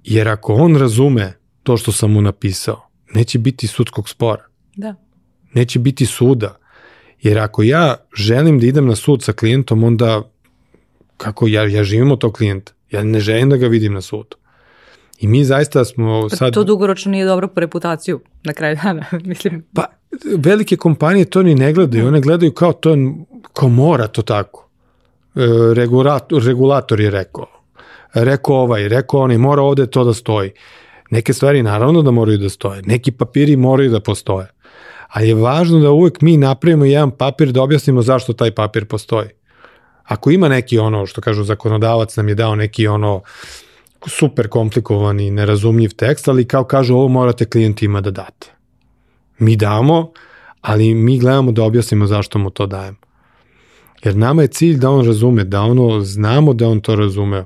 jer 0.03 0.27
ako 0.27 0.53
on 0.53 0.75
razume 0.75 1.33
to 1.63 1.77
što 1.77 1.91
sam 1.91 2.11
mu 2.11 2.21
napisao, 2.21 2.89
neće 3.13 3.39
biti 3.39 3.67
sudskog 3.67 4.09
spora. 4.09 4.45
Da. 4.75 4.95
Neće 5.53 5.79
biti 5.79 6.05
suda. 6.05 6.57
Jer 7.21 7.39
ako 7.39 7.63
ja 7.63 7.95
želim 8.15 8.59
da 8.59 8.65
idem 8.65 8.85
na 8.85 8.95
sud 8.95 9.23
sa 9.23 9.33
klijentom, 9.33 9.83
onda 9.83 10.32
kako 11.17 11.47
ja, 11.47 11.63
ja 11.63 11.83
živim 11.83 12.11
od 12.11 12.19
tog 12.19 12.33
klijenta. 12.33 12.73
Ja 12.91 13.03
ne 13.03 13.19
želim 13.19 13.49
da 13.49 13.57
ga 13.57 13.67
vidim 13.67 13.93
na 13.93 14.01
sudu. 14.01 14.37
I 15.19 15.27
mi 15.27 15.43
zaista 15.43 15.85
smo 15.85 16.27
pa 16.29 16.35
sad... 16.35 16.53
To 16.53 16.63
dugoročno 16.63 17.11
nije 17.11 17.25
dobro 17.25 17.47
po 17.47 17.59
reputaciju 17.59 18.19
na 18.43 18.53
kraju 18.53 18.77
dana, 18.83 19.05
mislim. 19.31 19.65
Pa, 19.73 19.85
velike 20.37 20.77
kompanije 20.77 21.25
to 21.25 21.43
ni 21.43 21.55
ne 21.55 21.73
gledaju, 21.73 22.07
one 22.07 22.21
gledaju 22.21 22.51
kao 22.51 22.73
to, 22.73 22.97
kao 23.53 23.69
mora 23.69 24.07
to 24.07 24.21
tako. 24.21 24.69
E, 25.35 25.39
regulator, 25.73 26.43
regulator 26.43 26.99
je 26.99 27.09
rekao. 27.09 27.47
Rekao 28.13 28.55
ovaj, 28.55 28.87
rekao 28.87 29.19
onaj, 29.19 29.37
mora 29.37 29.61
ovde 29.61 29.87
to 29.87 30.03
da 30.03 30.13
stoji. 30.13 30.51
Neke 31.09 31.33
stvari 31.33 31.63
naravno 31.63 32.01
da 32.01 32.11
moraju 32.11 32.37
da 32.37 32.49
stoje, 32.49 32.81
neki 32.81 33.11
papiri 33.11 33.55
moraju 33.55 33.89
da 33.89 33.99
postoje. 33.99 34.47
Ali 35.07 35.27
je 35.27 35.35
važno 35.35 35.79
da 35.79 35.91
uvek 35.91 36.21
mi 36.21 36.37
napravimo 36.37 36.85
jedan 36.85 37.11
papir 37.11 37.51
da 37.51 37.61
objasnimo 37.61 38.01
zašto 38.01 38.33
taj 38.33 38.51
papir 38.51 38.85
postoji. 38.85 39.27
Ako 40.03 40.31
ima 40.31 40.49
neki 40.49 40.79
ono, 40.79 41.05
što 41.05 41.21
kažu 41.21 41.43
zakonodavac 41.43 42.15
nam 42.15 42.29
je 42.29 42.35
dao 42.35 42.55
neki 42.55 42.87
ono 42.87 43.21
super 44.07 44.47
komplikovani, 44.47 45.31
nerazumljiv 45.31 45.93
tekst, 45.95 46.27
ali 46.27 46.47
kao 46.47 46.63
kažu 46.63 46.95
ovo 46.95 47.07
morate 47.07 47.45
klijentima 47.45 48.01
da 48.01 48.11
date. 48.11 48.51
Mi 49.39 49.55
damo, 49.55 50.11
ali 50.61 50.93
mi 50.93 51.19
gledamo 51.19 51.51
da 51.51 51.63
objasnimo 51.63 52.07
zašto 52.07 52.39
mu 52.39 52.49
to 52.49 52.65
dajemo. 52.65 52.97
Jer 54.03 54.15
nama 54.15 54.41
je 54.41 54.47
cilj 54.47 54.77
da 54.77 54.89
on 54.89 55.05
razume, 55.05 55.43
da 55.43 55.61
ono 55.61 56.01
znamo 56.01 56.53
da 56.53 56.67
on 56.67 56.81
to 56.81 56.95
razumeo. 56.95 57.45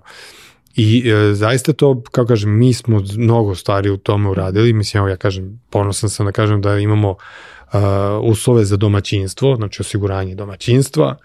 I 0.75 1.09
e, 1.09 1.33
zaista 1.33 1.73
to, 1.73 2.01
kao 2.11 2.25
kažem, 2.25 2.57
mi 2.57 2.73
smo 2.73 3.01
mnogo 3.17 3.55
stvari 3.55 3.89
u 3.89 3.97
tome 3.97 4.29
uradili, 4.29 4.73
mislim, 4.73 4.99
evo 4.99 5.07
ja 5.07 5.15
kažem, 5.15 5.61
ponosan 5.69 6.09
sam 6.09 6.25
da 6.25 6.31
kažem 6.31 6.61
da 6.61 6.77
imamo 6.77 7.09
uh, 7.09 7.79
uslove 8.21 8.65
za 8.65 8.77
domaćinstvo, 8.77 9.55
znači 9.55 9.81
osiguranje 9.81 10.35
domaćinstva, 10.35 11.15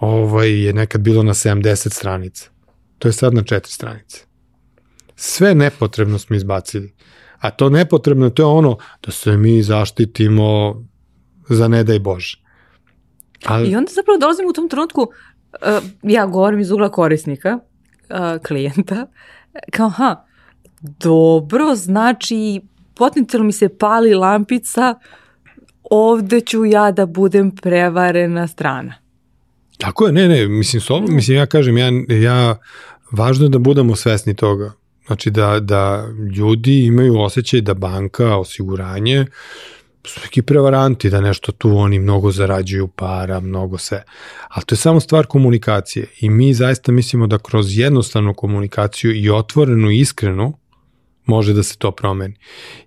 ovaj, 0.00 0.64
je 0.64 0.72
nekad 0.72 1.00
bilo 1.00 1.22
na 1.22 1.34
70 1.34 1.92
stranica. 1.92 2.50
To 2.98 3.08
je 3.08 3.12
sad 3.12 3.34
na 3.34 3.42
4 3.42 3.66
stranice. 3.66 4.24
Sve 5.16 5.54
nepotrebno 5.54 6.18
smo 6.18 6.36
izbacili. 6.36 6.94
A 7.38 7.50
to 7.50 7.70
nepotrebno, 7.70 8.30
to 8.30 8.42
je 8.42 8.46
ono 8.46 8.76
da 9.06 9.12
se 9.12 9.36
mi 9.36 9.62
zaštitimo 9.62 10.76
za 11.48 11.68
ne 11.68 11.84
daj 11.84 11.98
Bože. 11.98 12.38
Ali... 13.44 13.70
I 13.70 13.76
onda 13.76 13.92
zapravo 13.92 14.18
dolazim 14.18 14.48
u 14.48 14.52
tom 14.52 14.68
trenutku, 14.68 15.00
uh, 15.00 15.08
ja 16.02 16.26
govorim 16.26 16.60
iz 16.60 16.70
ugla 16.70 16.88
korisnika, 16.90 17.58
uh, 17.58 18.42
klijenta, 18.46 19.06
kao 19.76 19.88
ha, 19.88 20.24
dobro, 20.80 21.74
znači 21.74 22.60
potencijalno 22.94 23.46
mi 23.46 23.52
se 23.52 23.68
pali 23.68 24.14
lampica, 24.14 24.94
ovde 25.90 26.40
ću 26.40 26.64
ja 26.64 26.90
da 26.92 27.06
budem 27.06 27.50
prevarena 27.50 28.46
strana. 28.46 28.94
Tako 29.78 30.06
je, 30.06 30.12
ne, 30.12 30.28
ne, 30.28 30.48
mislim, 30.48 30.80
so, 30.80 31.00
mislim 31.00 31.36
ja 31.36 31.46
kažem, 31.46 31.78
ja, 31.78 31.90
ja, 32.08 32.56
važno 33.12 33.46
je 33.46 33.48
da 33.48 33.58
budemo 33.58 33.96
svesni 33.96 34.34
toga. 34.36 34.72
Znači 35.06 35.30
da, 35.30 35.60
da 35.60 36.08
ljudi 36.36 36.84
imaju 36.84 37.20
osjećaj 37.20 37.60
da 37.60 37.74
banka, 37.74 38.36
osiguranje, 38.36 39.26
su 40.04 40.20
neki 40.22 40.42
prevaranti, 40.42 41.10
da 41.10 41.20
nešto 41.20 41.52
tu 41.52 41.76
oni 41.76 41.98
mnogo 41.98 42.30
zarađuju 42.32 42.88
para, 42.88 43.40
mnogo 43.40 43.78
se. 43.78 44.02
Ali 44.48 44.64
to 44.66 44.74
je 44.74 44.76
samo 44.76 45.00
stvar 45.00 45.26
komunikacije 45.26 46.06
i 46.20 46.30
mi 46.30 46.54
zaista 46.54 46.92
mislimo 46.92 47.26
da 47.26 47.38
kroz 47.38 47.78
jednostavnu 47.78 48.34
komunikaciju 48.34 49.14
i 49.14 49.30
otvorenu 49.30 49.90
i 49.90 49.98
iskrenu 49.98 50.57
može 51.28 51.52
da 51.52 51.62
se 51.62 51.78
to 51.78 51.90
promeni. 51.90 52.34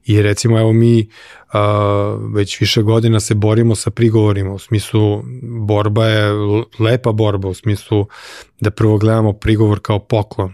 I 0.06 0.22
recimo 0.22 0.60
evo 0.60 0.74
mi 0.74 1.10
a, 1.54 2.18
već 2.34 2.62
više 2.62 2.82
godina 2.82 3.20
se 3.20 3.36
borimo 3.36 3.76
sa 3.76 3.92
prigovorima, 3.92 4.54
u 4.54 4.60
smislu 4.60 5.24
borba 5.42 6.06
je 6.08 6.32
lepa 6.80 7.12
borba, 7.12 7.48
u 7.48 7.54
smislu 7.54 8.06
da 8.60 8.72
prvo 8.72 8.98
gledamo 8.98 9.34
prigovor 9.34 9.80
kao 9.80 10.00
poklon. 10.00 10.54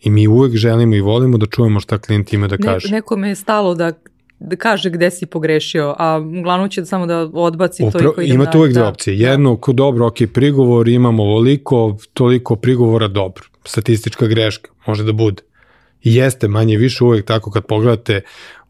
I 0.00 0.10
mi 0.10 0.28
uvek 0.28 0.56
želimo 0.56 0.94
i 0.94 1.00
volimo 1.00 1.38
da 1.38 1.46
čujemo 1.46 1.80
šta 1.80 1.98
klijent 1.98 2.32
ima 2.32 2.48
da 2.48 2.56
kaže. 2.56 2.88
Ne, 2.88 2.94
nekome 2.96 3.28
je 3.28 3.34
stalo 3.34 3.74
da 3.74 3.92
da 4.40 4.56
kaže 4.56 4.90
gde 4.90 5.10
si 5.10 5.26
pogrešio, 5.26 5.94
a 5.98 6.22
uglavnom 6.38 6.68
će 6.68 6.84
samo 6.84 7.06
da 7.06 7.30
odbaci 7.32 7.84
Upra, 7.84 8.00
to 8.00 8.10
i 8.10 8.14
koji 8.14 8.28
Imate 8.28 8.58
uvek 8.58 8.72
dve 8.72 8.82
da, 8.82 8.88
opcije. 8.88 9.16
Da. 9.16 9.30
Jedno, 9.30 9.56
ko 9.56 9.72
dobro, 9.72 10.06
ok, 10.06 10.16
prigovor, 10.34 10.88
imamo 10.88 11.22
ovoliko, 11.22 11.96
toliko 12.12 12.56
prigovora, 12.56 13.08
dobro. 13.08 13.44
Statistička 13.64 14.26
greška, 14.26 14.70
može 14.86 15.04
da 15.04 15.12
bude. 15.12 15.42
Jeste, 16.02 16.48
manje 16.48 16.76
više 16.76 17.04
uvek 17.04 17.26
tako 17.26 17.50
kad 17.50 17.66
pogledate 17.66 18.20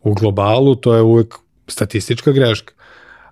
u 0.00 0.14
globalu, 0.14 0.74
to 0.74 0.94
je 0.94 1.02
uvek 1.02 1.34
statistička 1.66 2.32
greška. 2.32 2.74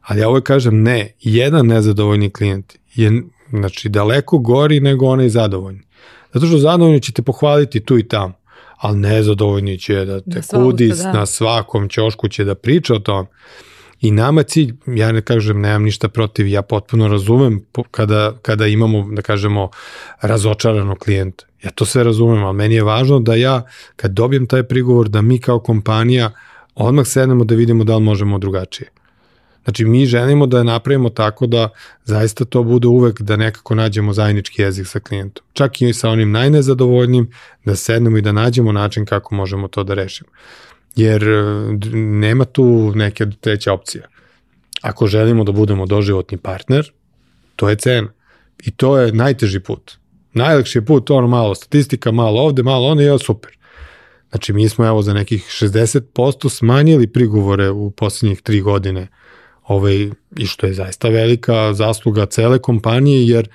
Ali 0.01 0.21
ja 0.21 0.29
uvek 0.29 0.45
kažem 0.45 0.83
ne, 0.83 1.13
jedan 1.21 1.67
nezadovoljni 1.67 2.31
klijent 2.31 2.75
je 2.95 3.23
znači 3.51 3.89
daleko 3.89 4.39
gori 4.39 4.81
nego 4.81 5.07
onaj 5.07 5.29
zadovoljni. 5.29 5.83
Zato 6.33 6.47
što 6.47 6.59
zadovoljni 6.59 7.01
ćete 7.01 7.23
pohvaliti 7.23 7.81
tu 7.81 7.99
i 7.99 8.09
tamo, 8.09 8.35
ali 8.77 8.99
nezadovoljni 8.99 9.79
će 9.79 10.05
da 10.05 10.21
te 10.21 10.41
da 10.51 10.59
kudi, 10.59 10.89
da. 10.89 11.13
na 11.13 11.27
svakom 11.27 11.89
ćošku 11.89 12.29
će 12.29 12.45
da 12.45 12.55
priča 12.55 12.95
o 12.95 12.99
tom. 12.99 13.27
I 14.01 14.11
nama 14.11 14.43
cilj, 14.43 14.75
ja 14.87 15.13
ne 15.13 15.23
kažem, 15.23 15.61
nemam 15.61 15.83
ništa 15.83 16.09
protiv, 16.09 16.47
ja 16.47 16.63
potpuno 16.63 17.09
razumem 17.09 17.65
kada, 17.91 18.35
kada 18.43 18.67
imamo, 18.67 19.09
da 19.13 19.23
kažemo, 19.23 19.71
razočaranog 20.21 20.99
klijenta. 20.99 21.45
Ja 21.63 21.71
to 21.71 21.85
sve 21.85 22.05
razumem, 22.05 22.45
ali 22.45 22.57
meni 22.57 22.75
je 22.75 22.83
važno 22.83 23.21
da 23.21 23.35
ja, 23.35 23.63
kad 23.97 24.11
dobijem 24.11 24.47
taj 24.47 24.63
prigovor, 24.63 25.09
da 25.09 25.23
mi 25.23 25.39
kao 25.39 25.61
kompanija 25.61 26.31
odmah 26.75 27.07
sednemo 27.07 27.45
da 27.45 27.55
vidimo 27.55 27.85
da 27.85 27.97
li 27.97 28.03
možemo 28.03 28.39
drugačije. 28.39 28.91
Znači, 29.65 29.85
mi 29.85 30.07
želimo 30.07 30.47
da 30.47 30.63
napravimo 30.63 31.11
tako 31.11 31.47
da 31.47 31.69
zaista 32.05 32.45
to 32.45 32.63
bude 32.63 32.89
uvek 32.89 33.21
da 33.21 33.37
nekako 33.37 33.75
nađemo 33.75 34.13
zajednički 34.13 34.63
jezik 34.63 34.87
sa 34.87 35.01
klijentom. 35.01 35.45
Čak 35.53 35.83
i 35.83 35.93
sa 35.93 36.11
onim 36.11 36.31
najnezadovoljnim, 36.31 37.31
da 37.65 37.77
sednemo 37.77 38.19
i 38.19 38.23
da 38.23 38.33
nađemo 38.33 38.73
način 38.73 39.07
kako 39.07 39.35
možemo 39.35 39.69
to 39.69 39.85
da 39.85 39.95
rešimo. 39.95 40.31
Jer 40.97 41.23
e, 41.23 41.43
nema 41.95 42.45
tu 42.45 42.93
neke 42.95 43.27
treća 43.41 43.73
opcija. 43.73 44.09
Ako 44.83 45.07
želimo 45.07 45.45
da 45.45 45.53
budemo 45.53 45.87
doživotni 45.87 46.39
partner, 46.39 46.93
to 47.57 47.69
je 47.69 47.77
cena. 47.77 48.09
I 48.65 48.71
to 48.71 48.99
je 48.99 49.13
najteži 49.13 49.61
put. 49.61 49.99
Najlakši 50.33 50.81
put, 50.81 51.11
ono 51.11 51.29
malo 51.29 51.55
statistika, 51.55 52.13
malo 52.13 52.41
ovde, 52.41 52.63
malo 52.63 52.87
ono, 52.87 53.01
je 53.01 53.19
super. 53.19 53.59
Znači, 54.31 54.53
mi 54.53 54.69
smo 54.69 54.87
evo 54.87 55.03
za 55.03 55.13
nekih 55.13 55.45
60% 55.45 56.49
smanjili 56.49 57.07
prigovore 57.07 57.71
u 57.71 57.91
poslednjih 57.91 58.41
tri 58.43 58.61
godine 58.61 59.09
ovaj, 59.63 60.11
i 60.37 60.47
što 60.47 60.67
je 60.67 60.75
zaista 60.75 61.09
velika 61.09 61.75
zasluga 61.75 62.27
cele 62.27 62.59
kompanije, 62.59 63.29
jer 63.29 63.49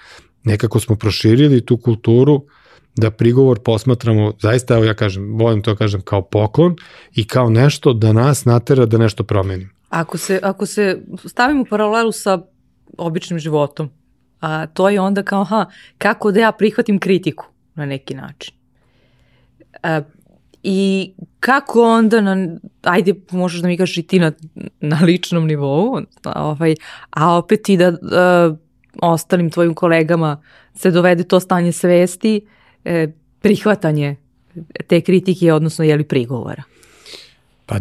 nekako 0.44 0.80
smo 0.80 0.96
proširili 0.96 1.66
tu 1.66 1.78
kulturu 1.78 2.46
da 2.96 3.12
prigovor 3.12 3.60
posmatramo, 3.60 4.34
zaista, 4.42 4.76
evo 4.76 4.84
ja 4.84 4.94
kažem, 4.94 5.38
volim 5.38 5.62
to 5.62 5.76
kažem 5.76 6.02
kao 6.02 6.22
poklon 6.22 6.76
i 7.16 7.28
kao 7.28 7.50
nešto 7.50 7.94
da 7.94 8.14
nas 8.14 8.46
natera 8.46 8.86
da 8.86 8.98
nešto 8.98 9.24
promenim. 9.24 9.70
Ako 9.90 10.18
se, 10.18 10.40
ako 10.44 10.66
se 10.66 11.02
stavimo 11.26 11.62
u 11.62 11.66
paralelu 11.66 12.12
sa 12.12 12.40
običnim 12.98 13.40
životom, 13.40 13.90
a 14.42 14.68
to 14.68 14.90
je 14.90 15.02
onda 15.02 15.24
kao, 15.24 15.42
aha, 15.42 15.66
kako 15.98 16.32
da 16.32 16.40
ja 16.40 16.52
prihvatim 16.52 17.00
kritiku 17.00 17.46
na 17.76 17.86
neki 17.86 18.14
način. 18.14 18.54
A, 19.84 20.02
I 20.64 21.12
kako 21.40 21.84
onda, 21.84 22.22
na, 22.22 22.48
ajde 22.82 23.14
možeš 23.32 23.62
da 23.62 23.68
mi 23.68 23.78
kažeš 23.78 23.98
i 23.98 24.04
ti 24.04 24.20
na, 24.20 24.32
na 24.80 25.00
ličnom 25.04 25.48
nivou, 25.48 26.02
ovaj, 26.36 26.76
a 27.10 27.38
opet 27.38 27.70
i 27.70 27.78
da 27.78 27.90
uh, 27.90 28.58
ostalim 29.02 29.50
tvojim 29.50 29.74
kolegama 29.74 30.42
se 30.76 30.92
dovede 30.92 31.24
to 31.24 31.40
stanje 31.40 31.72
svesti, 31.72 32.42
prihvatanje 33.42 34.16
te 34.88 35.02
kritike, 35.02 35.54
odnosno 35.54 35.86
jeli 35.86 36.04
prigovora? 36.04 36.64
Pa 37.66 37.76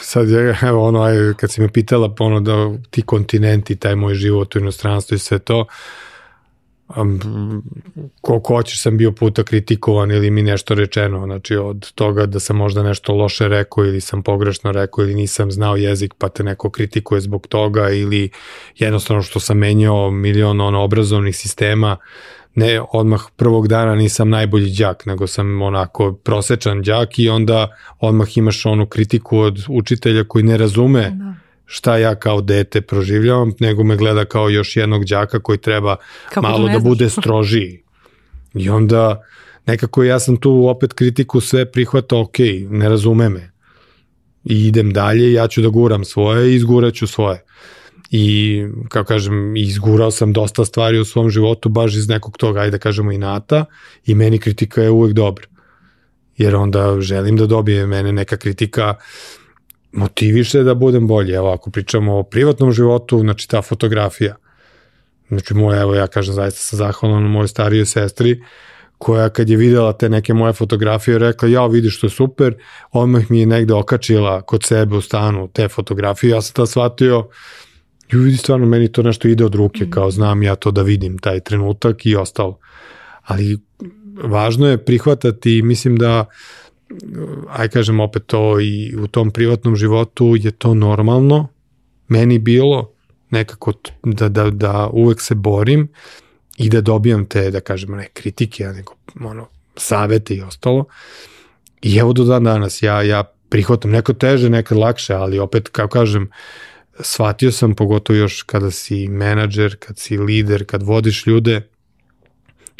sad 0.00 0.28
je, 0.28 0.56
evo 0.62 0.88
ono, 0.88 1.02
aj, 1.02 1.16
kad 1.36 1.50
si 1.50 1.60
me 1.60 1.68
pitala 1.68 2.14
ono 2.18 2.40
da 2.40 2.70
ti 2.90 3.02
kontinenti, 3.02 3.76
taj 3.76 3.96
moj 3.96 4.14
život 4.14 4.56
u 4.56 4.58
inostranstvu 4.58 5.14
i 5.14 5.18
sve 5.18 5.38
to, 5.38 5.66
um, 6.96 7.62
koliko 8.20 8.54
hoćeš 8.54 8.82
sam 8.82 8.96
bio 8.96 9.12
puta 9.12 9.42
kritikovan 9.42 10.10
ili 10.10 10.30
mi 10.30 10.42
nešto 10.42 10.74
rečeno, 10.74 11.24
znači 11.24 11.56
od 11.56 11.92
toga 11.92 12.26
da 12.26 12.40
sam 12.40 12.56
možda 12.56 12.82
nešto 12.82 13.14
loše 13.14 13.48
rekao 13.48 13.84
ili 13.84 14.00
sam 14.00 14.22
pogrešno 14.22 14.72
rekao 14.72 15.04
ili 15.04 15.14
nisam 15.14 15.50
znao 15.50 15.76
jezik 15.76 16.14
pa 16.18 16.28
te 16.28 16.44
neko 16.44 16.70
kritikuje 16.70 17.20
zbog 17.20 17.46
toga 17.46 17.90
ili 17.90 18.30
jednostavno 18.78 19.22
što 19.22 19.40
sam 19.40 19.58
menjao 19.58 20.10
milion 20.10 20.60
ono 20.60 20.82
obrazovnih 20.82 21.36
sistema, 21.36 21.96
ne 22.54 22.80
odmah 22.92 23.20
prvog 23.36 23.68
dana 23.68 23.94
nisam 23.94 24.30
najbolji 24.30 24.74
đak, 24.78 25.06
nego 25.06 25.26
sam 25.26 25.62
onako 25.62 26.12
prosečan 26.12 26.82
đak 26.82 27.18
i 27.18 27.28
onda 27.28 27.76
odmah 27.98 28.36
imaš 28.36 28.66
onu 28.66 28.86
kritiku 28.86 29.38
od 29.38 29.64
učitelja 29.68 30.24
koji 30.24 30.44
ne 30.44 30.56
razume 30.56 31.10
da 31.10 31.34
šta 31.72 31.96
ja 31.96 32.14
kao 32.14 32.40
dete 32.40 32.80
proživljavam, 32.80 33.52
nego 33.60 33.84
me 33.84 33.96
gleda 33.96 34.24
kao 34.24 34.48
još 34.48 34.76
jednog 34.76 35.04
đaka 35.04 35.40
koji 35.40 35.58
treba 35.58 35.96
Kako 36.28 36.46
malo 36.46 36.68
da 36.68 36.78
bude 36.78 37.10
strožiji. 37.20 37.82
I 38.54 38.70
onda 38.70 39.22
nekako 39.66 40.04
ja 40.04 40.18
sam 40.20 40.36
tu 40.36 40.66
opet 40.68 40.92
kritiku 40.92 41.40
sve 41.40 41.72
prihvatao, 41.72 42.20
ok, 42.20 42.38
ne 42.70 42.88
razume 42.88 43.28
me. 43.28 43.50
I 44.44 44.66
idem 44.66 44.92
dalje, 44.92 45.32
ja 45.32 45.48
ću 45.48 45.62
da 45.62 45.68
guram 45.68 46.04
svoje 46.04 46.52
i 46.52 46.54
izguraću 46.54 47.06
svoje. 47.06 47.44
I, 48.10 48.64
kao 48.88 49.04
kažem, 49.04 49.56
izgurao 49.56 50.10
sam 50.10 50.32
dosta 50.32 50.64
stvari 50.64 50.98
u 50.98 51.04
svom 51.04 51.30
životu 51.30 51.68
baš 51.68 51.94
iz 51.94 52.08
nekog 52.08 52.38
toga, 52.38 52.60
ajde 52.60 52.70
da 52.70 52.78
kažemo, 52.78 53.12
inata 53.12 53.64
i 54.06 54.14
meni 54.14 54.38
kritika 54.38 54.82
je 54.82 54.90
uvek 54.90 55.12
dobra. 55.12 55.46
Jer 56.36 56.56
onda 56.56 57.00
želim 57.00 57.36
da 57.36 57.46
dobije 57.46 57.86
mene 57.86 58.12
neka 58.12 58.36
kritika 58.36 58.94
motiviše 59.92 60.62
da 60.62 60.74
budem 60.74 61.06
bolji. 61.06 61.32
Evo, 61.32 61.52
ako 61.52 61.70
pričamo 61.70 62.18
o 62.18 62.22
privatnom 62.22 62.72
životu, 62.72 63.20
znači 63.20 63.48
ta 63.48 63.62
fotografija. 63.62 64.36
Znači, 65.28 65.54
moja, 65.54 65.80
evo, 65.80 65.94
ja 65.94 66.06
kažem, 66.06 66.34
zaista 66.34 66.60
sam 66.60 66.76
zahvalan 66.76 67.22
na 67.22 67.28
mojoj 67.28 67.48
starijoj 67.48 67.86
sestri, 67.86 68.42
koja 68.98 69.28
kad 69.28 69.50
je 69.50 69.56
videla 69.56 69.92
te 69.92 70.08
neke 70.08 70.34
moje 70.34 70.52
fotografije 70.52 71.18
rekla, 71.18 71.48
ja 71.48 71.66
vidiš 71.66 71.96
što 71.96 72.06
je 72.06 72.10
super, 72.10 72.54
odmah 72.92 73.30
mi 73.30 73.40
je 73.40 73.46
negde 73.46 73.74
okačila 73.74 74.42
kod 74.42 74.64
sebe 74.64 74.96
u 74.96 75.00
stanu 75.00 75.48
te 75.52 75.68
fotografije, 75.68 76.30
ja 76.30 76.42
sam 76.42 76.54
ta 76.54 76.66
shvatio, 76.66 77.28
ju 78.12 78.20
vidi 78.20 78.36
stvarno 78.36 78.66
meni 78.66 78.92
to 78.92 79.02
nešto 79.02 79.28
ide 79.28 79.44
od 79.44 79.54
ruke, 79.54 79.84
mm. 79.84 79.90
kao 79.90 80.10
znam 80.10 80.42
ja 80.42 80.54
to 80.54 80.70
da 80.70 80.82
vidim 80.82 81.18
taj 81.18 81.40
trenutak 81.40 82.06
i 82.06 82.16
ostalo. 82.16 82.58
Ali 83.22 83.58
važno 84.22 84.68
je 84.68 84.84
prihvatati 84.84 85.58
i 85.58 85.62
mislim 85.62 85.96
da 85.96 86.24
aj 87.48 87.68
kažem 87.68 88.00
opet 88.00 88.26
to 88.26 88.60
i 88.60 88.96
u 88.96 89.06
tom 89.06 89.30
privatnom 89.30 89.76
životu 89.76 90.36
je 90.38 90.50
to 90.50 90.74
normalno, 90.74 91.48
meni 92.08 92.38
bilo 92.38 92.92
nekako 93.30 93.72
da, 94.04 94.28
da, 94.28 94.50
da 94.50 94.88
uvek 94.92 95.20
se 95.20 95.34
borim 95.34 95.88
i 96.56 96.68
da 96.68 96.80
dobijam 96.80 97.26
te, 97.26 97.50
da 97.50 97.60
kažemo, 97.60 97.96
ne 97.96 98.08
kritike, 98.12 98.64
a 98.64 98.72
nego 98.72 98.94
ono, 99.24 99.48
savete 99.76 100.34
i 100.34 100.42
ostalo. 100.42 100.84
I 101.82 101.96
evo 101.96 102.12
do 102.12 102.24
dan 102.24 102.44
danas, 102.44 102.82
ja, 102.82 103.02
ja 103.02 103.24
prihvatam, 103.48 103.90
neko 103.90 104.12
teže, 104.12 104.50
nekad 104.50 104.78
lakše, 104.78 105.14
ali 105.14 105.38
opet, 105.38 105.68
kao 105.68 105.88
kažem, 105.88 106.30
shvatio 107.02 107.52
sam, 107.52 107.74
pogotovo 107.74 108.16
još 108.16 108.42
kada 108.42 108.70
si 108.70 109.08
menadžer, 109.08 109.76
kad 109.78 109.98
si 109.98 110.18
lider, 110.18 110.64
kad 110.66 110.82
vodiš 110.82 111.26
ljude, 111.26 111.68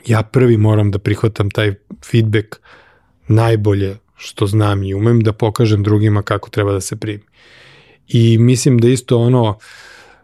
ja 0.06 0.22
prvi 0.22 0.56
moram 0.56 0.90
da 0.90 0.98
prihvatam 0.98 1.50
taj 1.50 1.74
feedback 2.10 2.56
najbolje 3.28 3.96
što 4.16 4.46
znam 4.46 4.82
i 4.82 4.94
umem 4.94 5.20
da 5.20 5.32
pokažem 5.32 5.82
drugima 5.82 6.22
kako 6.22 6.50
treba 6.50 6.72
da 6.72 6.80
se 6.80 6.96
primi. 6.96 7.22
I 8.08 8.38
mislim 8.38 8.78
da 8.78 8.88
isto 8.88 9.18
ono 9.18 9.58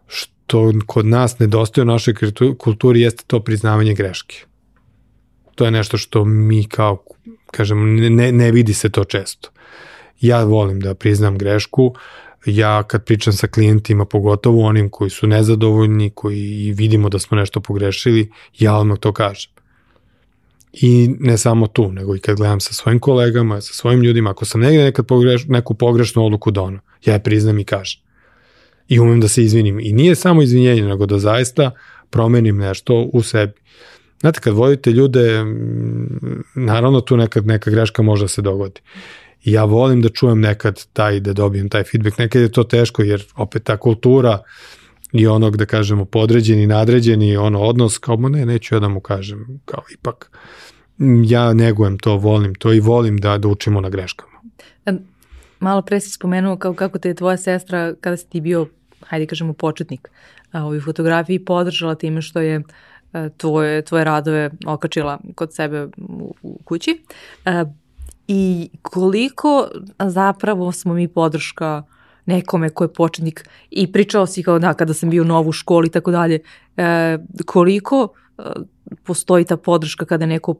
što 0.07 0.73
kod 0.87 1.07
nas 1.07 1.39
nedostaje 1.39 1.83
u 1.83 1.87
našoj 1.87 2.15
kulturi 2.59 3.01
jeste 3.01 3.25
to 3.27 3.41
priznavanje 3.41 3.95
greške. 3.95 4.45
To 5.55 5.65
je 5.65 5.71
nešto 5.71 5.97
što 5.97 6.25
mi 6.25 6.69
kao, 6.69 7.05
kažem, 7.51 7.97
ne, 8.17 8.33
ne 8.33 8.53
vidi 8.53 8.75
se 8.75 8.91
to 8.91 9.05
često. 9.05 9.51
Ja 10.21 10.45
volim 10.45 10.81
da 10.81 10.95
priznam 10.95 11.39
grešku, 11.39 11.95
ja 12.47 12.83
kad 12.83 13.05
pričam 13.05 13.33
sa 13.33 13.47
klijentima, 13.47 14.05
pogotovo 14.05 14.67
onim 14.67 14.89
koji 14.89 15.11
su 15.11 15.27
nezadovoljni, 15.27 16.11
koji 16.11 16.75
vidimo 16.77 17.09
da 17.09 17.19
smo 17.19 17.37
nešto 17.37 17.61
pogrešili, 17.61 18.31
ja 18.59 18.77
odmah 18.77 18.99
to 18.99 19.13
kažem. 19.13 19.53
I 20.73 21.11
ne 21.21 21.39
samo 21.39 21.67
tu, 21.67 21.93
nego 21.93 22.17
i 22.17 22.19
kad 22.19 22.37
gledam 22.37 22.61
sa 22.61 22.73
svojim 22.73 22.99
kolegama, 22.99 23.61
sa 23.61 23.73
svojim 23.73 24.03
ljudima, 24.03 24.31
ako 24.31 24.45
sam 24.45 24.61
negde 24.61 24.85
nekad 24.85 25.07
pogreš, 25.07 25.45
neku 25.49 25.75
pogrešnu 25.75 26.25
odluku 26.27 26.51
dono, 26.51 26.79
ja 27.05 27.13
je 27.13 27.23
priznam 27.23 27.59
i 27.59 27.65
kažem. 27.65 28.01
I 28.89 29.01
umem 29.01 29.21
da 29.21 29.29
se 29.29 29.43
izvinim. 29.43 29.81
I 29.81 29.93
nije 29.93 30.15
samo 30.15 30.43
izvinjenje, 30.43 30.83
nego 30.83 31.07
da 31.07 31.19
zaista 31.19 31.71
promenim 32.11 32.57
nešto 32.57 32.95
u 33.13 33.23
sebi. 33.23 33.53
Znate, 34.21 34.41
kad 34.41 34.55
vodite 34.55 34.91
ljude, 34.91 35.45
naravno 36.55 37.01
tu 37.01 37.17
nekad 37.17 37.47
neka 37.47 37.71
greška 37.71 38.03
može 38.03 38.25
da 38.25 38.29
se 38.29 38.43
dogodi. 38.43 38.81
I 39.47 39.53
ja 39.53 39.65
volim 39.65 40.03
da 40.03 40.09
čujem 40.09 40.41
nekad 40.41 40.87
taj, 40.93 41.21
da 41.21 41.33
dobijem 41.33 41.69
taj 41.69 41.85
feedback. 41.85 42.19
Nekad 42.19 42.43
je 42.43 42.53
to 42.53 42.65
teško 42.65 43.03
jer 43.03 43.25
opet 43.37 43.65
ta 43.65 43.77
kultura 43.77 44.39
i 45.13 45.27
onog, 45.27 45.57
da 45.57 45.67
kažemo, 45.67 46.05
podređeni, 46.05 46.67
nadređeni, 46.67 47.37
ono 47.37 47.61
odnos, 47.61 47.99
kao, 47.99 48.17
ne, 48.17 48.47
neću 48.47 48.75
ja 48.75 48.81
da 48.81 48.89
mu 48.89 49.01
kažem, 49.01 49.61
kao 49.65 49.83
ipak, 49.95 50.31
ja 51.25 51.53
negujem 51.53 51.99
to, 51.99 52.17
volim 52.17 52.55
to 52.55 52.73
i 52.73 52.81
volim 52.81 53.19
da, 53.19 53.39
da 53.39 53.49
učimo 53.49 53.81
na 53.81 53.89
greškama. 53.89 54.41
Malo 55.61 55.83
pre 55.83 56.01
si 56.01 56.11
spomenuo 56.11 56.57
kao 56.57 56.75
kako 56.75 56.99
te 56.99 57.09
je 57.09 57.15
tvoja 57.15 57.37
sestra, 57.37 57.95
kada 58.01 58.17
si 58.17 58.29
ti 58.29 58.41
bio, 58.41 58.67
hajde 59.01 59.27
kažemo, 59.27 59.53
početnik 59.53 60.09
a, 60.53 60.65
ovoj 60.65 60.81
fotografiji, 60.81 61.45
podržala 61.45 61.95
time 61.95 62.23
što 62.23 62.41
je 62.41 62.63
a, 63.13 63.29
tvoje, 63.37 63.83
tvoje 63.83 64.05
radove 64.05 64.51
okačila 64.67 65.19
kod 65.35 65.55
sebe 65.55 65.85
u, 65.97 66.35
u 66.43 66.59
kući. 66.65 67.03
A, 67.45 67.65
I 68.29 68.71
koliko 68.83 69.69
zapravo 69.99 70.73
smo 70.73 70.95
mi 70.95 71.09
podrška 71.09 71.83
nekome 72.27 72.71
ko 72.71 72.85
je 72.85 72.93
početnik 72.93 73.49
i 73.71 73.93
pričao 73.93 74.27
si 74.27 74.43
kao 74.43 74.59
da 74.59 74.75
kada 74.75 74.95
sam 74.95 75.11
bio 75.11 75.25
novu 75.25 75.49
u 75.49 75.53
školi 75.53 75.87
i 75.87 75.91
tako 75.91 76.11
dalje, 76.11 76.41
e, 76.77 77.19
koliko 77.47 78.09
e, 78.39 78.43
postoji 79.05 79.45
ta 79.45 79.57
podrška 79.57 80.05
kada 80.05 80.27
neko 80.27 80.55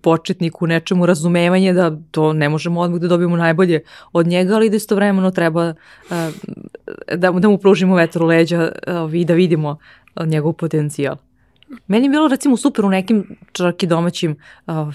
početnik 0.00 0.62
u 0.62 0.66
nečemu 0.66 1.06
razumevanje 1.06 1.72
da 1.72 1.96
to 2.10 2.32
ne 2.32 2.48
možemo 2.48 2.80
odmah 2.80 3.00
da 3.00 3.08
dobijemo 3.08 3.36
najbolje 3.36 3.82
od 4.12 4.26
njega, 4.26 4.54
ali 4.54 4.70
da 4.70 4.76
istovremeno 4.76 5.30
treba 5.30 5.64
e, 5.64 5.74
da, 7.16 7.30
da 7.30 7.48
mu 7.48 7.58
pružimo 7.58 7.94
vetar 7.94 8.22
u 8.22 8.26
leđa 8.26 8.72
i 9.12 9.24
da 9.24 9.34
vidimo 9.34 9.78
njegov 10.26 10.52
potencijal. 10.52 11.16
Meni 11.86 12.06
je 12.06 12.10
bilo 12.10 12.28
recimo 12.28 12.56
super 12.56 12.84
u 12.84 12.90
nekim 12.90 13.36
čak 13.52 13.82
i 13.82 13.86
domaćim 13.86 14.36
ovaj, 14.66 14.94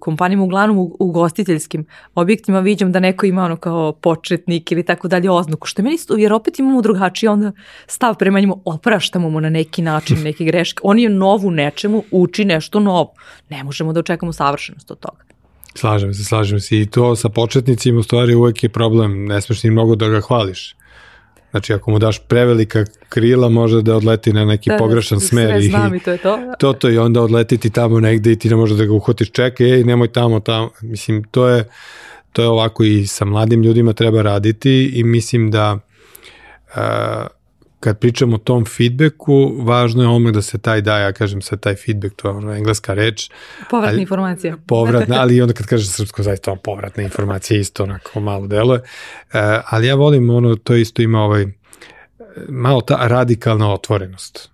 kompanijama, 0.00 0.44
uglavnom 0.44 0.78
u, 0.78 0.96
u 0.98 1.10
gostiteljskim 1.10 1.86
objektima 2.14 2.60
viđam 2.60 2.92
da 2.92 3.00
neko 3.00 3.26
ima 3.26 3.44
ono 3.44 3.56
kao 3.56 3.92
početnik 3.92 4.72
ili 4.72 4.84
tako 4.84 5.08
dalje 5.08 5.30
oznaku, 5.30 5.66
što 5.66 5.82
je 5.82 5.84
meni, 5.84 5.98
jer 6.18 6.32
opet 6.32 6.58
imamo 6.58 6.82
drugačiji 6.82 7.28
onda 7.28 7.52
stav 7.86 8.14
prema 8.14 8.40
njemu, 8.40 8.60
opraštamo 8.64 9.30
mu 9.30 9.40
na 9.40 9.50
neki 9.50 9.82
način 9.82 10.22
neke 10.28 10.44
greške. 10.44 10.80
On 10.82 10.98
je 10.98 11.08
nov 11.08 11.46
u 11.46 11.50
nečemu, 11.50 12.02
uči 12.10 12.44
nešto 12.44 12.80
novo. 12.80 13.12
Ne 13.48 13.64
možemo 13.64 13.92
da 13.92 14.00
očekamo 14.00 14.32
savršenost 14.32 14.90
od 14.90 14.98
toga. 14.98 15.22
Slažem 15.74 16.14
se, 16.14 16.24
slažem 16.24 16.60
se. 16.60 16.80
I 16.80 16.86
to 16.86 17.16
sa 17.16 17.28
početnicima 17.28 18.00
u 18.00 18.02
stvari 18.02 18.34
uvek 18.34 18.62
je 18.62 18.68
problem. 18.68 19.24
Ne 19.24 19.40
smeš 19.40 19.62
ni 19.62 19.70
mnogo 19.70 19.96
da 19.96 20.08
ga 20.08 20.20
hvališ. 20.20 20.76
Znači, 21.52 21.72
ako 21.72 21.90
mu 21.90 21.98
daš 21.98 22.18
prevelika 22.18 22.84
krila, 23.08 23.48
može 23.48 23.82
da 23.82 23.96
odleti 23.96 24.32
na 24.32 24.44
neki 24.44 24.70
da, 24.70 24.76
pogrešan 24.76 25.18
da, 25.18 25.24
smer. 25.24 25.50
Sve 25.50 25.62
znam 25.62 25.94
i 25.94 26.00
to 26.00 26.10
je 26.10 26.18
to. 26.18 26.38
To 26.58 26.72
to 26.72 26.90
i 26.90 26.98
onda 26.98 27.22
odleti 27.22 27.58
ti 27.58 27.70
tamo 27.70 28.00
negde 28.00 28.32
i 28.32 28.36
ti 28.36 28.48
ne 28.48 28.56
možeš 28.56 28.78
da 28.78 28.84
ga 28.84 28.92
uhvatiš, 28.92 29.30
čekaj, 29.30 29.72
ej, 29.72 29.84
nemoj 29.84 30.12
tamo, 30.12 30.40
tamo. 30.40 30.70
Mislim, 30.80 31.24
to 31.24 31.48
je, 31.48 31.68
to 32.32 32.42
je 32.42 32.48
ovako 32.48 32.84
i 32.84 33.06
sa 33.06 33.24
mladim 33.24 33.62
ljudima 33.62 33.92
treba 33.92 34.22
raditi 34.22 34.92
i 34.94 35.04
mislim 35.04 35.50
da 35.50 35.78
uh, 36.76 36.82
kad 37.82 37.98
pričamo 37.98 38.36
o 38.36 38.38
tom 38.38 38.64
feedbacku, 38.64 39.54
važno 39.64 40.02
je 40.02 40.08
odmah 40.08 40.32
da 40.32 40.42
se 40.42 40.58
taj 40.58 40.80
daje, 40.80 41.02
ja 41.02 41.12
kažem 41.12 41.42
se 41.42 41.56
taj 41.56 41.74
feedback, 41.74 42.14
to 42.16 42.28
je 42.28 42.34
ono 42.34 42.52
engleska 42.54 42.94
reč. 42.94 43.30
Povratna 43.70 43.92
ali, 43.92 44.02
informacija. 44.02 44.56
Povratna, 44.66 45.16
ali 45.20 45.40
onda 45.42 45.54
kad 45.54 45.66
kažeš 45.66 45.88
srpsko, 45.88 46.22
zaista 46.22 46.52
on 46.52 46.58
povratna 46.64 47.02
informacija 47.02 47.60
isto 47.60 47.82
onako 47.82 48.20
malo 48.20 48.46
deluje. 48.46 48.80
Uh, 48.80 49.40
ali 49.66 49.86
ja 49.86 49.94
volim 49.94 50.30
ono, 50.30 50.56
to 50.56 50.76
isto 50.76 51.02
ima 51.02 51.24
ovaj, 51.24 51.46
malo 52.48 52.80
ta 52.80 53.08
radikalna 53.08 53.72
otvorenost. 53.72 54.50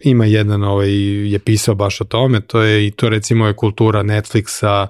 Ima 0.00 0.24
jedan 0.24 0.62
ovaj, 0.62 0.90
je 1.32 1.38
pisao 1.38 1.74
baš 1.74 2.00
o 2.00 2.04
tome, 2.04 2.40
to 2.40 2.62
je 2.62 2.86
i 2.86 2.90
to 2.90 3.08
recimo 3.08 3.46
je 3.46 3.54
kultura 3.54 4.02
Netflixa, 4.02 4.86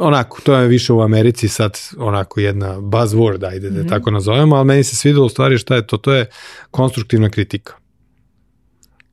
onako, 0.00 0.40
to 0.44 0.56
je 0.56 0.68
više 0.68 0.92
u 0.92 1.00
Americi 1.00 1.48
sad 1.48 1.78
onako 1.98 2.40
jedna 2.40 2.78
buzzword, 2.80 3.48
ajde 3.48 3.70
da 3.70 3.80
mm 3.80 3.84
-hmm. 3.84 3.88
tako 3.88 4.10
nazovemo, 4.10 4.56
ali 4.56 4.66
meni 4.66 4.84
se 4.84 4.96
svidelo 4.96 5.26
u 5.26 5.28
stvari 5.28 5.58
šta 5.58 5.74
je 5.74 5.86
to, 5.86 5.96
to 5.96 6.12
je 6.12 6.26
konstruktivna 6.70 7.30
kritika. 7.30 7.74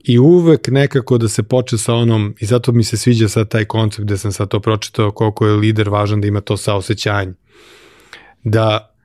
I 0.03 0.19
uvek 0.19 0.67
nekako 0.67 1.17
da 1.17 1.27
se 1.27 1.43
poče 1.43 1.77
sa 1.77 1.93
onom, 1.93 2.35
i 2.39 2.45
zato 2.45 2.71
mi 2.71 2.83
se 2.83 2.97
sviđa 2.97 3.29
sad 3.29 3.49
taj 3.49 3.65
koncept 3.65 4.05
gde 4.05 4.17
sam 4.17 4.31
sad 4.31 4.47
to 4.47 4.59
pročitao, 4.59 5.11
koliko 5.11 5.47
je 5.47 5.53
lider 5.53 5.89
važan 5.89 6.21
da 6.21 6.27
ima 6.27 6.41
to 6.41 6.57
saosećanje. 6.57 7.33
Da 8.43 8.95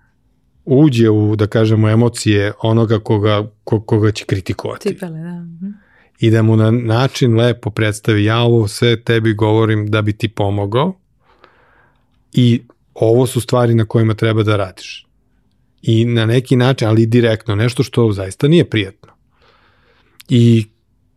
uđe 0.64 1.10
u, 1.10 1.36
da 1.36 1.46
kažemo, 1.46 1.88
emocije 1.88 2.52
onoga 2.62 2.98
koga, 2.98 3.50
koga 3.64 4.12
će 4.12 4.24
kritikovati. 4.24 4.88
Cipele, 4.88 5.20
da. 5.20 5.40
Mhm. 5.40 5.66
I 6.18 6.30
da 6.30 6.42
mu 6.42 6.56
na 6.56 6.70
način 6.70 7.36
lepo 7.36 7.70
predstavi, 7.70 8.24
ja 8.24 8.38
ovo 8.38 8.68
sve 8.68 9.02
tebi 9.02 9.34
govorim 9.34 9.86
da 9.86 10.02
bi 10.02 10.12
ti 10.12 10.28
pomogao, 10.28 11.00
I 12.32 12.62
ovo 12.94 13.26
su 13.26 13.40
stvari 13.40 13.74
na 13.74 13.84
kojima 13.84 14.14
treba 14.14 14.42
da 14.42 14.56
radiš. 14.56 15.06
I 15.82 16.04
na 16.04 16.26
neki 16.26 16.56
način, 16.56 16.88
ali 16.88 17.06
direktno, 17.06 17.54
nešto 17.54 17.82
što 17.82 18.12
zaista 18.12 18.48
nije 18.48 18.70
prijatno. 18.70 19.12
I 20.28 20.66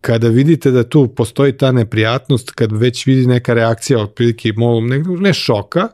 kada 0.02 0.28
vidite 0.28 0.72
da 0.72 0.84
tu 0.84 1.08
postoji 1.08 1.58
ta 1.58 1.72
neprijatnost, 1.72 2.52
kad 2.52 2.72
već 2.72 3.06
vidi 3.06 3.28
neka 3.28 3.54
reakcija, 3.54 4.00
otprilike, 4.00 4.54
ne, 5.20 5.34
šoka, 5.34 5.88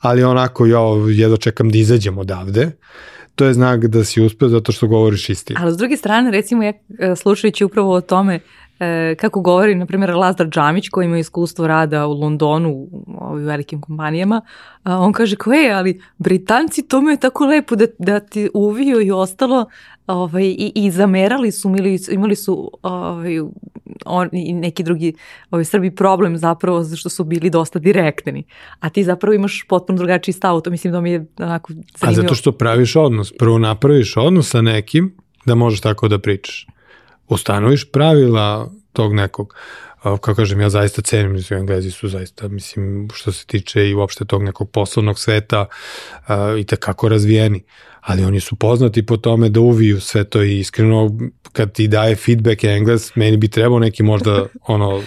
ali 0.00 0.22
onako, 0.22 0.66
ja 0.66 0.80
jedno 1.08 1.36
čekam 1.36 1.70
da 1.70 1.78
izađem 1.78 2.18
odavde, 2.18 2.70
to 3.34 3.44
je 3.44 3.54
znak 3.54 3.86
da 3.86 4.04
si 4.04 4.22
uspeo 4.22 4.48
zato 4.48 4.72
što 4.72 4.86
govoriš 4.86 5.28
istinu. 5.28 5.60
Ali 5.62 5.72
s 5.72 5.76
druge 5.76 5.96
strane, 5.96 6.30
recimo, 6.30 6.62
ja 6.62 6.72
e, 6.98 7.16
slušajući 7.16 7.64
upravo 7.64 7.92
o 7.92 8.00
tome 8.00 8.40
e, 8.80 9.14
kako 9.14 9.40
govori, 9.40 9.74
na 9.74 9.86
primjer, 9.86 10.14
Lazdar 10.14 10.48
Džamić 10.48 10.88
koji 10.88 11.04
ima 11.04 11.18
iskustvo 11.18 11.66
rada 11.66 12.06
u 12.06 12.12
Londonu 12.12 12.70
u 12.70 13.04
ovim 13.20 13.46
velikim 13.46 13.80
kompanijama, 13.80 14.40
a 14.82 14.98
on 14.98 15.12
kaže 15.12 15.36
kao, 15.36 15.52
je, 15.52 15.72
ali 15.72 16.00
Britanci 16.18 16.88
to 16.88 17.00
me 17.00 17.12
je 17.12 17.16
tako 17.16 17.46
lepo 17.46 17.76
da, 17.76 17.86
da 17.98 18.20
ti 18.20 18.50
uvio 18.54 19.00
i 19.00 19.10
ostalo 19.10 19.66
ovaj, 20.06 20.44
i, 20.44 20.72
i 20.74 20.90
zamerali 20.90 21.52
su, 21.52 21.68
imali, 21.68 21.98
imali 22.10 22.36
su 22.36 22.70
ovaj, 22.82 23.40
on, 24.06 24.28
i 24.32 24.52
neki 24.52 24.82
drugi 24.82 25.14
ovaj, 25.50 25.64
Srbi 25.64 25.90
problem 25.90 26.38
zapravo 26.38 26.82
zašto 26.82 27.08
su 27.08 27.24
bili 27.24 27.50
dosta 27.50 27.78
direktni. 27.78 28.44
A 28.80 28.90
ti 28.90 29.04
zapravo 29.04 29.34
imaš 29.34 29.64
potpuno 29.68 29.96
drugačiji 29.96 30.32
stav, 30.32 30.60
to 30.60 30.70
mislim 30.70 30.92
da 30.92 31.00
mi 31.00 31.10
je 31.10 31.26
onako 31.38 31.72
zanimljivo. 31.72 32.10
A 32.10 32.12
zato 32.12 32.34
što 32.34 32.52
praviš 32.52 32.96
odnos, 32.96 33.32
prvo 33.38 33.58
napraviš 33.58 34.16
odnos 34.16 34.50
sa 34.50 34.62
nekim 34.62 35.16
da 35.46 35.54
možeš 35.54 35.80
tako 35.80 36.08
da 36.08 36.18
pričaš 36.18 36.66
ustanoviš 37.28 37.90
pravila 37.92 38.70
tog 38.92 39.14
nekog 39.14 39.54
kako 40.02 40.34
kažem, 40.34 40.60
ja 40.60 40.70
zaista 40.70 41.02
cenim, 41.02 41.32
mislim, 41.32 41.60
Englezi 41.60 41.90
su 41.90 42.08
zaista, 42.08 42.48
mislim, 42.48 43.08
što 43.14 43.32
se 43.32 43.46
tiče 43.46 43.88
i 43.88 43.94
uopšte 43.94 44.24
tog 44.24 44.42
nekog 44.42 44.70
poslovnog 44.70 45.18
sveta 45.18 45.66
i 46.58 46.64
tekako 46.64 47.08
razvijeni, 47.08 47.62
ali 48.00 48.24
oni 48.24 48.40
su 48.40 48.56
poznati 48.56 49.06
po 49.06 49.16
tome 49.16 49.48
da 49.48 49.60
uviju 49.60 50.00
sve 50.00 50.24
to 50.24 50.42
i 50.42 50.58
iskreno 50.58 51.10
kad 51.52 51.72
ti 51.72 51.88
daje 51.88 52.16
feedback 52.16 52.64
Engles, 52.64 53.16
meni 53.16 53.36
bi 53.36 53.48
trebao 53.48 53.78
neki 53.78 54.02
možda 54.02 54.46
ono 54.66 55.02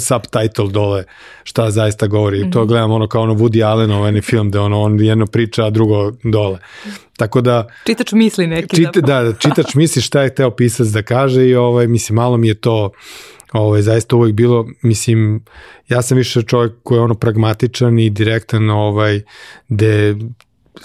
subtitle 0.00 0.68
dole 0.70 1.04
šta 1.42 1.70
zaista 1.70 2.06
govori. 2.06 2.38
Mm 2.38 2.42
-hmm. 2.42 2.52
To 2.52 2.60
mhm. 2.60 2.68
gledam 2.68 2.90
ono 2.90 3.08
kao 3.08 3.22
ono 3.22 3.34
Woody 3.34 3.64
Allen 3.66 3.90
ovaj 3.90 4.20
film 4.20 4.48
gde 4.48 4.58
ono 4.58 4.80
on 4.80 5.00
jedno 5.00 5.26
priča, 5.26 5.66
a 5.66 5.70
drugo 5.70 6.12
dole. 6.24 6.58
Tako 7.16 7.40
da... 7.40 7.66
Čitač 7.84 8.12
misli 8.12 8.46
neki. 8.46 8.76
Čita, 8.76 9.00
da, 9.00 9.22
da, 9.22 9.32
čitač 9.32 9.74
misli 9.74 10.02
šta 10.02 10.22
je 10.22 10.34
teo 10.34 10.50
pisac 10.50 10.86
da 10.88 11.02
kaže 11.02 11.46
i 11.48 11.54
ovaj, 11.54 11.86
mislim, 11.86 12.16
malo 12.16 12.36
mi 12.36 12.48
je 12.48 12.54
to 12.54 12.90
ovaj, 13.52 13.82
zaista 13.82 14.16
uvijek 14.16 14.34
bilo, 14.34 14.66
mislim, 14.82 15.44
ja 15.88 16.02
sam 16.02 16.16
više 16.16 16.42
čovjek 16.42 16.72
koji 16.82 16.98
je 16.98 17.02
ono 17.02 17.14
pragmatičan 17.14 17.98
i 17.98 18.10
direktan, 18.10 18.70
ovaj, 18.70 19.20
gde 19.68 20.16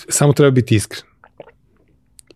samo 0.10 0.34
treba 0.34 0.52
biti 0.52 0.76
iskren 0.76 1.16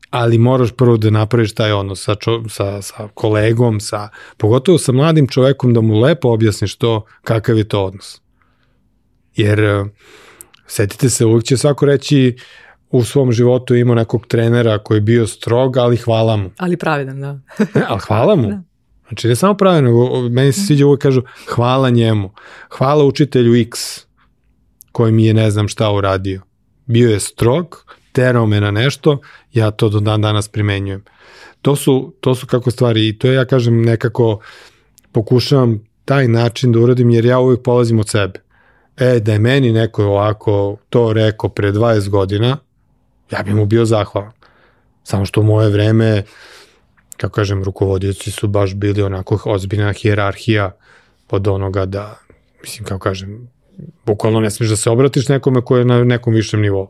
ali 0.09 0.37
moraš 0.37 0.71
prvo 0.71 0.97
da 0.97 1.09
napraviš 1.09 1.53
taj 1.53 1.71
odnos 1.71 2.03
sa, 2.03 2.15
čo, 2.15 2.43
sa, 2.49 2.81
sa 2.81 3.07
kolegom, 3.13 3.79
sa, 3.79 4.09
pogotovo 4.37 4.77
sa 4.77 4.91
mladim 4.91 5.27
čovekom 5.27 5.73
da 5.73 5.81
mu 5.81 5.99
lepo 5.99 6.29
objasniš 6.29 6.75
to 6.75 7.05
kakav 7.23 7.57
je 7.57 7.67
to 7.67 7.83
odnos. 7.83 8.21
Jer 9.35 9.59
eh, 9.59 9.85
setite 10.67 11.09
se, 11.09 11.25
uvijek 11.25 11.43
će 11.43 11.57
svako 11.57 11.85
reći 11.85 12.37
u 12.89 13.03
svom 13.03 13.31
životu 13.31 13.75
imao 13.75 13.95
nekog 13.95 14.27
trenera 14.27 14.77
koji 14.77 14.97
je 14.97 15.01
bio 15.01 15.27
strog, 15.27 15.77
ali 15.77 15.97
hvala 15.97 16.37
mu. 16.37 16.49
Ali 16.57 16.77
pravedan, 16.77 17.21
da. 17.21 17.39
ne, 17.75 17.85
ali 17.87 17.99
hvala 18.07 18.35
mu. 18.35 18.47
Da. 18.47 18.61
Znači, 19.09 19.27
ne 19.27 19.35
samo 19.35 19.53
pravedan, 19.53 19.83
nego 19.83 20.29
meni 20.29 20.51
se 20.51 20.61
sviđa 20.61 20.85
uvijek 20.85 21.01
kažu 21.01 21.21
hvala 21.47 21.89
njemu. 21.89 22.31
Hvala 22.69 23.05
učitelju 23.05 23.55
X 23.55 24.05
koji 24.91 25.11
mi 25.11 25.25
je 25.25 25.33
ne 25.33 25.51
znam 25.51 25.67
šta 25.67 25.91
uradio. 25.91 26.41
Bio 26.85 27.09
je 27.09 27.19
strog, 27.19 27.85
terao 28.11 28.45
me 28.45 28.61
na 28.61 28.71
nešto, 28.71 29.17
ja 29.53 29.71
to 29.71 29.89
do 29.89 29.99
dan 29.99 30.21
danas 30.21 30.47
primenjujem. 30.47 31.03
To 31.61 31.75
su, 31.75 32.13
to 32.21 32.35
su 32.35 32.47
kako 32.47 32.71
stvari 32.71 33.07
i 33.07 33.17
to 33.17 33.27
je, 33.27 33.33
ja 33.33 33.45
kažem, 33.45 33.81
nekako 33.81 34.39
pokušavam 35.11 35.83
taj 36.05 36.27
način 36.27 36.71
da 36.71 36.79
uradim 36.79 37.09
jer 37.09 37.25
ja 37.25 37.39
uvijek 37.39 37.63
polazim 37.63 37.99
od 37.99 38.09
sebe. 38.09 38.39
E, 38.97 39.19
da 39.19 39.33
je 39.33 39.39
meni 39.39 39.71
neko 39.71 40.03
ovako 40.03 40.77
to 40.89 41.13
rekao 41.13 41.49
pre 41.49 41.71
20 41.71 42.09
godina, 42.09 42.57
ja 43.31 43.43
bi 43.43 43.53
mu 43.53 43.65
bio 43.65 43.85
zahvalan. 43.85 44.31
Samo 45.03 45.25
što 45.25 45.41
moje 45.41 45.69
vreme, 45.69 46.23
kako 47.19 47.35
kažem, 47.35 47.63
rukovodioci 47.63 48.31
su 48.31 48.47
baš 48.47 48.75
bili 48.75 49.01
onako 49.01 49.39
ozbiljna 49.45 49.93
hjerarhija 49.93 50.71
od 51.29 51.47
onoga 51.47 51.85
da, 51.85 52.19
mislim, 52.61 52.85
kako 52.85 52.99
kažem, 52.99 53.49
bukvalno 54.05 54.39
ne 54.39 54.51
smiješ 54.51 54.69
da 54.69 54.75
se 54.75 54.89
obratiš 54.89 55.27
nekome 55.27 55.61
ko 55.61 55.77
je 55.77 55.85
na 55.85 56.03
nekom 56.03 56.33
višem 56.33 56.61
nivou. 56.61 56.87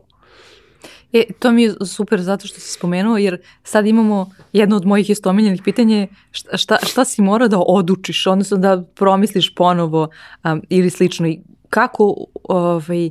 E, 1.12 1.24
to 1.38 1.52
mi 1.52 1.62
je 1.62 1.74
super 1.86 2.20
zato 2.20 2.46
što 2.46 2.60
si 2.60 2.72
spomenuo, 2.72 3.18
jer 3.18 3.40
sad 3.64 3.86
imamo 3.86 4.30
jedno 4.52 4.76
od 4.76 4.86
mojih 4.86 5.10
istomiljenih 5.10 5.62
pitanja 5.64 6.06
šta, 6.30 6.56
šta, 6.56 6.78
šta 6.86 7.04
si 7.04 7.22
mora 7.22 7.48
da 7.48 7.58
odučiš, 7.58 8.26
odnosno 8.26 8.56
da 8.56 8.82
promisliš 8.94 9.54
ponovo 9.54 10.08
um, 10.44 10.62
ili 10.68 10.90
slično. 10.90 11.28
I 11.28 11.40
kako 11.70 12.14
ovaj, 12.42 13.10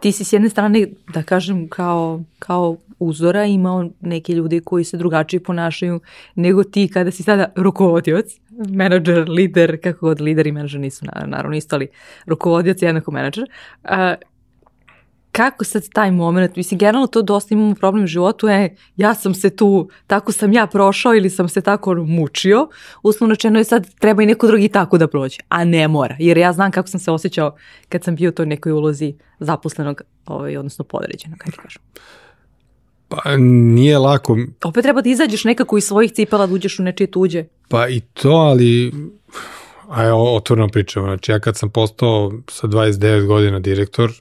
ti 0.00 0.12
si 0.12 0.24
s 0.24 0.32
jedne 0.32 0.48
strane, 0.48 0.86
da 1.14 1.22
kažem, 1.22 1.68
kao, 1.68 2.22
kao 2.38 2.76
uzora 2.98 3.44
imao 3.44 3.90
neke 4.00 4.32
ljudi 4.32 4.60
koji 4.60 4.84
se 4.84 4.96
drugačije 4.96 5.42
ponašaju 5.42 6.00
nego 6.34 6.64
ti 6.64 6.88
kada 6.92 7.10
si 7.10 7.22
sada 7.22 7.52
rukovodioc, 7.56 8.26
menadžer, 8.68 9.28
lider, 9.28 9.80
kako 9.82 10.06
god 10.06 10.20
lider 10.20 10.46
i 10.46 10.52
menadžer 10.52 10.80
nisu 10.80 11.06
naravno 11.26 11.56
isto, 11.56 11.76
ali 11.76 11.88
rukovodioc 12.26 12.82
jednako 12.82 13.10
menadžer. 13.10 13.44
Uh, 13.84 13.90
kako 15.38 15.64
sad 15.64 15.88
taj 15.92 16.10
moment, 16.10 16.56
mislim, 16.56 16.78
generalno 16.78 17.06
to 17.06 17.22
dosta 17.22 17.54
imamo 17.54 17.74
problem 17.74 18.04
u 18.04 18.06
životu, 18.06 18.48
e, 18.48 18.74
ja 18.96 19.14
sam 19.14 19.34
se 19.34 19.56
tu, 19.56 19.88
tako 20.06 20.32
sam 20.32 20.52
ja 20.52 20.66
prošao 20.66 21.14
ili 21.14 21.30
sam 21.30 21.48
se 21.48 21.60
tako 21.60 21.94
mučio, 21.94 22.68
uslovno 23.02 23.34
rečeno 23.34 23.58
je 23.58 23.64
sad 23.64 23.94
treba 23.94 24.22
i 24.22 24.26
neko 24.26 24.46
drugi 24.46 24.68
tako 24.68 24.98
da 24.98 25.08
prođe, 25.08 25.38
a 25.48 25.64
ne 25.64 25.88
mora, 25.88 26.16
jer 26.18 26.38
ja 26.38 26.52
znam 26.52 26.70
kako 26.70 26.88
sam 26.88 27.00
se 27.00 27.10
osjećao 27.10 27.56
kad 27.88 28.04
sam 28.04 28.14
bio 28.14 28.28
u 28.28 28.32
toj 28.32 28.46
nekoj 28.46 28.72
ulozi 28.72 29.14
zaposlenog, 29.38 30.02
ovaj, 30.26 30.56
odnosno 30.56 30.84
podređenog, 30.84 31.38
kako 31.38 31.62
kažem. 31.62 31.82
Pa 33.08 33.36
nije 33.36 33.98
lako. 33.98 34.38
Opet 34.64 34.82
treba 34.82 35.02
da 35.02 35.10
izađeš 35.10 35.44
nekako 35.44 35.78
iz 35.78 35.84
svojih 35.84 36.12
cipela 36.12 36.46
da 36.46 36.54
uđeš 36.54 36.78
u 36.78 36.82
nečije 36.82 37.10
tuđe. 37.10 37.44
Pa 37.68 37.88
i 37.88 38.00
to, 38.00 38.30
ali 38.30 38.92
aj 39.88 40.10
otvorno 40.12 40.68
pričamo. 40.68 41.06
Znači 41.06 41.32
ja 41.32 41.40
kad 41.40 41.56
sam 41.56 41.70
postao 41.70 42.32
sa 42.50 42.66
29 42.66 43.26
godina 43.26 43.58
direktor, 43.58 44.12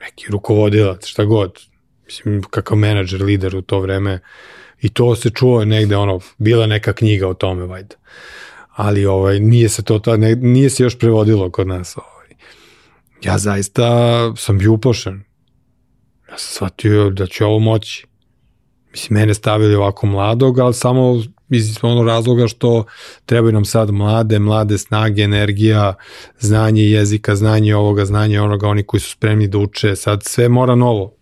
neki 0.00 0.26
rukovodilac, 0.30 1.06
šta 1.06 1.24
god, 1.24 1.58
mislim, 2.04 2.42
kakav 2.50 2.78
menadžer, 2.78 3.22
lider 3.22 3.56
u 3.56 3.62
to 3.62 3.80
vreme, 3.80 4.20
i 4.80 4.88
to 4.88 5.16
se 5.16 5.30
čuo 5.30 5.64
negde, 5.64 5.96
ono, 5.96 6.20
bila 6.38 6.66
neka 6.66 6.92
knjiga 6.92 7.28
o 7.28 7.34
tome, 7.34 7.66
vajda. 7.66 7.94
Ali, 8.74 9.06
ovaj, 9.06 9.40
nije 9.40 9.68
se 9.68 9.82
to, 9.82 9.98
ta, 9.98 10.16
ne, 10.16 10.34
nije 10.34 10.70
se 10.70 10.82
još 10.82 10.98
prevodilo 10.98 11.50
kod 11.50 11.66
nas, 11.66 11.96
ovaj. 11.96 12.28
Ja 13.22 13.38
zaista 13.38 13.86
sam 14.36 14.58
bio 14.58 14.72
upošen. 14.72 15.24
Ja 16.32 16.38
sam 16.38 16.54
shvatio 16.54 17.10
da 17.10 17.26
ću 17.26 17.44
ovo 17.44 17.58
moći. 17.58 18.06
Mislim, 18.90 19.18
mene 19.20 19.34
stavili 19.34 19.74
ovako 19.74 20.06
mladog, 20.06 20.58
ali 20.58 20.74
samo 20.74 21.22
iz 21.50 21.78
ono 21.82 22.02
razloga 22.02 22.48
što 22.48 22.84
trebaju 23.26 23.52
nam 23.52 23.64
sad 23.64 23.90
mlade, 23.90 24.38
mlade 24.38 24.78
snage, 24.78 25.22
energija, 25.22 25.94
znanje 26.38 26.82
jezika, 26.82 27.36
znanje 27.36 27.74
ovoga, 27.76 28.04
znanje 28.04 28.40
onoga, 28.40 28.68
oni 28.68 28.82
koji 28.82 29.00
su 29.00 29.10
spremni 29.10 29.48
da 29.48 29.58
uče, 29.58 29.96
sad 29.96 30.22
sve 30.22 30.48
mora 30.48 30.74
novo. 30.74 31.14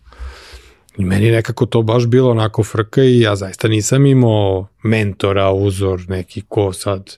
I 0.97 1.05
meni 1.05 1.31
nekako 1.31 1.65
to 1.65 1.81
baš 1.81 2.05
bilo 2.05 2.31
onako 2.31 2.63
frka 2.63 3.03
i 3.03 3.19
ja 3.19 3.35
zaista 3.35 3.67
nisam 3.67 4.05
imao 4.05 4.67
mentora, 4.83 5.51
uzor, 5.51 6.05
neki 6.07 6.41
ko 6.47 6.73
sad, 6.73 7.17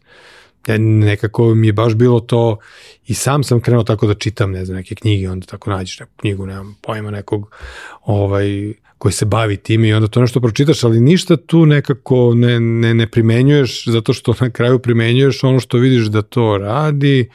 ja, 0.67 0.77
nekako 0.77 1.55
mi 1.55 1.67
je 1.67 1.73
baš 1.73 1.95
bilo 1.95 2.19
to 2.19 2.57
i 3.05 3.13
sam 3.13 3.43
sam 3.43 3.61
krenuo 3.61 3.83
tako 3.83 4.07
da 4.07 4.13
čitam, 4.13 4.51
ne 4.51 4.65
znam, 4.65 4.77
neke 4.77 4.95
knjige, 4.95 5.29
onda 5.29 5.45
tako 5.45 5.69
nađeš 5.69 5.99
neku 5.99 6.11
knjigu, 6.15 6.45
nemam 6.45 6.77
pojma 6.81 7.11
nekog 7.11 7.55
ovaj, 8.01 8.73
koji 8.97 9.13
se 9.13 9.25
bavi 9.25 9.57
time 9.57 9.87
i 9.87 9.93
onda 9.93 10.07
to 10.07 10.21
nešto 10.21 10.41
pročitaš, 10.41 10.83
ali 10.83 11.01
ništa 11.01 11.37
tu 11.37 11.65
nekako 11.65 12.33
ne, 12.35 12.59
ne, 12.59 12.93
ne 12.93 13.07
primenjuješ 13.07 13.83
zato 13.87 14.13
što 14.13 14.33
na 14.39 14.49
kraju 14.49 14.79
primenjuješ 14.79 15.43
ono 15.43 15.59
što 15.59 15.77
vidiš 15.77 16.05
da 16.05 16.21
to 16.21 16.57
radi, 16.57 17.29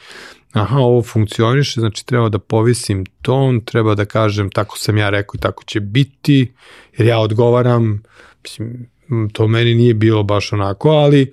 aha, 0.53 0.77
ovo 0.77 1.03
funkcioniše, 1.03 1.79
znači 1.79 2.05
treba 2.05 2.29
da 2.29 2.39
povisim 2.39 3.05
ton, 3.21 3.61
treba 3.61 3.95
da 3.95 4.05
kažem 4.05 4.49
tako 4.49 4.77
sam 4.77 4.97
ja 4.97 5.09
rekao 5.09 5.37
i 5.37 5.41
tako 5.41 5.63
će 5.63 5.79
biti, 5.79 6.51
jer 6.97 7.07
ja 7.07 7.19
odgovaram, 7.19 8.03
mislim, 8.43 8.89
to 9.33 9.47
meni 9.47 9.73
nije 9.73 9.93
bilo 9.93 10.23
baš 10.23 10.53
onako, 10.53 10.89
ali 10.89 11.31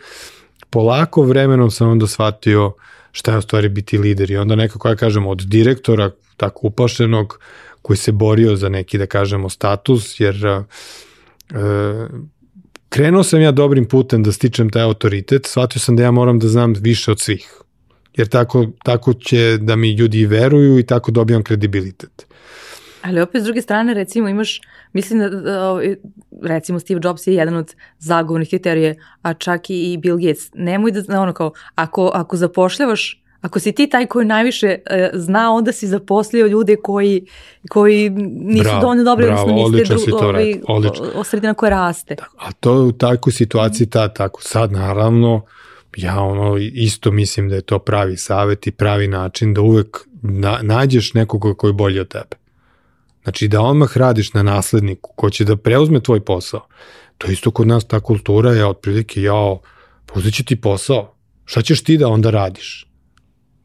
polako 0.70 1.22
vremenom 1.22 1.70
sam 1.70 1.88
onda 1.88 2.06
shvatio 2.06 2.72
šta 3.12 3.32
je 3.32 3.38
u 3.38 3.42
stvari 3.42 3.68
biti 3.68 3.98
lider 3.98 4.30
i 4.30 4.36
onda 4.36 4.56
nekako, 4.56 4.88
ja 4.88 4.96
kažem, 4.96 5.26
od 5.26 5.38
direktora 5.38 6.10
tako 6.36 6.66
upašenog, 6.66 7.38
koji 7.82 7.96
se 7.96 8.12
borio 8.12 8.56
za 8.56 8.68
neki, 8.68 8.98
da 8.98 9.06
kažemo, 9.06 9.48
status, 9.48 10.20
jer 10.20 10.46
e, 10.46 10.62
krenuo 12.88 13.22
sam 13.22 13.40
ja 13.40 13.52
dobrim 13.52 13.84
putem 13.88 14.22
da 14.22 14.32
stičem 14.32 14.70
taj 14.70 14.82
autoritet, 14.82 15.46
shvatio 15.46 15.80
sam 15.80 15.96
da 15.96 16.02
ja 16.02 16.10
moram 16.10 16.38
da 16.38 16.48
znam 16.48 16.74
više 16.80 17.10
od 17.10 17.20
svih. 17.20 17.62
Jer 18.16 18.28
tako, 18.28 18.66
tako 18.84 19.14
će 19.14 19.58
da 19.60 19.76
mi 19.76 19.90
ljudi 19.92 20.26
veruju 20.26 20.78
i 20.78 20.86
tako 20.86 21.10
dobijam 21.10 21.42
kredibilitet. 21.42 22.26
Ali 23.02 23.20
opet 23.20 23.42
s 23.42 23.44
druge 23.44 23.62
strane, 23.62 23.94
recimo 23.94 24.28
imaš, 24.28 24.60
mislim 24.92 25.18
da, 25.18 25.28
da 25.28 25.80
recimo 26.42 26.80
Steve 26.80 27.00
Jobs 27.04 27.26
je 27.26 27.34
jedan 27.34 27.56
od 27.56 27.74
zagovornih 27.98 28.48
kriterije, 28.48 28.96
a 29.22 29.34
čak 29.34 29.60
i 29.68 29.98
Bill 30.02 30.18
Gates. 30.18 30.50
Nemoj 30.54 30.90
da, 30.90 31.20
ono 31.20 31.32
kao, 31.32 31.52
ako, 31.74 32.10
ako 32.14 32.36
zapošljavaš 32.36 33.22
Ako 33.40 33.60
si 33.60 33.72
ti 33.72 33.86
taj 33.86 34.06
koji 34.06 34.26
najviše 34.26 34.78
uh, 34.90 35.20
zna, 35.20 35.52
onda 35.52 35.72
si 35.72 35.86
zaposlio 35.86 36.46
ljude 36.46 36.76
koji, 36.82 37.26
koji 37.68 38.10
nisu 38.10 38.64
bravo, 38.64 38.80
dovoljno 38.80 39.04
dobri, 39.04 39.26
bravo, 39.26 39.42
odnosno 39.42 39.78
niste 39.78 39.94
dru, 39.94 40.18
ovaj, 40.18 40.54
o, 41.14 41.24
sredina 41.24 41.54
koja 41.54 41.70
raste. 41.70 42.16
A 42.38 42.52
to 42.52 42.74
u 42.74 42.92
takvoj 42.92 43.32
situaciji, 43.32 43.86
ta, 43.86 44.08
tako 44.08 44.42
sad 44.42 44.72
naravno, 44.72 45.42
ja 45.96 46.20
ono 46.20 46.56
isto 46.58 47.10
mislim 47.10 47.48
da 47.48 47.54
je 47.54 47.62
to 47.62 47.78
pravi 47.78 48.16
savet 48.16 48.66
i 48.66 48.70
pravi 48.70 49.08
način 49.08 49.54
da 49.54 49.60
uvek 49.60 49.98
na, 50.22 50.58
nađeš 50.62 51.14
nekoga 51.14 51.54
koji 51.54 51.68
je 51.68 51.74
bolji 51.74 52.00
od 52.00 52.08
tebe. 52.08 52.36
Znači 53.26 53.48
da 53.48 53.60
odmah 53.60 53.96
radiš 53.96 54.32
na 54.32 54.42
nasledniku 54.42 55.12
ko 55.16 55.30
će 55.30 55.44
da 55.44 55.56
preuzme 55.56 56.00
tvoj 56.00 56.20
posao. 56.20 56.66
To 57.18 57.26
isto 57.26 57.50
kod 57.50 57.66
nas 57.66 57.84
ta 57.84 58.00
kultura 58.00 58.52
je 58.52 58.66
otprilike, 58.66 59.22
jao, 59.22 59.60
pa 60.06 60.12
uzet 60.18 60.46
ti 60.46 60.60
posao. 60.60 61.14
Šta 61.44 61.62
ćeš 61.62 61.84
ti 61.84 61.98
da 61.98 62.08
onda 62.08 62.30
radiš? 62.30 62.86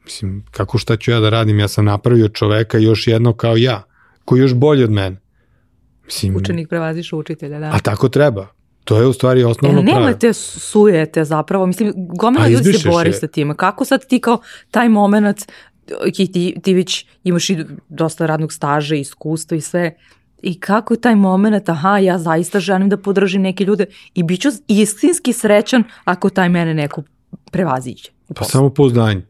Mislim, 0.04 0.46
kako 0.52 0.78
šta 0.78 0.98
ću 0.98 1.12
ja 1.12 1.20
da 1.20 1.30
radim? 1.30 1.60
Ja 1.60 1.68
sam 1.68 1.86
napravio 1.86 2.28
čoveka 2.28 2.78
još 2.78 3.08
jedno 3.08 3.34
kao 3.34 3.58
ja, 3.58 3.84
koji 4.26 4.40
je 4.40 4.42
još 4.42 4.54
bolji 4.54 4.84
od 4.84 4.92
mene. 4.92 5.22
Mislim, 6.06 6.36
Učenik 6.36 6.70
prevaziš 6.70 7.14
učitelja, 7.14 7.60
da. 7.60 7.72
A 7.74 7.80
tako 7.80 8.10
treba. 8.10 8.48
To 8.84 8.98
je 8.98 9.08
u 9.08 9.14
stvari 9.14 9.44
osnovno 9.44 9.82
e, 9.82 9.86
pravo. 9.86 10.00
Nemojte 10.00 10.34
sujete 10.34 11.24
zapravo. 11.24 11.66
Mislim, 11.66 11.94
gomila 11.96 12.48
ljudi 12.48 12.74
se 12.74 12.90
bori 12.90 13.14
sa 13.14 13.28
tim. 13.28 13.56
Kako 13.56 13.86
sad 13.86 14.08
ti 14.08 14.20
kao 14.20 14.42
taj 14.72 14.90
moment 14.90 15.52
ti, 16.16 16.56
ti 16.64 16.74
već 16.74 17.06
imaš 17.24 17.50
i 17.50 17.66
dosta 17.90 18.26
radnog 18.26 18.54
staža, 18.54 18.96
iskustva 18.96 19.58
i 19.58 19.62
sve, 19.62 19.96
i 20.42 20.60
kako 20.60 20.94
je 20.94 21.02
taj 21.02 21.16
moment, 21.16 21.70
aha, 21.70 21.98
ja 21.98 22.20
zaista 22.20 22.60
želim 22.60 22.90
da 22.90 22.98
podržim 22.98 23.42
neke 23.42 23.64
ljude 23.64 23.86
i 24.14 24.24
bit 24.24 24.42
ću 24.42 24.50
istinski 24.68 25.34
srećan 25.34 25.84
ako 26.04 26.30
taj 26.30 26.50
mene 26.50 26.74
neko 26.74 27.04
prevaziće. 27.52 28.12
Pa 28.36 28.44
samo 28.44 28.70
pouzdanje. 28.70 29.22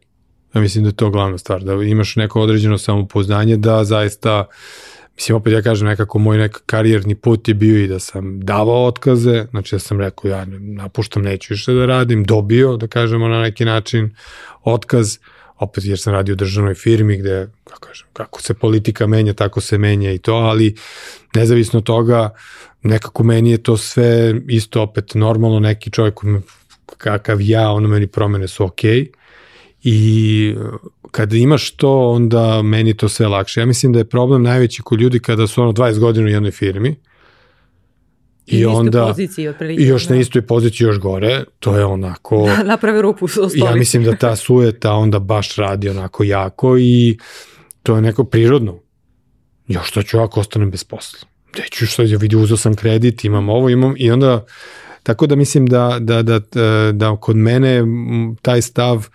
Ja 0.54 0.60
mislim 0.60 0.84
da 0.84 0.88
je 0.88 0.96
to 0.96 1.10
glavna 1.10 1.38
stvar, 1.38 1.62
da 1.62 1.72
imaš 1.72 2.16
neko 2.16 2.40
određeno 2.40 2.78
samopouzdanje 2.78 3.56
da 3.56 3.84
zaista 3.84 4.44
Mislim, 5.16 5.36
opet 5.36 5.52
ja 5.52 5.62
kažem, 5.62 5.88
nekako 5.88 6.18
moj 6.18 6.38
nek 6.38 6.62
karijerni 6.66 7.14
put 7.14 7.48
je 7.48 7.54
bio 7.54 7.84
i 7.84 7.88
da 7.88 7.98
sam 7.98 8.40
davao 8.40 8.86
otkaze, 8.86 9.46
znači 9.50 9.74
da 9.74 9.78
sam 9.78 10.00
rekao 10.00 10.28
ja 10.28 10.44
napuštam, 10.58 11.22
neću 11.22 11.54
više 11.54 11.72
da 11.72 11.86
radim, 11.86 12.24
dobio, 12.24 12.76
da 12.76 12.86
kažemo 12.86 13.28
na 13.28 13.42
neki 13.42 13.64
način, 13.64 14.16
otkaz, 14.62 15.18
opet 15.58 15.84
jer 15.84 15.98
sam 15.98 16.12
radio 16.12 16.32
u 16.32 16.36
državnoj 16.36 16.74
firmi 16.74 17.16
gde, 17.16 17.48
kako 17.64 17.80
kažem, 17.80 18.06
kako 18.12 18.42
se 18.42 18.54
politika 18.54 19.06
menja, 19.06 19.32
tako 19.32 19.60
se 19.60 19.78
menja 19.78 20.12
i 20.12 20.18
to, 20.18 20.34
ali 20.34 20.74
nezavisno 21.34 21.80
toga, 21.80 22.30
nekako 22.82 23.24
meni 23.24 23.50
je 23.50 23.62
to 23.62 23.76
sve 23.76 24.40
isto 24.48 24.82
opet 24.82 25.14
normalno, 25.14 25.60
neki 25.60 25.90
čovjek 25.90 26.14
kakav 26.98 27.40
ja, 27.40 27.70
ono 27.70 27.88
meni 27.88 28.06
promene 28.06 28.48
su 28.48 28.64
okej, 28.64 29.00
okay, 29.00 29.22
I 29.82 30.54
kada 31.10 31.36
imaš 31.36 31.70
to, 31.70 32.10
onda 32.10 32.62
meni 32.62 32.96
to 32.96 33.08
sve 33.08 33.28
lakše. 33.28 33.60
Ja 33.60 33.66
mislim 33.66 33.92
da 33.92 33.98
je 33.98 34.04
problem 34.04 34.42
najveći 34.42 34.82
kod 34.82 35.00
ljudi 35.00 35.18
kada 35.18 35.46
su 35.46 35.62
ono 35.62 35.72
20 35.72 35.98
godina 35.98 36.26
u 36.26 36.30
jednoj 36.30 36.50
firmi, 36.50 36.96
I, 38.46 38.58
I 38.58 38.66
onda 38.66 39.06
poziciji, 39.06 39.48
i 39.78 39.86
još 39.86 40.08
na 40.08 40.14
da. 40.14 40.20
istoj 40.20 40.42
poziciji 40.42 40.86
još 40.86 40.98
gore, 40.98 41.44
to 41.58 41.76
je 41.76 41.84
onako... 41.84 42.46
Da, 42.56 42.62
naprave 42.62 43.02
rupu 43.02 43.24
u 43.24 43.28
stolici. 43.28 43.58
Ja 43.58 43.74
mislim 43.74 44.04
da 44.04 44.16
ta 44.16 44.36
sujeta 44.36 44.92
onda 44.92 45.18
baš 45.18 45.56
radi 45.56 45.88
onako 45.88 46.24
jako 46.24 46.78
i 46.78 47.18
to 47.82 47.96
je 47.96 48.02
neko 48.02 48.24
prirodno. 48.24 48.78
Još 49.68 49.88
što 49.88 50.02
ću 50.02 50.18
ako 50.18 50.40
ostanem 50.40 50.70
bez 50.70 50.84
posla. 50.84 51.28
Gde 51.52 51.62
ću 51.70 51.86
što, 51.86 52.02
ja 52.02 52.18
vidi, 52.18 52.36
uzao 52.36 52.56
sam 52.56 52.74
kredit, 52.74 53.24
imam 53.24 53.48
ovo, 53.48 53.68
imam 53.68 53.94
i 53.96 54.10
onda, 54.10 54.44
tako 55.02 55.26
da 55.26 55.36
mislim 55.36 55.66
da, 55.66 55.96
da, 56.00 56.22
da, 56.22 56.38
da, 56.38 56.92
da 56.92 57.16
kod 57.16 57.36
mene 57.36 57.82
taj 58.42 58.62
stav 58.62 59.08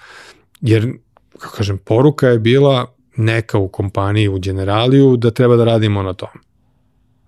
jer, 0.62 0.94
kako 1.38 1.56
kažem, 1.56 1.78
poruka 1.78 2.28
je 2.28 2.40
bila 2.40 2.94
neka 3.16 3.58
u 3.58 3.68
kompaniji, 3.68 4.28
u 4.28 4.40
generaliju, 4.40 5.18
da 5.18 5.32
treba 5.32 5.56
da 5.56 5.64
radimo 5.64 6.04
na 6.04 6.14
tom. 6.14 6.30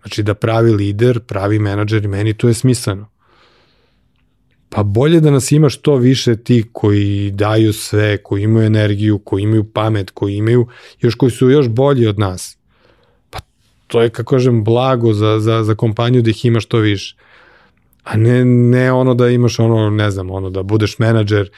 Znači 0.02 0.24
da 0.24 0.34
pravi 0.34 0.72
lider, 0.72 1.20
pravi 1.20 1.60
menadžer, 1.60 2.08
meni 2.08 2.34
to 2.34 2.48
je 2.48 2.54
smisleno. 2.54 3.10
Pa 4.70 4.84
bolje 4.84 5.20
da 5.20 5.32
nas 5.32 5.52
ima 5.52 5.70
što 5.70 5.96
više 5.96 6.36
ti 6.36 6.66
koji 6.74 7.32
daju 7.32 7.74
sve, 7.74 8.18
koji 8.18 8.44
imaju 8.44 8.66
energiju, 8.66 9.20
koji 9.20 9.44
imaju 9.44 9.64
pamet, 9.64 10.12
koji 10.12 10.36
imaju, 10.36 10.68
još 11.02 11.16
koji 11.16 11.32
su 11.32 11.50
još 11.50 11.68
bolji 11.68 12.08
od 12.08 12.20
nas. 12.20 12.58
Pa 13.30 13.40
to 13.88 14.02
je, 14.02 14.10
kako 14.10 14.36
kažem, 14.36 14.64
blago 14.64 15.14
za, 15.14 15.40
za, 15.40 15.64
za 15.64 15.76
kompaniju 15.76 16.22
da 16.22 16.30
ih 16.30 16.46
ima 16.46 16.60
što 16.60 16.78
više. 16.78 17.16
A 18.04 18.18
ne, 18.18 18.46
ne 18.46 18.92
ono 18.92 19.14
da 19.14 19.30
imaš 19.30 19.60
ono, 19.60 19.90
ne 19.90 20.12
znam, 20.12 20.32
ono 20.32 20.50
da 20.50 20.64
budeš 20.64 21.00
menadžer, 21.00 21.50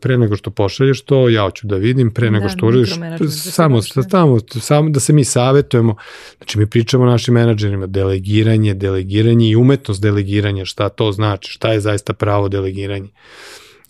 pre 0.00 0.18
nego 0.18 0.36
što 0.36 0.50
pošalješ 0.50 1.00
to, 1.02 1.28
ja 1.28 1.42
hoću 1.42 1.66
da 1.66 1.76
vidim, 1.76 2.10
pre 2.10 2.30
nego 2.30 2.44
da, 2.44 2.48
što 2.48 2.66
uradiš, 2.66 2.90
samo, 3.30 3.82
samo, 3.82 4.38
samo 4.60 4.90
da 4.90 5.00
se 5.00 5.12
mi 5.12 5.24
savetujemo, 5.24 5.96
znači 6.36 6.58
mi 6.58 6.66
pričamo 6.66 7.06
našim 7.06 7.34
menadžerima, 7.34 7.86
delegiranje, 7.86 8.74
delegiranje 8.74 9.48
i 9.48 9.56
umetnost 9.56 10.02
delegiranja, 10.02 10.64
šta 10.64 10.88
to 10.88 11.12
znači, 11.12 11.52
šta 11.52 11.72
je 11.72 11.80
zaista 11.80 12.12
pravo 12.12 12.48
delegiranje. 12.48 13.08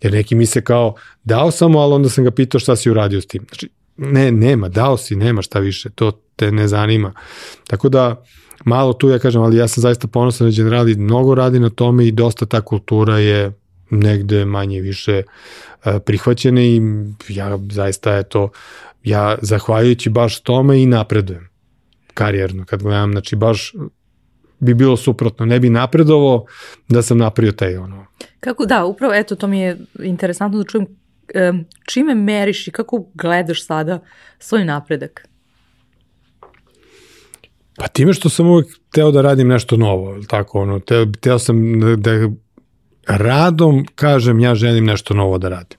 Jer 0.02 0.12
neki 0.12 0.34
misle 0.34 0.64
kao, 0.64 0.94
dao 1.24 1.50
sam 1.50 1.72
mu, 1.72 1.78
ali 1.78 1.94
onda 1.94 2.08
sam 2.08 2.24
ga 2.24 2.30
pitao 2.30 2.60
šta 2.60 2.76
si 2.76 2.90
uradio 2.90 3.20
s 3.20 3.26
tim. 3.26 3.44
Znači, 3.48 3.68
ne, 3.96 4.32
nema, 4.32 4.68
dao 4.68 4.96
si, 4.96 5.16
nema 5.16 5.42
šta 5.42 5.58
više, 5.58 5.90
to 5.90 6.12
te 6.36 6.52
ne 6.52 6.68
zanima. 6.68 7.12
Tako 7.66 7.88
da, 7.88 8.24
malo 8.64 8.92
tu 8.92 9.08
ja 9.08 9.18
kažem, 9.18 9.42
ali 9.42 9.56
ja 9.56 9.68
sam 9.68 9.82
zaista 9.82 10.06
ponosan 10.06 10.46
na 10.46 10.52
generali, 10.56 10.94
mnogo 10.94 11.34
radi 11.34 11.60
na 11.60 11.70
tome 11.70 12.06
i 12.06 12.12
dosta 12.12 12.46
ta 12.46 12.60
kultura 12.60 13.18
je 13.18 13.52
negde 13.90 14.44
manje 14.44 14.80
više 14.80 15.22
e, 15.84 15.98
prihvaćene 16.00 16.66
i 16.66 16.82
ja 17.28 17.58
zaista 17.70 18.12
je 18.12 18.22
to, 18.22 18.50
ja 19.04 19.38
zahvaljujući 19.42 20.10
baš 20.10 20.40
tome 20.40 20.82
i 20.82 20.86
napredujem 20.86 21.48
karijerno, 22.14 22.64
kad 22.64 22.82
gledam, 22.82 23.12
znači 23.12 23.36
baš 23.36 23.72
bi 24.58 24.74
bilo 24.74 24.96
suprotno, 24.96 25.46
ne 25.46 25.60
bi 25.60 25.70
napredovao 25.70 26.44
da 26.88 27.02
sam 27.02 27.18
napravio 27.18 27.52
taj 27.52 27.76
ono. 27.76 28.06
Kako 28.40 28.66
da, 28.66 28.84
upravo 28.84 29.14
eto 29.14 29.36
to 29.36 29.46
mi 29.46 29.60
je 29.60 29.76
interesantno 30.02 30.58
da 30.58 30.64
čujem 30.64 30.86
čime 31.86 32.14
meriš 32.14 32.68
i 32.68 32.70
kako 32.70 33.04
gledaš 33.14 33.66
sada 33.66 34.00
svoj 34.38 34.64
napredak? 34.64 35.28
Pa 37.76 37.88
time 37.88 38.12
što 38.12 38.28
sam 38.28 38.46
uvek 38.46 38.66
teo 38.92 39.10
da 39.10 39.22
radim 39.22 39.48
nešto 39.48 39.76
novo, 39.76 40.16
tako 40.28 40.60
ono, 40.60 40.80
teo, 40.80 41.06
teo 41.20 41.38
sam 41.38 41.80
da 42.00 42.10
radom 43.08 43.86
kažem 43.94 44.40
ja 44.40 44.54
želim 44.54 44.84
nešto 44.84 45.14
novo 45.14 45.38
da 45.38 45.48
radim. 45.48 45.78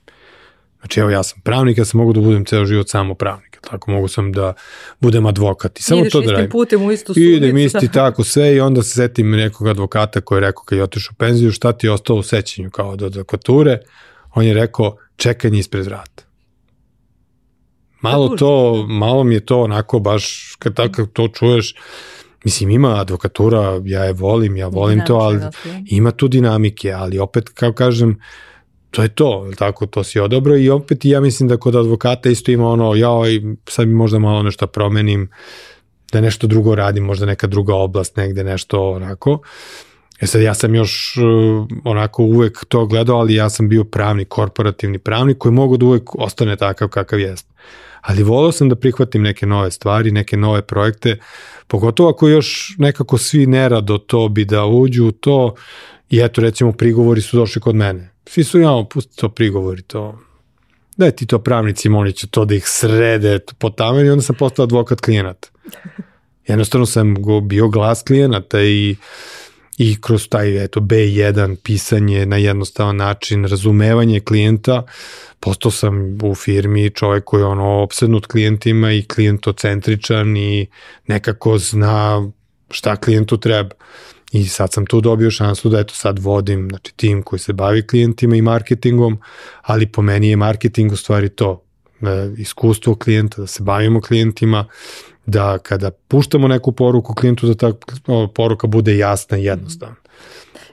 Znači 0.80 1.00
evo 1.00 1.10
ja 1.10 1.22
sam 1.22 1.40
pravnik, 1.40 1.78
ja 1.78 1.84
sam 1.84 1.98
mogu 1.98 2.12
da 2.12 2.20
budem 2.20 2.44
ceo 2.44 2.64
život 2.64 2.88
samo 2.88 3.14
pravnik, 3.14 3.58
tako 3.70 3.90
mogu 3.90 4.08
sam 4.08 4.32
da 4.32 4.54
budem 5.00 5.26
advokat 5.26 5.78
i 5.78 5.82
samo 5.82 6.00
Ideš 6.00 6.12
to 6.12 6.20
da 6.20 6.32
radim. 6.32 6.50
putem 6.50 6.82
u 6.82 6.92
istu 6.92 7.14
sudnicu. 7.14 7.30
Idem 7.30 7.58
isti 7.58 7.86
da. 7.86 7.92
tako 7.92 8.24
sve 8.24 8.54
i 8.54 8.60
onda 8.60 8.82
se 8.82 8.90
setim 8.90 9.30
nekog 9.30 9.68
advokata 9.68 10.20
koji 10.20 10.36
je 10.36 10.40
rekao 10.40 10.64
kad 10.64 10.78
je 10.78 10.84
otišao 10.84 11.12
u 11.12 11.18
penziju 11.18 11.52
šta 11.52 11.72
ti 11.72 11.86
je 11.86 11.90
ostalo 11.90 12.18
u 12.18 12.22
sećanju 12.22 12.70
kao 12.70 12.90
od 12.90 13.02
advokature, 13.02 13.78
on 14.34 14.44
je 14.44 14.54
rekao 14.54 14.96
čekanje 15.16 15.58
ispred 15.58 15.84
vrata. 15.84 16.22
Malo 18.00 18.28
to, 18.28 18.86
malo 18.88 19.24
mi 19.24 19.34
je 19.34 19.46
to 19.46 19.60
onako 19.60 19.98
baš 19.98 20.56
kad 20.58 20.74
tako 20.74 21.06
to 21.06 21.28
čuješ, 21.28 21.74
Mislim, 22.44 22.70
ima 22.70 23.00
advokatura, 23.00 23.80
ja 23.84 24.04
je 24.04 24.12
volim, 24.12 24.56
ja 24.56 24.68
volim 24.68 24.98
Dinamične, 24.98 25.06
to, 25.06 25.16
ali 25.16 25.40
ima 25.86 26.10
tu 26.10 26.28
dinamike, 26.28 26.92
ali 26.92 27.18
opet, 27.18 27.48
kao 27.48 27.72
kažem, 27.72 28.18
to 28.90 29.02
je 29.02 29.08
to, 29.08 29.50
tako, 29.58 29.86
to 29.86 30.04
si 30.04 30.20
odobro 30.20 30.56
i 30.56 30.70
opet 30.70 31.04
ja 31.04 31.20
mislim 31.20 31.48
da 31.48 31.56
kod 31.56 31.76
advokata 31.76 32.30
isto 32.30 32.50
ima 32.50 32.68
ono, 32.68 32.94
ja 32.94 33.08
sad 33.68 33.88
mi 33.88 33.94
možda 33.94 34.18
malo 34.18 34.42
nešto 34.42 34.66
promenim, 34.66 35.30
da 36.12 36.20
nešto 36.20 36.46
drugo 36.46 36.74
radim, 36.74 37.04
možda 37.04 37.26
neka 37.26 37.46
druga 37.46 37.74
oblast 37.74 38.16
negde, 38.16 38.44
nešto 38.44 38.90
onako. 38.90 39.40
E 40.20 40.26
sad 40.26 40.42
ja 40.42 40.54
sam 40.54 40.74
još 40.74 41.16
uh, 41.16 41.66
onako 41.84 42.22
uvek 42.22 42.64
to 42.68 42.86
gledao, 42.86 43.16
ali 43.16 43.34
ja 43.34 43.50
sam 43.50 43.68
bio 43.68 43.84
pravnik, 43.84 44.28
korporativni 44.28 44.98
pravnik 44.98 45.38
koji 45.38 45.52
mogu 45.52 45.76
da 45.76 45.86
uvek 45.86 46.14
ostane 46.14 46.56
takav 46.56 46.88
kakav 46.88 47.20
jest. 47.20 47.46
Ali 48.00 48.22
volao 48.22 48.52
sam 48.52 48.68
da 48.68 48.76
prihvatim 48.76 49.22
neke 49.22 49.46
nove 49.46 49.70
stvari, 49.70 50.10
neke 50.10 50.36
nove 50.36 50.62
projekte, 50.62 51.18
Pogotovo 51.70 52.10
ako 52.10 52.28
još 52.28 52.74
nekako 52.78 53.18
svi 53.18 53.46
nerado 53.46 53.98
to 53.98 54.28
bi 54.28 54.44
da 54.44 54.64
uđu 54.64 55.06
u 55.06 55.12
to 55.12 55.54
i 56.08 56.20
eto 56.20 56.40
recimo 56.40 56.72
prigovori 56.72 57.20
su 57.20 57.36
došli 57.36 57.60
kod 57.60 57.74
mene. 57.74 58.10
Svi 58.26 58.44
su 58.44 58.60
ja, 58.60 58.84
pusti 58.90 59.16
to 59.16 59.28
prigovori, 59.28 59.82
to 59.82 60.18
daj 60.96 61.10
ti 61.10 61.26
to 61.26 61.38
pravnici, 61.38 61.88
oni 61.88 62.12
će 62.12 62.26
to 62.26 62.44
da 62.44 62.54
ih 62.54 62.64
srede 62.66 63.38
po 63.58 63.70
tamo 63.70 64.00
i 64.00 64.10
onda 64.10 64.22
sam 64.22 64.36
postao 64.36 64.62
advokat 64.62 65.00
klijenata. 65.00 65.48
Jednostavno 66.46 66.86
sam 66.86 67.14
bio 67.42 67.68
glas 67.68 68.02
klijenata 68.02 68.62
i 68.62 68.96
i 69.82 70.00
kroz 70.00 70.28
taj 70.28 70.64
eto 70.64 70.80
B1 70.80 71.56
pisanje 71.56 72.26
na 72.26 72.36
jednostavan 72.36 72.96
način, 72.96 73.44
razumevanje 73.44 74.20
klijenta, 74.20 74.82
postao 75.40 75.70
sam 75.70 76.18
u 76.22 76.34
firmi 76.34 76.90
čovek 76.90 77.24
koji 77.24 77.40
je 77.40 77.46
ono 77.46 77.82
opsednut 77.82 78.26
klijentima 78.26 78.92
i 78.92 79.02
klijentocentričan 79.02 80.36
i 80.36 80.66
nekako 81.06 81.58
zna 81.58 82.30
šta 82.70 82.96
klijentu 82.96 83.36
treba. 83.36 83.74
I 84.32 84.44
sad 84.48 84.72
sam 84.72 84.86
tu 84.86 85.00
dobio 85.00 85.30
šansu 85.30 85.68
da 85.68 85.80
eto 85.80 85.94
sad 85.94 86.18
vodim 86.18 86.68
znači, 86.70 86.92
tim 86.96 87.22
koji 87.22 87.40
se 87.40 87.52
bavi 87.52 87.86
klijentima 87.86 88.36
i 88.36 88.42
marketingom, 88.42 89.18
ali 89.62 89.86
po 89.86 90.02
meni 90.02 90.30
je 90.30 90.36
marketing 90.36 90.92
u 90.92 90.96
stvari 90.96 91.28
to, 91.28 91.62
e, 92.02 92.06
iskustvo 92.38 92.94
klijenta, 92.94 93.40
da 93.40 93.46
se 93.46 93.62
bavimo 93.62 94.00
klijentima, 94.00 94.66
da 95.26 95.58
kada 95.58 95.90
puštamo 95.90 96.48
neku 96.48 96.72
poruku 96.72 97.14
klijentu 97.14 97.46
da 97.46 97.54
ta 97.54 97.72
poruka 98.34 98.66
bude 98.66 98.96
jasna 98.96 99.38
i 99.38 99.44
jednostavna. 99.44 99.96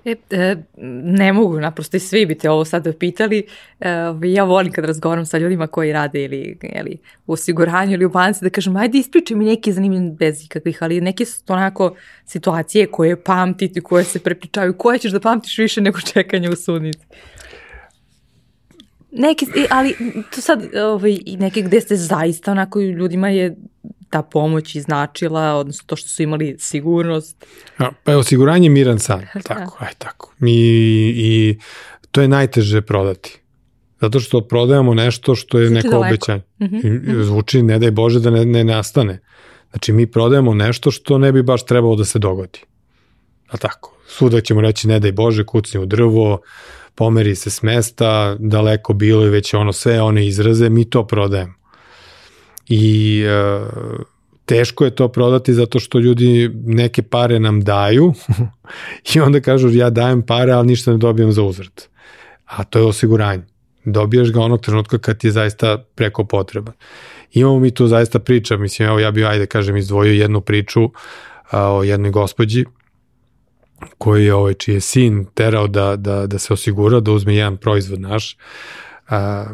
E, 0.07 0.15
e, 0.29 0.55
ne 1.03 1.33
mogu, 1.33 1.59
naprosto 1.59 1.97
i 1.97 1.99
svi 1.99 2.25
bi 2.25 2.35
te 2.35 2.49
ovo 2.49 2.65
sad 2.65 2.97
pitali. 2.97 3.47
E, 3.79 3.89
ja 4.23 4.43
volim 4.43 4.71
kad 4.71 4.85
razgovaram 4.85 5.25
sa 5.25 5.37
ljudima 5.37 5.67
koji 5.67 5.93
rade 5.93 6.23
ili, 6.23 6.57
ili 6.75 6.97
u 7.25 7.33
osiguranju 7.33 7.93
ili 7.93 8.05
u 8.05 8.09
banci 8.09 8.43
da 8.43 8.49
kažem, 8.49 8.75
ajde 8.75 8.97
ispričaj 8.97 9.37
mi 9.37 9.45
neki 9.45 9.73
zanimljiv 9.73 10.11
bez 10.11 10.45
ikakvih, 10.45 10.83
ali 10.83 11.01
neke 11.01 11.25
su 11.25 11.45
to 11.45 11.53
onako 11.53 11.95
situacije 12.25 12.87
koje 12.87 13.23
pamtiti, 13.23 13.81
koje 13.81 14.03
se 14.03 14.19
prepričavaju, 14.19 14.77
koje 14.77 14.99
ćeš 14.99 15.11
da 15.11 15.19
pamtiš 15.19 15.57
više 15.57 15.81
nego 15.81 15.99
čekanje 16.13 16.49
u 16.49 16.55
sudnici. 16.55 17.05
Neki, 19.11 19.45
ali 19.69 19.95
to 20.35 20.41
sad, 20.41 20.75
ovaj, 20.75 21.17
neke 21.25 21.61
gde 21.61 21.81
ste 21.81 21.95
zaista 21.95 22.51
onako 22.51 22.81
ljudima 22.81 23.29
je 23.29 23.55
ta 24.09 24.21
pomoć 24.21 24.75
iznačila, 24.75 25.55
odnosno 25.55 25.83
to 25.85 25.95
što 25.95 26.09
su 26.09 26.23
imali 26.23 26.55
sigurnost. 26.59 27.45
Ja, 27.79 27.91
pa 28.03 28.11
je 28.11 28.17
osiguranje 28.17 28.69
miran 28.69 28.99
san, 28.99 29.25
tako, 29.47 29.77
aj 29.79 29.93
tako. 29.97 30.33
Mi, 30.39 30.53
I 31.15 31.59
to 32.11 32.21
je 32.21 32.27
najteže 32.27 32.81
prodati. 32.81 33.39
Zato 34.01 34.19
što 34.19 34.41
prodajemo 34.41 34.93
nešto 34.93 35.35
što 35.35 35.59
je 35.59 35.67
Zvuči 35.67 35.85
neko 35.85 35.97
obećanje. 35.97 36.41
Mm 36.59 36.65
-hmm. 36.65 37.23
Zvuči, 37.23 37.63
ne 37.63 37.79
daj 37.79 37.91
Bože, 37.91 38.19
da 38.19 38.29
ne, 38.29 38.45
ne 38.45 38.63
nastane. 38.63 39.19
Znači, 39.69 39.93
mi 39.93 40.07
prodajemo 40.11 40.53
nešto 40.53 40.91
što 40.91 41.17
ne 41.17 41.31
bi 41.31 41.43
baš 41.43 41.65
trebalo 41.65 41.95
da 41.95 42.05
se 42.05 42.19
dogodi. 42.19 42.59
A 43.47 43.57
tako, 43.57 43.97
svuda 44.07 44.41
ćemo 44.41 44.61
reći, 44.61 44.87
ne 44.87 44.99
daj 44.99 45.11
Bože, 45.11 45.45
kucni 45.45 45.79
u 45.79 45.85
drvo, 45.85 46.41
pomeri 46.95 47.35
se 47.35 47.49
s 47.49 47.61
mesta, 47.61 48.35
daleko 48.39 48.93
bilo 48.93 49.25
i 49.25 49.29
već 49.29 49.53
ono 49.53 49.73
sve 49.73 50.01
one 50.01 50.27
izraze, 50.27 50.69
mi 50.69 50.89
to 50.89 51.07
prodajemo 51.07 51.53
i 52.69 53.23
e, 53.27 53.59
teško 54.45 54.85
je 54.85 54.95
to 54.95 55.07
prodati 55.07 55.53
zato 55.53 55.79
što 55.79 55.99
ljudi 55.99 56.51
neke 56.53 57.01
pare 57.01 57.39
nam 57.39 57.61
daju 57.61 58.13
i 59.15 59.19
onda 59.19 59.41
kažu 59.41 59.69
ja 59.69 59.89
dajem 59.89 60.21
pare, 60.21 60.51
ali 60.51 60.67
ništa 60.67 60.91
ne 60.91 60.97
dobijam 60.97 61.31
za 61.31 61.43
uzvrt. 61.43 61.89
A 62.45 62.63
to 62.63 62.79
je 62.79 62.85
osiguranje. 62.85 63.43
Dobijaš 63.85 64.31
ga 64.31 64.41
onog 64.41 64.61
trenutka 64.61 64.97
kad 64.97 65.17
ti 65.17 65.27
je 65.27 65.31
zaista 65.31 65.77
preko 65.95 66.23
potreba. 66.23 66.71
Imamo 67.33 67.59
mi 67.59 67.71
tu 67.71 67.87
zaista 67.87 68.19
priča, 68.19 68.57
mislim, 68.57 68.87
evo 68.87 68.99
ja 68.99 69.11
bih, 69.11 69.25
ajde 69.25 69.45
kažem, 69.45 69.77
izdvojio 69.77 70.13
jednu 70.13 70.41
priču 70.41 70.89
a, 71.49 71.73
o 71.73 71.83
jednoj 71.83 72.11
gospođi 72.11 72.65
koji 73.97 74.25
je 74.25 74.33
ovaj, 74.33 74.53
čiji 74.53 74.75
je 74.75 74.81
sin 74.81 75.25
terao 75.33 75.67
da, 75.67 75.95
da, 75.95 76.27
da 76.27 76.39
se 76.39 76.53
osigura, 76.53 76.99
da 76.99 77.11
uzme 77.11 77.35
jedan 77.35 77.57
proizvod 77.57 78.01
naš. 78.01 78.37
A, 79.09 79.45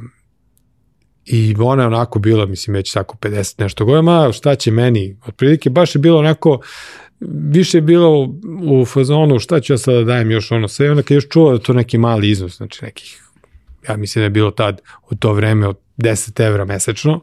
I 1.26 1.56
ona 1.60 1.84
je 1.84 1.88
onako 1.88 2.20
bila, 2.20 2.46
mislim, 2.46 2.76
već 2.76 2.92
tako 2.94 3.18
50 3.18 3.62
nešto 3.62 3.86
godina, 3.86 4.32
šta 4.32 4.56
će 4.56 4.72
meni, 4.72 5.18
otprilike 5.28 5.70
baš 5.70 5.96
je 5.96 6.00
bilo 6.00 6.20
onako, 6.20 6.60
više 7.50 7.78
je 7.78 7.82
bilo 7.82 8.30
u 8.64 8.86
fazonu 8.86 9.40
šta 9.40 9.60
ću 9.60 9.74
ja 9.74 9.78
sada 9.78 9.98
da 9.98 10.04
dajem 10.04 10.32
još 10.32 10.52
ono 10.52 10.68
sve, 10.68 10.92
onda 10.92 11.04
kad 11.04 11.16
još 11.16 11.30
čuo 11.30 11.52
da 11.52 11.60
to 11.60 11.74
neki 11.74 11.98
mali 11.98 12.30
iznos, 12.30 12.58
znači 12.58 12.86
nekih, 12.86 13.24
ja 13.90 13.98
mislim 13.98 14.22
da 14.22 14.24
je 14.24 14.30
bilo 14.30 14.52
tad 14.52 14.82
u 15.10 15.16
to 15.16 15.34
vreme 15.34 15.68
od 15.68 15.78
10 15.98 16.46
evra 16.46 16.66
mesečno, 16.66 17.22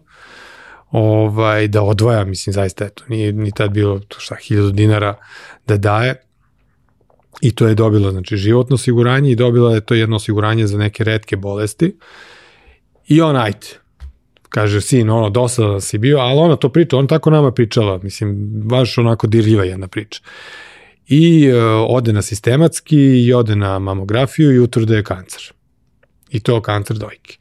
ovaj, 0.91 1.69
da 1.69 1.83
odvaja, 1.83 2.25
mislim, 2.25 2.53
zaista, 2.53 2.85
eto, 2.85 3.05
nije 3.09 3.33
ni 3.33 3.53
tad 3.53 3.71
bilo 3.71 3.99
to 3.99 4.21
šta, 4.21 4.35
1000 4.35 4.73
dinara 4.73 5.17
da 5.67 5.77
daje, 5.77 6.23
i 7.41 7.55
to 7.55 7.69
je 7.69 7.75
dobila, 7.75 8.11
znači, 8.11 8.37
životno 8.37 8.75
osiguranje 8.75 9.31
i 9.31 9.37
dobila 9.37 9.75
je 9.75 9.81
to 9.81 9.95
jedno 9.95 10.17
osiguranje 10.17 10.67
za 10.67 10.79
neke 10.79 11.05
redke 11.05 11.37
bolesti, 11.37 11.97
i 13.07 13.21
on, 13.21 13.37
ajte, 13.37 13.80
kaže 14.51 14.81
sin, 14.81 15.11
ono, 15.11 15.31
dosadan 15.31 15.81
si 15.81 15.99
bio, 15.99 16.19
ali 16.19 16.39
ona 16.39 16.57
to 16.57 16.69
priča, 16.69 16.97
ona 16.97 17.09
tako 17.09 17.31
nama 17.31 17.53
pričala, 17.53 18.01
mislim, 18.03 18.35
baš 18.65 18.99
onako 18.99 19.27
dirljiva 19.27 19.65
jedna 19.65 19.89
priča. 19.89 20.21
i 21.11 21.47
e, 21.47 21.65
ode 21.89 22.13
na 22.13 22.23
sistematski 22.23 22.97
i 22.97 23.33
ode 23.33 23.57
na 23.57 23.79
mamografiju 23.79 24.53
i 24.53 24.59
utvrde 24.59 24.97
je 24.97 25.05
kancer. 25.05 25.53
I 26.31 26.41
to 26.41 26.61
kancer 26.63 26.97
dojke. 26.97 27.37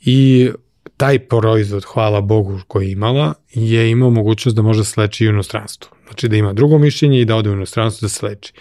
I 0.00 0.50
taj 0.96 1.18
proizvod, 1.18 1.84
hvala 1.84 2.20
Bogu 2.20 2.60
koji 2.68 2.86
je 2.86 2.92
imala, 2.92 3.34
je 3.52 3.90
imao 3.90 4.10
mogućnost 4.10 4.56
da 4.56 4.62
može 4.62 4.84
sleči 4.84 5.24
i 5.24 5.28
u 5.28 5.30
inostranstvu. 5.30 5.90
Znači 6.06 6.28
da 6.28 6.36
ima 6.36 6.52
drugo 6.52 6.78
mišljenje 6.78 7.20
i 7.20 7.24
da 7.24 7.36
ode 7.36 7.50
u 7.50 7.52
inostranstvo 7.52 8.06
da 8.06 8.08
se 8.08 8.26
leči. 8.26 8.52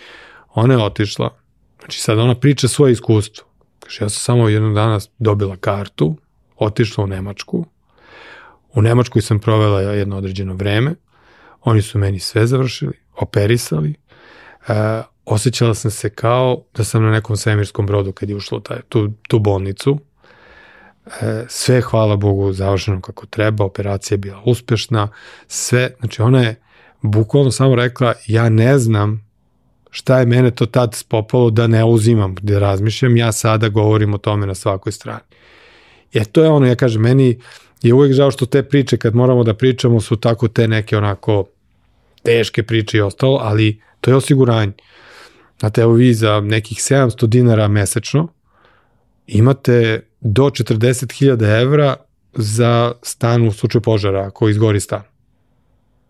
Ona 0.53 0.73
je 0.73 0.83
otišla, 0.83 1.37
znači 1.79 2.01
sad 2.01 2.19
ona 2.19 2.35
priča 2.35 2.67
svoje 2.67 2.91
iskustvo. 2.91 3.45
Kaže, 3.79 4.05
ja 4.05 4.09
sam 4.09 4.19
samo 4.19 4.49
jednog 4.49 4.75
dana 4.75 4.99
dobila 5.19 5.55
kartu, 5.55 6.15
otišla 6.65 7.03
u 7.03 7.07
Nemačku, 7.07 7.65
u 8.73 8.81
Nemačkoj 8.81 9.21
sam 9.21 9.39
provela 9.39 9.81
jedno 9.81 10.17
određeno 10.17 10.53
vreme, 10.53 10.95
oni 11.61 11.81
su 11.81 11.97
meni 11.97 12.19
sve 12.19 12.47
završili, 12.47 12.93
operisali, 13.15 13.95
e, 14.67 15.01
osjećala 15.25 15.73
sam 15.73 15.91
se 15.91 16.09
kao 16.09 16.63
da 16.75 16.83
sam 16.83 17.03
na 17.03 17.11
nekom 17.11 17.37
svemirskom 17.37 17.85
brodu 17.85 18.11
kad 18.11 18.29
je 18.29 18.35
ušlo 18.35 18.59
taj, 18.59 18.77
tu, 18.89 19.11
tu 19.27 19.39
bolnicu, 19.39 19.99
e, 21.21 21.45
sve, 21.47 21.81
hvala 21.81 22.15
Bogu, 22.15 22.53
završeno 22.53 23.01
kako 23.01 23.25
treba, 23.25 23.65
operacija 23.65 24.15
je 24.15 24.19
bila 24.19 24.41
uspešna, 24.45 25.07
sve, 25.47 25.95
znači 25.99 26.21
ona 26.21 26.41
je 26.41 26.61
bukvalno 27.01 27.51
samo 27.51 27.75
rekla, 27.75 28.13
ja 28.27 28.49
ne 28.49 28.77
znam 28.77 29.31
šta 29.91 30.19
je 30.19 30.25
mene 30.25 30.51
to 30.51 30.65
tad 30.65 30.95
spopalo 30.95 31.49
da 31.49 31.67
ne 31.67 31.85
uzimam, 31.85 32.35
da 32.41 32.59
razmišljam, 32.59 33.17
ja 33.17 33.31
sada 33.31 33.69
govorim 33.69 34.13
o 34.13 34.17
tome 34.17 34.47
na 34.47 34.55
svakoj 34.55 34.91
strani. 34.91 35.19
Jer 36.13 36.25
to 36.25 36.43
je 36.43 36.49
ono, 36.49 36.65
ja 36.65 36.75
kažem, 36.75 37.01
meni 37.01 37.39
je 37.81 37.93
uvek 37.93 38.13
žao 38.13 38.31
što 38.31 38.45
te 38.45 38.63
priče 38.63 38.97
kad 38.97 39.15
moramo 39.15 39.43
da 39.43 39.53
pričamo 39.53 40.01
su 40.01 40.15
tako 40.15 40.47
te 40.47 40.67
neke 40.67 40.97
onako 40.97 41.45
teške 42.23 42.63
priče 42.63 42.97
i 42.97 43.01
ostalo, 43.01 43.39
ali 43.41 43.81
to 44.01 44.11
je 44.11 44.15
osiguranje. 44.15 44.71
Znate, 45.59 45.81
evo 45.81 45.93
vi 45.93 46.13
za 46.13 46.41
nekih 46.41 46.77
700 46.77 47.27
dinara 47.27 47.67
mesečno 47.67 48.27
imate 49.27 50.05
do 50.21 50.43
40.000 50.43 51.61
evra 51.61 51.95
za 52.33 52.91
stan 53.01 53.47
u 53.47 53.51
slučaju 53.51 53.81
požara 53.81 54.27
ako 54.27 54.49
izgori 54.49 54.79
stan. 54.79 55.01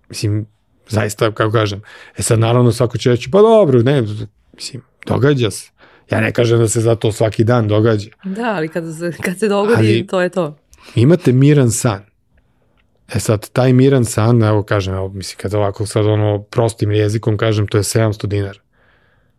Mislim, 0.09 0.45
zaista, 0.89 1.31
kako 1.31 1.51
kažem. 1.51 1.81
E 2.17 2.21
sad, 2.21 2.39
naravno, 2.39 2.71
svako 2.71 2.97
će 2.97 3.09
reći, 3.09 3.31
pa 3.31 3.41
dobro, 3.41 3.81
ne, 3.81 4.03
mislim, 4.53 4.81
događa 5.05 5.51
se. 5.51 5.71
Ja 6.11 6.21
ne 6.21 6.31
kažem 6.31 6.59
da 6.59 6.67
se 6.67 6.81
za 6.81 6.95
to 6.95 7.11
svaki 7.11 7.43
dan 7.43 7.67
događa. 7.67 8.09
Da, 8.23 8.53
ali 8.55 8.67
kad 8.67 8.83
se, 8.99 9.11
kad 9.21 9.39
se 9.39 9.47
dogodi, 9.47 9.75
ali, 9.77 10.07
to 10.07 10.21
je 10.21 10.29
to. 10.29 10.57
Imate 10.95 11.31
miran 11.31 11.71
san. 11.71 12.11
E 13.15 13.19
sad, 13.19 13.49
taj 13.49 13.73
miran 13.73 14.05
san, 14.05 14.43
evo 14.43 14.63
kažem, 14.63 14.93
evo, 14.93 15.09
mislim, 15.09 15.37
kad 15.37 15.53
ovako 15.53 15.85
sad 15.85 16.05
ono 16.05 16.41
prostim 16.43 16.91
jezikom 16.91 17.37
kažem, 17.37 17.67
to 17.67 17.77
je 17.77 17.83
700 17.83 18.27
dinara. 18.27 18.59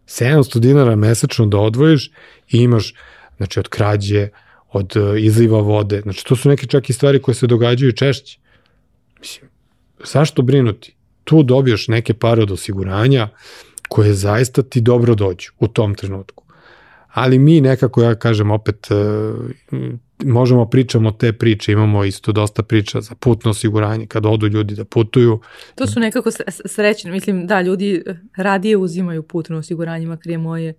700 0.07 0.59
dinara 0.59 0.97
mesečno 0.97 1.47
da 1.47 1.59
odvojiš 1.59 2.11
i 2.49 2.59
imaš, 2.59 2.95
znači, 3.37 3.61
od 3.61 3.69
krađe, 3.69 4.29
od 4.71 4.97
uh, 4.97 5.21
izliva 5.23 5.61
vode, 5.61 6.01
znači, 6.01 6.25
to 6.25 6.37
su 6.37 6.49
neke 6.49 6.67
čak 6.67 6.91
i 6.91 6.93
stvari 6.93 7.23
koje 7.23 7.35
se 7.35 7.47
događaju 7.47 7.93
češće. 7.93 8.39
Mislim, 9.21 9.51
zašto 10.05 10.43
brinuti? 10.43 10.97
Tu 11.25 11.43
dobiješ 11.43 11.89
neke 11.89 12.15
pare 12.15 12.43
od 12.43 12.51
osiguranja 12.51 13.29
koje 13.89 14.15
zaista 14.15 14.63
ti 14.63 14.81
dobro 14.81 15.15
dođu 15.15 15.53
u 15.59 15.69
tom 15.69 15.95
trenutku. 15.95 16.42
Ali 17.13 17.39
mi 17.39 17.61
nekako, 17.61 18.03
ja 18.03 18.15
kažem 18.15 18.51
opet, 18.51 18.89
uh, 18.91 19.81
možemo 20.25 20.67
pričamo 20.67 21.11
te 21.11 21.33
priče, 21.33 21.73
imamo 21.73 22.05
isto 22.05 22.33
dosta 22.33 22.63
priča 22.63 23.01
za 23.01 23.15
putno 23.15 23.51
osiguranje, 23.51 24.07
kad 24.07 24.27
odu 24.27 24.49
ljudi 24.49 24.75
da 24.75 24.85
putuju. 24.85 25.41
To 25.75 25.87
su 25.87 26.01
nekako 26.01 26.31
srećni, 26.67 27.11
mislim, 27.11 27.47
da, 27.47 27.61
ljudi 27.61 28.03
radije 28.37 28.77
uzimaju 28.77 29.23
putno 29.23 29.59
osiguranje, 29.59 30.07
makar 30.07 30.31
je 30.31 30.39
moje 30.39 30.75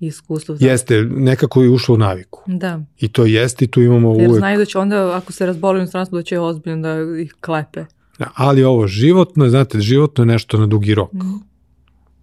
iskustvo. 0.00 0.56
Za... 0.56 0.66
Jeste, 0.66 1.02
nekako 1.02 1.62
je 1.62 1.70
ušlo 1.70 1.94
u 1.94 1.98
naviku. 1.98 2.42
Da. 2.46 2.80
I 2.98 3.08
to 3.08 3.26
jeste 3.26 3.64
i 3.64 3.68
tu 3.68 3.82
imamo 3.82 4.14
Jer 4.18 4.28
uvek... 4.28 4.38
znaju 4.38 4.58
da 4.58 4.64
će 4.64 4.78
onda, 4.78 5.16
ako 5.16 5.32
se 5.32 5.46
razboli 5.46 5.82
u 5.82 5.86
stranstvu, 5.86 6.16
da 6.16 6.22
će 6.22 6.38
ozbiljno 6.38 6.82
da 6.82 7.20
ih 7.20 7.34
klepe. 7.40 7.84
Da, 8.18 8.30
ali 8.34 8.64
ovo 8.64 8.86
životno, 8.86 9.48
znate, 9.48 9.80
životno 9.80 10.22
je 10.22 10.26
nešto 10.26 10.58
na 10.58 10.66
dugi 10.66 10.94
rok. 10.94 11.12
Mm. 11.12 11.40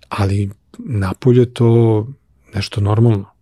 Ali 0.09 0.49
napolje 0.77 1.53
to 1.53 2.07
nešto 2.53 2.81
normalno. 2.81 3.32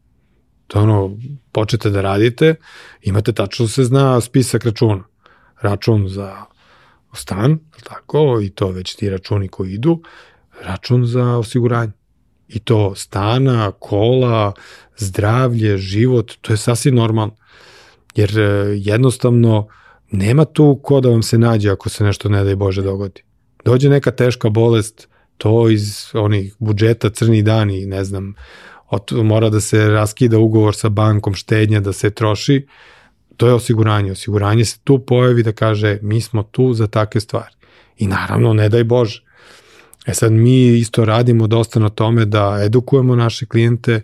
To 0.71 0.79
je 0.79 0.83
ono, 0.83 1.17
počete 1.51 1.89
da 1.89 2.01
radite, 2.01 2.55
imate 3.01 3.31
tačno 3.31 3.67
se 3.67 3.83
zna 3.83 4.21
spisak 4.21 4.65
računa. 4.65 5.03
Račun 5.61 6.07
za 6.07 6.35
stan, 7.13 7.59
tako, 7.83 8.39
i 8.43 8.49
to 8.49 8.69
već 8.69 8.95
ti 8.95 9.09
računi 9.09 9.47
koji 9.47 9.73
idu, 9.73 10.01
račun 10.61 11.05
za 11.05 11.37
osiguranje. 11.37 11.91
I 12.47 12.59
to 12.59 12.95
stana, 12.95 13.71
kola, 13.79 14.53
zdravlje, 14.97 15.77
život, 15.77 16.31
to 16.41 16.53
je 16.53 16.57
sasvim 16.57 16.95
normalno. 16.95 17.35
Jer 18.15 18.39
e, 18.39 18.43
jednostavno 18.77 19.67
nema 20.11 20.45
tu 20.45 20.79
ko 20.83 21.01
da 21.01 21.09
vam 21.09 21.23
se 21.23 21.37
nađe 21.37 21.69
ako 21.69 21.89
se 21.89 22.03
nešto 22.03 22.29
ne 22.29 22.43
daj 22.43 22.55
Bože 22.55 22.81
dogodi. 22.81 23.21
Dođe 23.65 23.89
neka 23.89 24.11
teška 24.11 24.49
bolest, 24.49 25.07
to 25.37 25.69
iz 25.69 26.11
onih 26.13 26.55
budžeta 26.59 27.09
crni 27.09 27.41
dani, 27.41 27.85
ne 27.85 28.03
znam, 28.03 28.33
mora 29.23 29.49
da 29.49 29.61
se 29.61 29.87
raskida 29.87 30.39
ugovor 30.39 30.75
sa 30.75 30.89
bankom, 30.89 31.33
štednja 31.33 31.79
da 31.79 31.93
se 31.93 32.09
troši, 32.09 32.67
to 33.37 33.47
je 33.47 33.53
osiguranje. 33.53 34.11
Osiguranje 34.11 34.65
se 34.65 34.79
tu 34.83 34.99
pojavi 34.99 35.43
da 35.43 35.51
kaže 35.51 35.99
mi 36.01 36.21
smo 36.21 36.43
tu 36.43 36.73
za 36.73 36.87
takve 36.87 37.21
stvari. 37.21 37.55
I 37.97 38.07
naravno, 38.07 38.53
ne 38.53 38.69
daj 38.69 38.83
Bože. 38.83 39.23
E 40.05 40.13
sad 40.13 40.31
mi 40.31 40.67
isto 40.67 41.05
radimo 41.05 41.47
dosta 41.47 41.79
na 41.79 41.89
tome 41.89 42.25
da 42.25 42.59
edukujemo 42.63 43.15
naše 43.15 43.45
klijente, 43.45 44.01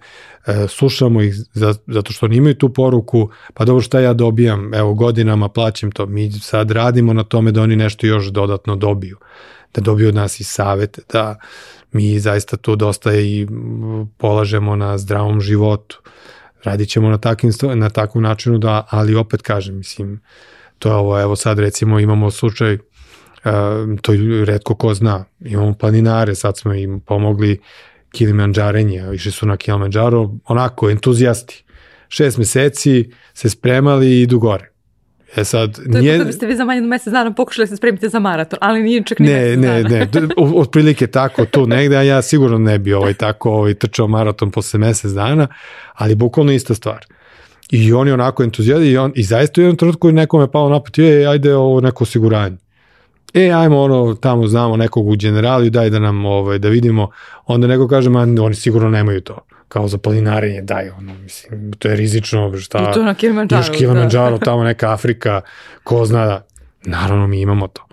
e, 0.47 0.67
slušamo 0.67 1.21
ih 1.21 1.35
za, 1.53 1.75
zato 1.88 2.13
što 2.13 2.25
oni 2.25 2.35
imaju 2.35 2.55
tu 2.55 2.73
poruku, 2.73 3.29
pa 3.53 3.65
dobro 3.65 3.81
šta 3.81 3.99
ja 3.99 4.13
dobijam, 4.13 4.73
evo 4.73 4.93
godinama 4.93 5.49
plaćam 5.49 5.91
to, 5.91 6.05
mi 6.05 6.31
sad 6.31 6.71
radimo 6.71 7.13
na 7.13 7.23
tome 7.23 7.51
da 7.51 7.61
oni 7.61 7.75
nešto 7.75 8.07
još 8.07 8.27
dodatno 8.27 8.75
dobiju, 8.75 9.17
da 9.73 9.81
dobiju 9.81 10.07
od 10.07 10.15
nas 10.15 10.39
i 10.39 10.43
savete, 10.43 11.01
da 11.13 11.39
mi 11.91 12.19
zaista 12.19 12.57
tu 12.57 12.75
dosta 12.75 13.15
i 13.15 13.47
polažemo 14.17 14.75
na 14.75 14.97
zdravom 14.97 15.41
životu. 15.41 16.01
Radit 16.63 16.89
ćemo 16.89 17.09
na, 17.09 17.17
takvim, 17.17 17.51
na 17.75 17.89
takvom 17.89 18.23
načinu 18.23 18.57
da, 18.57 18.88
ali 18.89 19.15
opet 19.15 19.41
kažem, 19.41 19.77
mislim, 19.77 20.21
to 20.79 20.89
je 20.89 20.95
ovo, 20.95 21.21
evo 21.21 21.35
sad 21.35 21.59
recimo 21.59 21.99
imamo 21.99 22.31
slučaj, 22.31 22.73
uh, 22.73 22.81
to 24.01 24.11
redko 24.45 24.75
ko 24.75 24.93
zna, 24.93 25.25
imamo 25.39 25.73
planinare, 25.73 26.35
sad 26.35 26.57
smo 26.57 26.73
im 26.73 26.99
pomogli 26.99 27.59
Kilimanđarenje, 28.11 29.03
išli 29.13 29.31
su 29.31 29.45
na 29.45 29.57
Kilimanđaro, 29.57 30.31
onako, 30.45 30.89
entuzijasti. 30.89 31.63
Šest 32.09 32.38
meseci 32.38 33.11
se 33.33 33.49
spremali 33.49 34.07
i 34.07 34.21
idu 34.21 34.39
gore. 34.39 34.71
E 35.36 35.43
sad, 35.43 35.75
to 35.75 35.97
je 35.97 36.01
nije... 36.01 36.13
to 36.13 36.23
da 36.23 36.28
biste 36.28 36.45
vi 36.45 36.55
za 36.55 36.65
manje 36.65 36.82
od 36.82 36.88
mesec 36.88 37.13
dana 37.13 37.34
pokušali 37.34 37.63
da 37.63 37.67
se 37.67 37.78
spremite 37.78 38.09
za 38.09 38.19
maraton, 38.19 38.59
ali 38.61 38.84
nije 38.84 39.03
čak 39.03 39.19
ni 39.19 39.28
ne, 39.28 39.57
ne, 39.57 39.84
dana. 39.84 39.89
ne, 39.89 40.07
ne, 40.21 40.28
otprilike 40.55 41.07
tako 41.07 41.45
tu 41.45 41.67
negde, 41.67 41.97
a 41.97 42.01
ja 42.01 42.21
sigurno 42.21 42.57
ne 42.57 42.80
bi 42.80 42.93
ovaj, 42.93 43.13
tako 43.13 43.51
ovaj, 43.51 43.73
trčao 43.73 44.07
maraton 44.07 44.51
posle 44.51 44.80
mesec 44.80 45.11
dana, 45.11 45.47
ali 45.93 46.15
bukvalno 46.15 46.51
ista 46.51 46.73
stvar. 46.73 47.05
I 47.71 47.93
oni 47.93 48.11
onako 48.11 48.43
entuzijadi 48.43 48.91
i, 48.91 48.97
on, 48.97 49.11
i 49.15 49.23
zaista 49.23 49.61
u 49.61 49.63
jednom 49.63 49.78
trenutku 49.78 50.11
nekome 50.11 50.51
palo 50.51 50.69
napad, 50.69 50.97
je, 50.97 51.28
ajde 51.28 51.55
ovo 51.55 51.82
neko 51.82 52.03
osiguranje. 52.03 52.57
E, 53.34 53.51
ajmo 53.51 53.82
ono, 53.82 54.15
tamo 54.15 54.47
znamo 54.47 54.78
nekog 54.78 55.07
u 55.07 55.15
generaliju, 55.15 55.69
daj 55.69 55.89
da 55.89 55.99
nam, 55.99 56.25
ovaj, 56.25 56.59
da 56.59 56.69
vidimo. 56.69 57.09
Onda 57.45 57.67
neko 57.67 57.88
kaže, 57.88 58.09
ma, 58.09 58.21
oni 58.21 58.55
sigurno 58.55 58.89
nemaju 58.89 59.21
to 59.21 59.47
kao 59.68 59.88
za 59.88 59.97
planinarenje, 59.97 60.61
daj, 60.61 60.89
ono, 60.89 61.13
mislim, 61.13 61.74
to 61.80 61.88
je 61.88 61.95
rizično, 61.95 62.57
šta... 62.57 62.88
I 62.91 62.93
to 62.93 63.03
na 63.03 63.13
Kilimanjaro. 63.13 63.57
Još 63.57 63.78
Kilimanjaro, 63.78 64.38
da. 64.38 64.45
tamo 64.45 64.63
neka 64.63 64.93
Afrika, 64.93 65.41
ko 65.84 66.05
zna 66.05 66.26
da... 66.26 66.45
Naravno, 66.84 67.28
mi 67.28 67.41
imamo 67.41 67.68
to. 67.68 67.88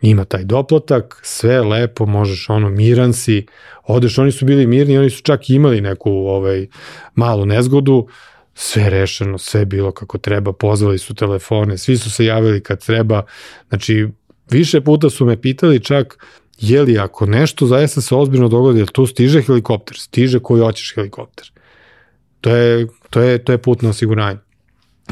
Ima 0.00 0.24
taj 0.24 0.44
doplatak, 0.44 1.20
sve 1.22 1.60
lepo, 1.62 2.06
možeš, 2.06 2.50
ono, 2.50 2.70
miran 2.70 3.12
si, 3.12 3.46
odeš, 3.82 4.18
oni 4.18 4.32
su 4.32 4.44
bili 4.44 4.66
mirni, 4.66 4.98
oni 4.98 5.10
su 5.10 5.22
čak 5.22 5.50
imali 5.50 5.80
neku, 5.80 6.10
ovaj, 6.10 6.66
malu 7.14 7.46
nezgodu, 7.46 8.06
sve 8.54 8.90
rešeno, 8.90 9.38
sve 9.38 9.64
bilo 9.64 9.92
kako 9.92 10.18
treba, 10.18 10.52
pozvali 10.52 10.98
su 10.98 11.14
telefone, 11.14 11.78
svi 11.78 11.96
su 11.96 12.10
se 12.10 12.24
javili 12.24 12.62
kad 12.62 12.84
treba, 12.84 13.22
znači, 13.68 14.08
više 14.50 14.80
puta 14.80 15.10
su 15.10 15.24
me 15.24 15.40
pitali 15.40 15.80
čak, 15.80 16.18
je 16.60 16.82
li 16.82 16.98
ako 16.98 17.26
nešto 17.26 17.66
zaista 17.66 18.00
se 18.00 18.14
ozbiljno 18.14 18.48
dogodi, 18.48 18.78
jel 18.78 18.86
tu 18.86 19.06
stiže 19.06 19.42
helikopter, 19.42 19.96
stiže 19.98 20.38
koji 20.40 20.62
hoćeš 20.62 20.94
helikopter. 20.94 21.50
To 22.40 22.50
je, 22.50 22.86
to 23.10 23.20
je, 23.20 23.38
to 23.38 23.52
je 23.52 23.58
putno 23.58 23.90
osiguranje. 23.90 24.38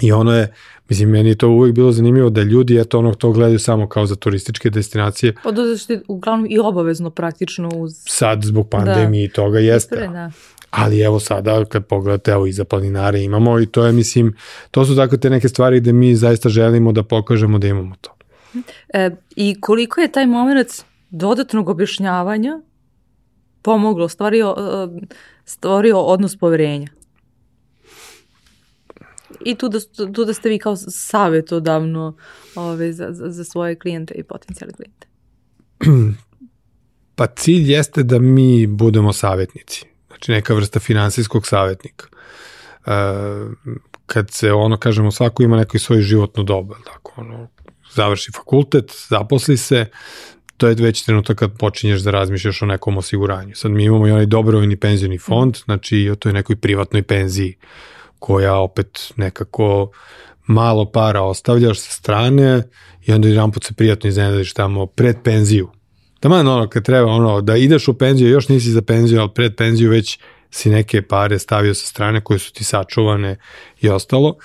I 0.01 0.13
ono 0.13 0.33
je, 0.33 0.53
mislim, 0.89 1.11
meni 1.11 1.29
je 1.29 1.35
to 1.35 1.49
uvijek 1.49 1.75
bilo 1.75 1.93
zanimljivo 1.93 2.31
da 2.31 2.43
ljudi, 2.43 2.81
eto, 2.81 2.99
ono, 2.99 3.15
to 3.15 3.31
gledaju 3.33 3.59
samo 3.59 3.89
kao 3.89 4.07
za 4.07 4.17
turističke 4.17 4.71
destinacije. 4.71 5.35
Pa 5.43 5.51
da 5.51 5.63
uglavnom 6.09 6.47
i 6.51 6.59
obavezno 6.59 7.11
praktično 7.11 7.69
uz... 7.69 7.93
Sad, 8.07 8.43
zbog 8.43 8.69
pandemije 8.69 9.29
da. 9.29 9.33
i 9.33 9.35
toga 9.35 9.59
jeste. 9.59 9.95
Ispre, 9.95 10.09
da. 10.09 10.31
Ali 10.71 11.01
evo 11.01 11.21
sada, 11.21 11.65
kad 11.65 11.87
pogledate, 11.87 12.31
evo 12.31 12.47
i 12.47 12.53
za 12.53 12.65
planinare 12.65 13.23
imamo 13.23 13.61
i 13.61 13.67
to 13.67 13.85
je, 13.87 13.93
mislim, 13.93 14.37
to 14.71 14.85
su 14.85 14.97
tako 14.97 15.17
te 15.17 15.31
neke 15.31 15.49
stvari 15.49 15.81
gde 15.81 15.93
mi 15.93 16.17
zaista 16.17 16.49
želimo 16.49 16.93
da 16.93 17.03
pokažemo 17.03 17.59
da 17.59 17.67
imamo 17.67 17.95
to. 18.01 18.15
E, 18.95 19.11
I 19.37 19.61
koliko 19.61 20.01
je 20.01 20.13
taj 20.13 20.27
moment 20.27 20.69
dodatnog 21.13 21.69
objašnjavanja 21.69 22.61
pomoglo, 23.63 24.09
stvorio, 24.09 24.55
uh, 24.59 25.03
stvorio 25.45 25.99
odnos 25.99 26.37
poverenja? 26.39 26.89
I 29.45 29.55
tu 29.55 29.69
da, 29.69 29.79
tu 30.15 30.25
da 30.25 30.35
ste 30.35 30.49
vi 30.49 30.59
kao 30.59 30.77
savjetodavno 30.77 32.17
ove, 32.55 32.93
za, 32.93 33.09
za, 33.11 33.31
za 33.31 33.45
svoje 33.45 33.79
klijente 33.79 34.15
i 34.15 34.23
potencijalne 34.23 34.75
klijente. 34.75 35.07
Pa 37.15 37.27
cilj 37.27 37.73
jeste 37.73 38.03
da 38.03 38.19
mi 38.19 38.67
budemo 38.67 39.13
savjetnici. 39.13 39.85
Znači 40.07 40.33
neka 40.33 40.55
vrsta 40.55 40.81
finansijskog 40.81 41.47
savjetnika. 41.47 42.07
E, 42.87 42.93
kad 44.07 44.31
se 44.31 44.53
ono, 44.53 44.77
kažemo, 44.77 45.11
svako 45.11 45.43
ima 45.43 45.57
neki 45.57 45.79
svoj 45.79 46.01
životno 46.01 46.43
dobu, 46.43 46.75
tako, 46.85 47.13
ono, 47.17 47.49
završi 47.95 48.33
fakultet, 48.33 48.93
zaposli 49.09 49.57
se, 49.57 49.87
to 50.63 50.69
je 50.69 50.75
već 50.75 51.03
trenutak 51.03 51.39
kad 51.39 51.59
počinješ 51.59 52.01
da 52.01 52.11
razmišljaš 52.11 52.63
o 52.63 52.67
nekom 52.67 52.99
osiguranju. 52.99 53.55
Sad 53.55 53.71
mi 53.71 53.85
imamo 53.85 54.07
i 54.07 54.11
onaj 54.11 54.27
dobrovoljni 54.27 54.77
penzijni 54.77 55.19
fond, 55.19 55.57
znači 55.65 56.11
o 56.11 56.15
toj 56.15 56.33
nekoj 56.33 56.57
privatnoj 56.57 57.03
penziji 57.03 57.57
koja 58.19 58.57
opet 58.57 59.13
nekako 59.17 59.91
malo 60.47 60.91
para 60.91 61.23
ostavljaš 61.23 61.81
sa 61.81 61.91
strane 61.91 62.63
i 63.07 63.13
onda 63.13 63.29
jedan 63.29 63.53
put 63.53 63.65
se 63.65 63.75
prijatno 63.75 64.09
iznenadiš 64.09 64.53
tamo 64.53 64.87
pred 64.87 65.17
penziju. 65.25 65.71
Tamo 66.21 66.37
ono 66.37 66.69
kad 66.69 66.85
treba 66.85 67.11
ono 67.11 67.41
da 67.41 67.57
ideš 67.57 67.89
u 67.89 67.95
penziju, 67.95 68.29
još 68.29 68.49
nisi 68.49 68.71
za 68.71 68.83
penziju, 68.83 69.21
ali 69.21 69.31
pred 69.35 69.57
penziju 69.57 69.91
već 69.91 70.19
si 70.51 70.71
neke 70.71 71.03
pare 71.03 71.39
stavio 71.39 71.75
sa 71.75 71.87
strane 71.87 72.21
koje 72.21 72.39
su 72.39 72.53
ti 72.53 72.65
sačuvane 72.65 73.37
i 73.81 73.89
ostalo, 73.89 74.37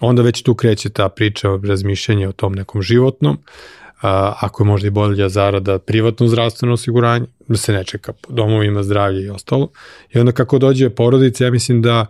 onda 0.00 0.22
već 0.22 0.42
tu 0.42 0.54
kreće 0.54 0.90
ta 0.90 1.08
priča 1.08 1.50
o 1.50 1.60
razmišljanju 1.64 2.28
o 2.28 2.32
tom 2.32 2.52
nekom 2.52 2.82
životnom, 2.82 3.38
a, 3.38 3.87
ako 4.00 4.62
je 4.62 4.66
možda 4.66 4.86
i 4.86 4.90
bolja 4.90 5.28
zarada 5.28 5.78
privatno 5.78 6.28
zdravstveno 6.28 6.74
osiguranje, 6.74 7.26
da 7.48 7.56
se 7.56 7.72
ne 7.72 7.84
čeka 7.84 8.12
po 8.12 8.32
domovima 8.32 8.82
zdravlja 8.82 9.20
i 9.20 9.30
ostalo. 9.30 9.70
I 10.14 10.18
onda 10.18 10.32
kako 10.32 10.58
dođe 10.58 10.90
porodica, 10.90 11.44
ja 11.44 11.50
mislim 11.50 11.82
da 11.82 12.06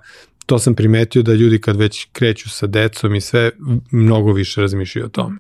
to 0.47 0.59
sam 0.59 0.75
primetio 0.75 1.23
da 1.23 1.33
ljudi 1.33 1.61
kad 1.61 1.77
već 1.77 2.09
kreću 2.13 2.51
sa 2.51 2.67
decom 2.67 3.15
i 3.15 3.21
sve, 3.21 3.51
mnogo 3.91 4.33
više 4.33 4.61
razmišljaju 4.61 5.07
o 5.07 5.09
tome. 5.09 5.37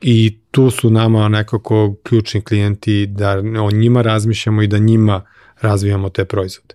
I 0.00 0.38
tu 0.50 0.70
su 0.70 0.90
nama 0.90 1.28
nekako 1.28 1.94
ključni 2.02 2.40
klijenti 2.40 3.06
da 3.06 3.38
o 3.62 3.70
njima 3.70 4.02
razmišljamo 4.02 4.62
i 4.62 4.66
da 4.66 4.78
njima 4.78 5.22
razvijamo 5.60 6.08
te 6.08 6.24
proizvode. 6.24 6.74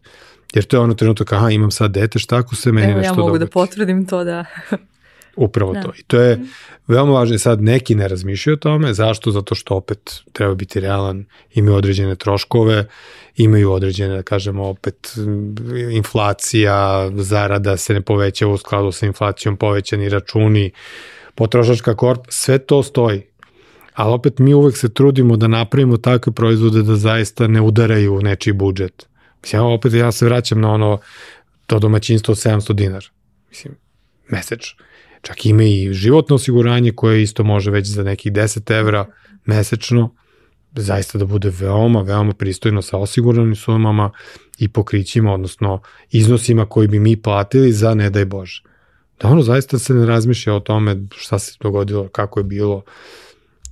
Jer 0.54 0.66
to 0.66 0.78
je 0.78 0.82
ono 0.82 0.94
trenutak, 0.94 1.34
aha, 1.34 1.50
imam 1.50 1.72
sad 1.72 1.92
dete, 1.92 2.20
šta 2.20 2.38
ako 2.38 2.56
se 2.56 2.72
meni 2.72 2.92
Evo, 2.92 2.98
nešto 2.98 3.14
ja 3.14 3.18
mogu 3.18 3.38
da 3.38 3.48
potvrdim 3.48 4.06
to 4.06 4.24
da... 4.24 4.46
Upravo 5.36 5.74
da. 5.74 5.82
to. 5.82 5.92
I 6.00 6.04
to 6.04 6.20
je 6.22 6.40
veoma 6.88 7.14
važno. 7.14 7.38
Sad 7.38 7.62
neki 7.62 7.96
ne 7.96 8.08
razmišljaju 8.08 8.54
o 8.54 8.58
tome. 8.58 8.94
Zašto? 8.94 9.32
Zato 9.32 9.56
što 9.56 9.76
opet 9.76 10.22
treba 10.34 10.56
biti 10.56 10.80
realan, 10.80 11.26
imaju 11.54 11.78
određene 11.78 12.16
troškove, 12.16 12.86
imaju 13.36 13.72
određene, 13.72 14.16
da 14.16 14.24
kažemo, 14.24 14.64
opet 14.64 15.14
inflacija, 15.92 17.10
zarada 17.16 17.78
se 17.78 17.94
ne 17.94 18.02
povećava 18.02 18.54
u 18.54 18.58
skladu 18.58 18.92
sa 18.92 19.06
inflacijom, 19.06 19.58
povećani 19.58 20.10
računi, 20.10 20.72
potrošačka 21.36 21.96
korp, 21.96 22.22
sve 22.30 22.58
to 22.58 22.84
stoji. 22.84 23.22
Ali 23.94 24.14
opet 24.14 24.40
mi 24.40 24.54
uvek 24.54 24.78
se 24.78 24.94
trudimo 24.94 25.38
da 25.38 25.48
napravimo 25.48 25.98
takve 25.98 26.34
proizvode 26.34 26.84
da 26.84 26.96
zaista 26.96 27.48
ne 27.48 27.62
udaraju 27.62 28.22
nečiji 28.22 28.54
budžet. 28.54 29.08
Mislim, 29.42 29.62
ja 29.62 29.66
opet 29.66 29.94
ja 29.94 30.12
se 30.12 30.26
vraćam 30.26 30.62
na 30.62 30.72
ono 30.72 31.00
to 31.66 31.80
domaćinstvo 31.80 32.32
od 32.32 32.38
700 32.38 32.74
dinara. 32.74 33.06
Mislim, 33.50 33.76
mesečno 34.30 34.84
Čak 35.24 35.46
ima 35.46 35.64
i 35.64 35.94
životno 35.94 36.36
osiguranje 36.36 36.92
koje 36.92 37.22
isto 37.22 37.44
može 37.44 37.72
već 37.72 37.88
za 37.88 38.04
nekih 38.04 38.32
10 38.32 38.80
evra 38.80 39.06
mesečno 39.46 40.16
zaista 40.76 41.18
da 41.18 41.26
bude 41.26 41.52
veoma, 41.60 42.02
veoma 42.02 42.34
pristojno 42.34 42.82
sa 42.82 42.98
osiguranim 42.98 43.56
sumama 43.56 44.12
i 44.60 44.68
pokrićima, 44.68 45.34
odnosno 45.34 45.82
iznosima 46.12 46.66
koji 46.66 46.88
bi 46.88 47.00
mi 47.00 47.22
platili 47.22 47.72
za 47.72 47.94
ne 47.94 48.10
daj 48.10 48.26
Bože. 48.26 48.64
Da 49.22 49.28
ono 49.28 49.42
zaista 49.42 49.80
se 49.80 49.94
ne 49.94 50.06
razmišlja 50.06 50.54
o 50.54 50.60
tome 50.60 50.96
šta 51.16 51.40
se 51.40 51.58
dogodilo, 51.62 52.08
kako 52.08 52.40
je 52.40 52.44
bilo. 52.44 52.84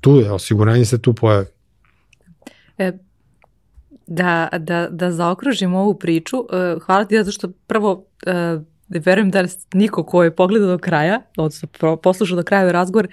Tu 0.01 0.15
je, 0.15 0.31
osiguranje 0.31 0.85
se 0.85 1.01
tu 1.01 1.13
pojavi. 1.13 1.45
E, 2.77 2.91
da, 4.07 4.49
da, 4.59 4.87
da 4.91 5.11
zaokružimo 5.11 5.79
ovu 5.79 5.99
priču, 5.99 6.37
e, 6.37 6.79
hvala 6.85 7.05
ti 7.05 7.17
zato 7.17 7.31
što 7.31 7.49
prvo 7.67 8.05
e, 8.93 8.99
verujem 8.99 9.31
da 9.31 9.43
niko 9.73 10.03
ko 10.03 10.23
je 10.23 10.35
pogledao 10.35 10.67
do 10.67 10.77
kraja, 10.77 11.21
odnosno 11.37 11.97
poslušao 11.97 12.35
do 12.35 12.43
kraja 12.43 12.71
razgovor, 12.71 13.07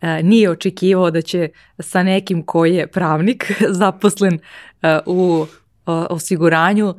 e, 0.00 0.22
nije 0.22 0.50
očekivao 0.50 1.10
da 1.10 1.22
će 1.22 1.48
sa 1.78 2.02
nekim 2.02 2.42
koji 2.42 2.74
je 2.74 2.86
pravnik 2.86 3.52
zaposlen 3.80 4.38
e, 4.82 4.98
u 5.06 5.46
osiguranju 5.86 6.88
e, 6.88 6.94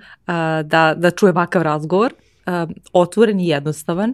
da, 0.63 0.93
da 0.97 1.11
čuje 1.11 1.31
ovakav 1.31 1.61
razgovor, 1.61 2.13
otvoren 2.93 3.39
i 3.39 3.47
jednostavan, 3.47 4.13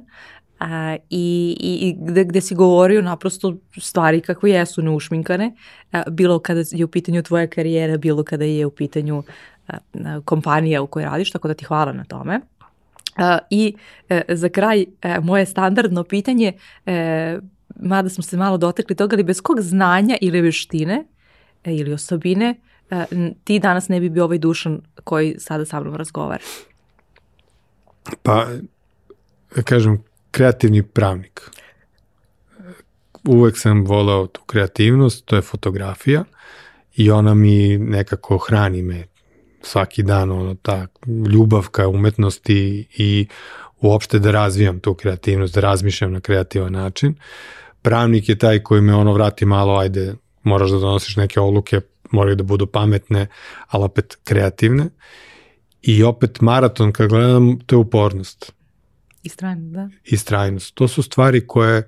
i, 1.09 1.57
i 1.59 1.95
gde, 1.99 2.23
gde 2.23 2.41
si 2.41 2.55
govorio 2.55 3.01
naprosto 3.01 3.55
stvari 3.77 4.21
kako 4.21 4.47
jesu 4.47 4.81
neušminkane, 4.81 5.55
bilo 6.11 6.39
kada 6.39 6.63
je 6.71 6.85
u 6.85 6.87
pitanju 6.87 7.23
tvoja 7.23 7.47
karijera, 7.47 7.97
bilo 7.97 8.23
kada 8.23 8.45
je 8.45 8.65
u 8.65 8.71
pitanju 8.71 9.23
kompanija 10.25 10.81
u 10.81 10.87
kojoj 10.87 11.05
radiš, 11.05 11.31
tako 11.31 11.47
da 11.47 11.53
ti 11.53 11.65
hvala 11.65 11.93
na 11.93 12.03
tome. 12.03 12.39
I 13.49 13.75
e, 14.09 14.21
za 14.29 14.49
kraj 14.49 14.85
e, 15.01 15.19
moje 15.19 15.45
standardno 15.45 16.03
pitanje, 16.03 16.53
e, 16.85 17.39
mada 17.75 18.09
smo 18.09 18.23
se 18.23 18.37
malo 18.37 18.57
dotekli 18.57 18.95
toga, 18.95 19.15
ali 19.15 19.23
bez 19.23 19.41
kog 19.41 19.61
znanja 19.61 20.17
ili 20.21 20.41
veštine 20.41 21.05
ili 21.65 21.93
osobine 21.93 22.55
ti 23.43 23.59
danas 23.59 23.87
ne 23.87 23.99
bi 23.99 24.09
bio 24.09 24.23
ovaj 24.23 24.37
dušan 24.37 24.81
koji 25.03 25.35
sada 25.39 25.65
sa 25.65 25.79
mnom 25.79 25.95
razgovara? 25.95 26.43
Pa, 28.23 28.47
kažem, 29.63 30.03
kreativni 30.31 30.83
pravnik. 30.83 31.49
Uvek 33.27 33.57
sam 33.57 33.85
volao 33.85 34.27
tu 34.27 34.41
kreativnost, 34.41 35.25
to 35.25 35.35
je 35.35 35.41
fotografija 35.41 36.23
i 36.95 37.11
ona 37.11 37.33
mi 37.33 37.77
nekako 37.77 38.37
hrani 38.37 38.81
me 38.81 39.05
svaki 39.61 40.03
dan 40.03 40.31
ono, 40.31 40.55
ta 40.55 40.87
ljubav 41.31 41.67
ka 41.71 41.87
umetnosti 41.87 42.87
i 42.97 43.27
uopšte 43.81 44.19
da 44.19 44.31
razvijam 44.31 44.79
tu 44.79 44.93
kreativnost, 44.93 45.55
da 45.55 45.61
razmišljam 45.61 46.11
na 46.11 46.19
kreativan 46.19 46.73
način. 46.73 47.15
Pravnik 47.81 48.29
je 48.29 48.37
taj 48.37 48.63
koji 48.63 48.81
me 48.81 48.95
ono 48.95 49.13
vrati 49.13 49.45
malo, 49.45 49.77
ajde, 49.77 50.15
moraš 50.43 50.71
da 50.71 50.77
donosiš 50.77 51.15
neke 51.15 51.39
odluke, 51.39 51.81
moraju 52.11 52.35
da 52.35 52.43
budu 52.43 52.67
pametne, 52.67 53.27
ali 53.67 53.83
opet 53.83 54.17
kreativne. 54.23 54.89
I 55.81 56.03
opet 56.03 56.41
maraton, 56.41 56.91
kad 56.91 57.09
gledam, 57.09 57.59
to 57.65 57.75
je 57.75 57.79
upornost. 57.79 58.53
I 59.23 59.29
strajnost, 59.29 59.73
da. 59.73 59.89
I 60.03 60.17
strajnost. 60.17 60.75
To 60.75 60.87
su 60.87 61.03
stvari 61.03 61.47
koje 61.47 61.87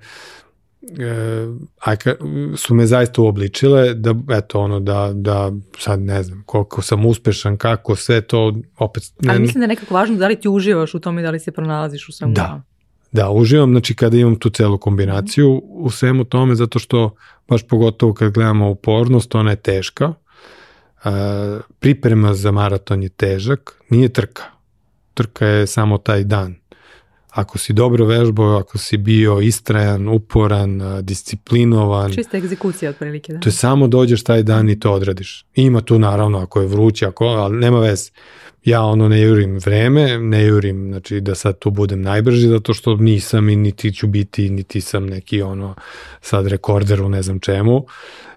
e, 0.82 1.46
ajka, 1.80 2.14
su 2.56 2.74
me 2.74 2.86
zaista 2.86 3.22
uobličile 3.22 3.94
da, 3.94 4.14
eto, 4.30 4.60
ono, 4.60 4.80
da, 4.80 5.10
da 5.14 5.52
sad 5.78 6.00
ne 6.00 6.22
znam 6.22 6.42
koliko 6.46 6.82
sam 6.82 7.06
uspešan, 7.06 7.56
kako 7.56 7.96
sve 7.96 8.20
to 8.20 8.54
opet... 8.78 9.02
Ne, 9.20 9.30
Ali 9.30 9.40
mislim 9.40 9.60
da 9.60 9.64
je 9.64 9.68
nekako 9.68 9.94
važno 9.94 10.16
da 10.16 10.28
li 10.28 10.40
ti 10.40 10.48
uživaš 10.48 10.94
u 10.94 11.00
tome 11.00 11.20
i 11.20 11.24
da 11.24 11.30
li 11.30 11.38
se 11.38 11.52
pronalaziš 11.52 12.08
u 12.08 12.12
svemu 12.12 12.32
Da, 12.34 12.62
da, 13.12 13.30
uživam, 13.30 13.70
znači 13.70 13.94
kada 13.94 14.16
imam 14.16 14.36
tu 14.36 14.50
celu 14.50 14.78
kombinaciju 14.78 15.54
mm. 15.54 15.60
u 15.70 15.90
svemu 15.90 16.24
tome, 16.24 16.54
zato 16.54 16.78
što 16.78 17.14
baš 17.48 17.66
pogotovo 17.66 18.14
kad 18.14 18.32
gledamo 18.32 18.70
upornost, 18.70 19.34
ona 19.34 19.50
je 19.50 19.56
teška, 19.56 20.14
e, 21.04 21.10
priprema 21.78 22.34
za 22.34 22.50
maraton 22.50 23.02
je 23.02 23.08
težak, 23.08 23.82
nije 23.90 24.08
trka. 24.08 24.42
Trka 25.14 25.46
je 25.46 25.66
samo 25.66 25.98
taj 25.98 26.24
dan 26.24 26.61
ako 27.32 27.58
si 27.58 27.72
dobro 27.72 28.04
vežbao, 28.04 28.56
ako 28.56 28.78
si 28.78 28.96
bio 28.96 29.40
istrajan, 29.40 30.08
uporan, 30.08 30.80
disciplinovan. 31.02 32.12
Čista 32.12 32.36
egzekucija 32.36 32.90
otprilike. 32.90 33.32
Da. 33.32 33.40
To 33.40 33.48
je 33.48 33.52
samo 33.52 33.88
dođeš 33.88 34.24
taj 34.24 34.42
dan 34.42 34.70
i 34.70 34.80
to 34.80 34.92
odradiš. 34.92 35.44
Ima 35.54 35.80
tu 35.80 35.98
naravno 35.98 36.38
ako 36.38 36.60
je 36.60 36.66
vruće, 36.66 37.06
ako, 37.06 37.24
ali 37.24 37.56
nema 37.56 37.80
veze. 37.80 38.10
Ja 38.64 38.82
ono 38.82 39.08
ne 39.08 39.20
jurim 39.20 39.58
vreme, 39.58 40.18
ne 40.18 40.44
jurim 40.44 40.88
znači 40.88 41.20
da 41.20 41.34
sad 41.34 41.58
tu 41.58 41.70
budem 41.70 42.02
najbrži 42.02 42.48
zato 42.48 42.74
što 42.74 42.96
nisam 42.96 43.48
i 43.48 43.56
niti 43.56 43.92
ću 43.92 44.06
biti, 44.06 44.50
niti 44.50 44.80
sam 44.80 45.06
neki 45.06 45.42
ono 45.42 45.74
sad 46.20 46.46
rekorder 46.46 47.02
u 47.02 47.08
ne 47.08 47.22
znam 47.22 47.40
čemu 47.40 47.86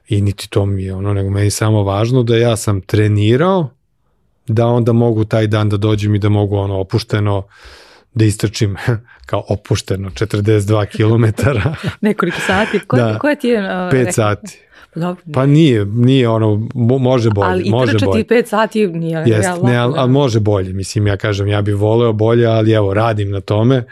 i 0.08 0.22
niti 0.22 0.50
to 0.50 0.66
mi 0.66 0.84
je 0.84 0.94
ono, 0.94 1.14
nego 1.14 1.30
meni 1.30 1.50
samo 1.50 1.84
važno 1.84 2.24
da 2.24 2.38
ja 2.38 2.58
sam 2.58 2.82
trenirao 2.82 3.70
da 4.48 4.68
onda 4.68 4.94
mogu 4.94 5.26
taj 5.26 5.48
dan 5.48 5.70
da 5.70 5.78
dođem 5.78 6.16
i 6.16 6.20
da 6.20 6.30
mogu 6.30 6.58
ono 6.58 6.80
opušteno 6.80 7.44
da 8.16 8.26
istrčim 8.26 8.76
kao 9.30 9.44
opušteno 9.50 10.10
42 10.10 10.86
km. 10.86 11.50
Nekoliko 12.08 12.38
sati. 12.48 12.80
Ko, 12.80 12.96
da, 12.98 13.20
koje 13.20 13.40
ti 13.40 13.48
je? 13.48 13.60
Uh, 13.60 13.66
5 13.66 13.92
rekao? 13.92 14.12
sati. 14.12 14.60
Pa 14.94 15.00
dobro, 15.00 15.24
pa 15.34 15.46
nije, 15.46 15.86
nije 15.86 16.30
ono, 16.30 16.70
može 17.00 17.30
bolje. 17.30 17.50
Ali 17.50 17.70
može 17.70 17.98
bolje. 18.06 18.26
Ali 18.30 18.42
5 18.42 18.46
sati 18.46 18.88
nije 18.88 19.24
Jest, 19.26 19.42
realno. 19.42 19.70
Ne, 19.70 19.76
ali, 19.76 19.94
ali 19.98 20.12
može 20.12 20.40
bolje, 20.40 20.74
mislim, 20.74 21.08
ja 21.08 21.18
kažem, 21.18 21.48
ja 21.48 21.62
bih 21.62 21.76
voleo 21.76 22.14
bolje, 22.14 22.46
ali 22.46 22.72
evo, 22.72 22.94
radim 22.94 23.32
na 23.32 23.42
tome, 23.42 23.84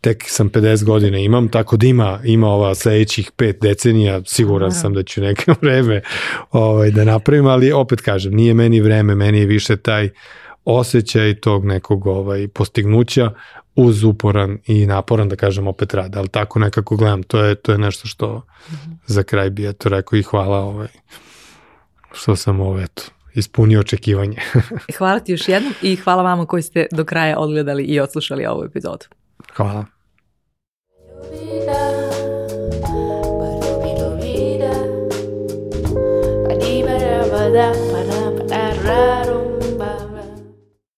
tek 0.00 0.24
sam 0.26 0.50
50 0.50 0.84
godina 0.84 1.18
imam, 1.18 1.48
tako 1.48 1.76
da 1.76 1.86
ima, 1.86 2.20
ima 2.24 2.48
ova 2.48 2.74
sledećih 2.74 3.30
pet 3.36 3.56
decenija, 3.62 4.20
siguran 4.24 4.72
sam 4.72 4.94
da 4.94 5.02
ću 5.02 5.20
neke 5.20 5.52
vreme 5.62 6.02
ovaj, 6.50 6.90
da 6.90 7.04
napravim, 7.04 7.46
ali 7.46 7.72
opet 7.72 8.00
kažem, 8.00 8.34
nije 8.34 8.54
meni 8.54 8.80
vreme, 8.80 9.14
meni 9.14 9.38
je 9.38 9.46
više 9.46 9.76
taj 9.76 10.08
osjećaj 10.64 11.34
tog 11.34 11.64
nekog 11.64 12.06
ovaj, 12.06 12.48
postignuća 12.48 13.30
uz 13.78 14.04
uporan 14.04 14.58
i 14.66 14.86
naporan, 14.86 15.28
da 15.28 15.36
kažem, 15.36 15.66
opet 15.66 15.94
rade, 15.94 16.18
ali 16.18 16.28
tako 16.28 16.58
nekako 16.58 16.96
gledam, 16.96 17.22
to 17.22 17.44
je, 17.44 17.54
to 17.54 17.72
je 17.72 17.78
nešto 17.78 18.08
što 18.08 18.36
mm 18.36 18.74
-hmm. 18.74 18.96
za 19.06 19.22
kraj 19.22 19.50
bi 19.50 19.68
eto 19.68 19.88
rekao 19.88 20.16
i 20.16 20.22
hvala 20.22 20.58
ovaj, 20.58 20.88
što 22.12 22.36
sam 22.36 22.60
ovaj, 22.60 22.84
eto, 22.84 23.02
ispunio 23.34 23.80
očekivanje. 23.80 24.36
hvala 24.98 25.20
ti 25.20 25.32
još 25.32 25.48
jednom 25.48 25.72
i 25.82 25.96
hvala 25.96 26.22
vama 26.22 26.46
koji 26.46 26.62
ste 26.62 26.86
do 26.92 27.04
kraja 27.04 27.38
odgledali 27.38 27.84
i 27.84 28.00
odslušali 28.00 28.46
ovu 28.46 28.64
epizodu. 28.64 29.06
Hvala. 29.54 29.84
Da, 38.82 39.27